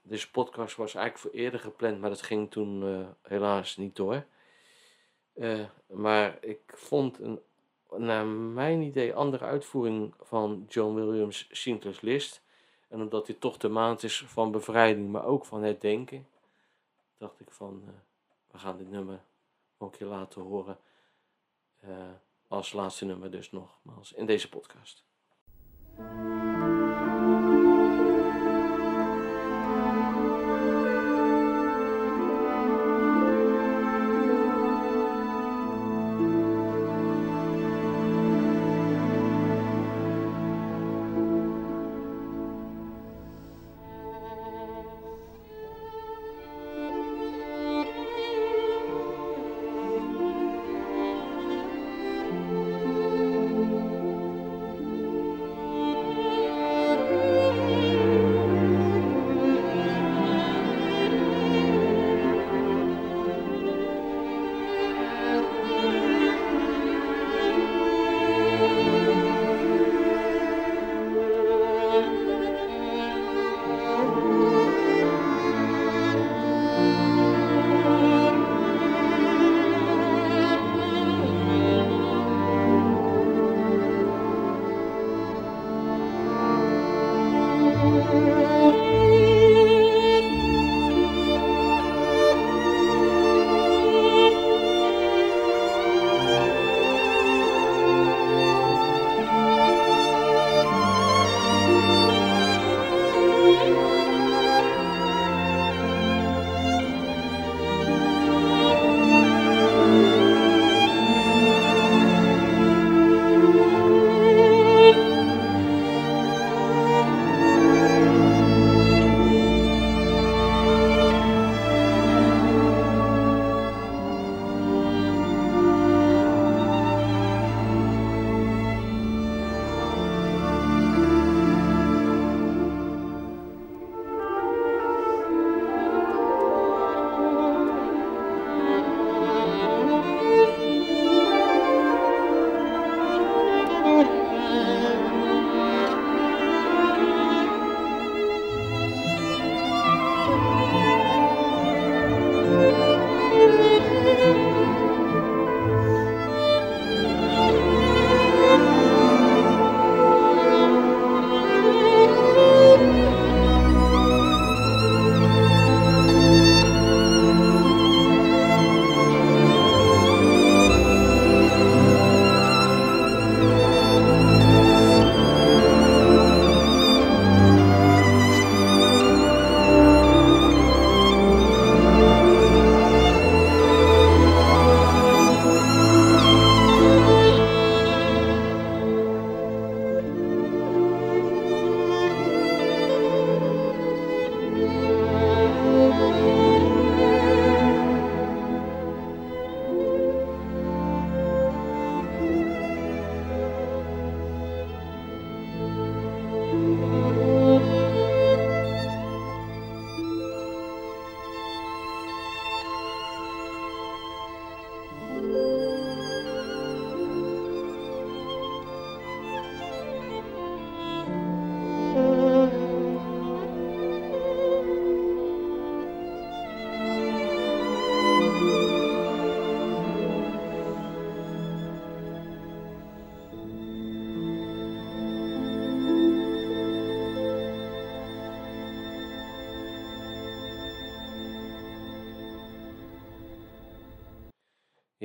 Deze 0.02 0.30
podcast 0.30 0.76
was 0.76 0.94
eigenlijk 0.94 1.18
voor 1.18 1.40
eerder 1.40 1.60
gepland, 1.60 2.00
maar 2.00 2.10
dat 2.10 2.22
ging 2.22 2.50
toen 2.50 3.06
helaas 3.22 3.76
niet 3.76 3.96
door. 3.96 4.26
Maar 5.86 6.36
ik 6.40 6.60
vond 6.66 7.18
een, 7.18 7.40
naar 7.98 8.26
mijn 8.26 8.80
idee, 8.80 9.14
andere 9.14 9.44
uitvoering 9.44 10.14
van 10.20 10.64
John 10.68 10.94
Williams' 10.94 11.48
Schindler's 11.50 12.00
List. 12.00 12.42
En 12.88 13.00
omdat 13.00 13.26
dit 13.26 13.40
toch 13.40 13.56
de 13.56 13.68
maand 13.68 14.02
is 14.02 14.24
van 14.26 14.50
bevrijding, 14.50 15.10
maar 15.10 15.24
ook 15.24 15.44
van 15.44 15.62
herdenken, 15.62 16.26
dacht 17.18 17.40
ik 17.40 17.50
van, 17.50 17.82
eh, 17.86 17.92
we 18.50 18.58
gaan 18.58 18.76
dit 18.76 18.90
nummer 18.90 19.20
ook 19.78 19.92
een 19.92 19.98
keer 19.98 20.06
laten 20.06 20.42
horen. 20.42 20.78
Eh, 21.80 21.90
als 22.48 22.72
laatste 22.72 23.04
nummer 23.04 23.30
dus 23.30 23.52
nogmaals 23.52 24.12
in 24.12 24.26
deze 24.26 24.48
podcast. 24.48 25.04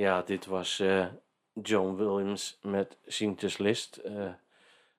Ja, 0.02 0.22
dit 0.22 0.46
was 0.46 0.80
eh, 0.80 1.06
John 1.52 1.94
Williams 1.94 2.58
met 2.62 2.96
Schindler's 3.06 3.58
List. 3.58 3.96
eh, 3.96 4.32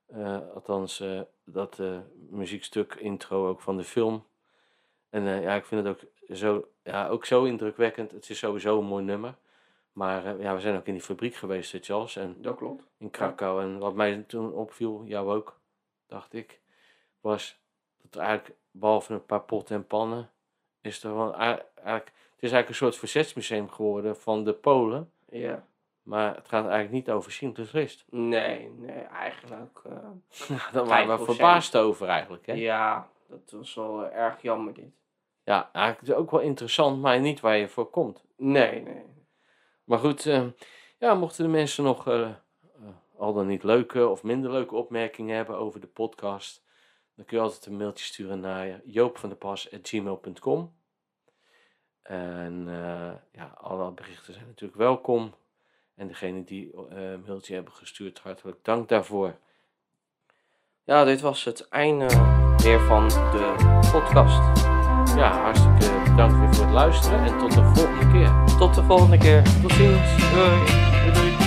Eh, 0.07 0.39
althans, 0.53 1.03
dat 1.43 1.81
muziekstuk, 2.29 2.95
intro 2.95 3.47
ook 3.47 3.61
van 3.61 3.77
de 3.77 3.83
film. 3.83 4.25
En 5.09 5.23
ja, 5.41 5.55
ik 5.55 5.65
vind 5.65 5.85
het 5.85 5.95
ook 5.95 6.37
zo, 6.37 6.67
ja, 6.83 7.07
ook 7.07 7.25
zo 7.25 7.43
indrukwekkend. 7.43 8.11
Het 8.11 8.29
is 8.29 8.37
sowieso 8.37 8.79
een 8.79 8.85
mooi 8.85 9.03
nummer. 9.03 9.35
Maar 9.91 10.39
ja, 10.41 10.55
we 10.55 10.61
zijn 10.61 10.75
ook 10.77 10.85
in 10.85 10.93
die 10.93 11.01
fabriek 11.01 11.35
geweest, 11.35 11.77
Charles. 11.81 12.15
En 12.15 12.35
Dat 12.41 12.55
klopt. 12.57 12.83
in 12.97 13.09
Krakau. 13.09 13.61
En 13.61 13.77
wat 13.79 13.93
mij 13.93 14.23
toen 14.27 14.53
opviel, 14.53 15.03
jou 15.05 15.31
ook, 15.31 15.59
dacht 16.07 16.33
ik, 16.33 16.59
was 17.21 17.59
dat 18.01 18.15
er 18.15 18.21
eigenlijk, 18.27 18.57
behalve 18.71 19.13
een 19.13 19.25
paar 19.25 19.43
potten 19.43 19.75
en 19.75 19.87
pannen, 19.87 20.29
is 20.81 21.03
er 21.03 21.15
wel 21.15 21.35
eigenlijk, 21.83 22.15
het 22.15 22.43
is 22.43 22.51
eigenlijk 22.51 22.69
een 22.69 22.75
soort 22.75 22.97
verzetsmuseum 22.97 23.69
geworden 23.69 24.17
van 24.17 24.43
de 24.43 24.53
Polen. 24.53 25.11
Ja. 25.29 25.65
Maar 26.03 26.35
het 26.35 26.47
gaat 26.47 26.63
eigenlijk 26.63 26.91
niet 26.91 27.09
over 27.09 27.31
Schindler's 27.31 27.71
List. 27.71 28.05
Nee, 28.09 28.69
nee, 28.69 29.01
eigenlijk. 29.01 29.79
eh, 29.85 30.53
Daar 30.73 30.85
waren 30.85 31.17
we 31.17 31.23
5%. 31.23 31.25
verbaasd 31.25 31.75
over 31.77 32.07
eigenlijk. 32.07 32.45
Hè? 32.45 32.53
ja, 32.53 33.09
dat 33.29 33.51
was 33.51 33.73
wel 33.73 34.05
eh, 34.05 34.15
erg 34.17 34.41
jammer 34.41 34.73
dit. 34.73 34.91
Ja, 35.43 35.69
eigenlijk 35.73 36.07
is 36.07 36.13
ook 36.13 36.31
wel 36.31 36.39
interessant, 36.39 37.01
maar 37.01 37.19
niet 37.19 37.39
waar 37.39 37.57
je 37.57 37.67
voor 37.67 37.89
komt. 37.89 38.23
Nee, 38.37 38.81
nee. 38.81 39.03
Maar 39.83 39.99
goed, 39.99 40.25
eh, 40.25 40.43
ja, 40.97 41.13
mochten 41.13 41.43
de 41.43 41.49
mensen 41.49 41.83
nog 41.83 42.07
al 43.17 43.33
dan 43.33 43.47
niet 43.47 43.63
leuke 43.63 44.07
of 44.07 44.23
minder 44.23 44.51
leuke 44.51 44.75
opmerkingen 44.75 45.35
hebben 45.35 45.57
over 45.57 45.79
de 45.79 45.87
podcast, 45.87 46.63
dan 47.15 47.25
kun 47.25 47.37
je 47.37 47.43
altijd 47.43 47.65
een 47.65 47.77
mailtje 47.77 48.05
sturen 48.05 48.39
naar 48.39 48.81
joopvandepas.gmail.com. 48.85 50.73
En 52.03 52.65
eh, 52.67 53.11
ja, 53.31 53.53
alle 53.57 53.91
berichten 53.91 54.33
zijn 54.33 54.45
natuurlijk 54.45 54.79
welkom. 54.79 55.33
En 55.95 56.07
degene 56.07 56.43
die 56.43 56.71
eh, 56.89 57.11
een 57.11 57.23
mailtje 57.25 57.53
hebben 57.53 57.73
gestuurd, 57.73 58.19
hartelijk 58.19 58.57
dank 58.61 58.89
daarvoor. 58.89 59.35
Ja, 60.83 61.03
dit 61.03 61.21
was 61.21 61.43
het 61.43 61.69
einde 61.69 62.05
weer 62.57 62.79
van 62.79 63.07
de 63.07 63.79
podcast. 63.91 64.57
Ja, 65.15 65.41
hartstikke 65.41 66.01
bedankt 66.09 66.39
weer 66.39 66.53
voor 66.53 66.65
het 66.65 66.73
luisteren 66.73 67.19
en 67.19 67.37
tot 67.37 67.51
de 67.51 67.63
volgende 67.63 68.11
keer. 68.11 68.57
Tot 68.57 68.75
de 68.75 68.83
volgende 68.83 69.17
keer. 69.17 69.43
Tot 69.61 69.71
ziens. 69.71 70.31
Doei. 70.33 70.65
Doei 71.03 71.13
doei. 71.13 71.42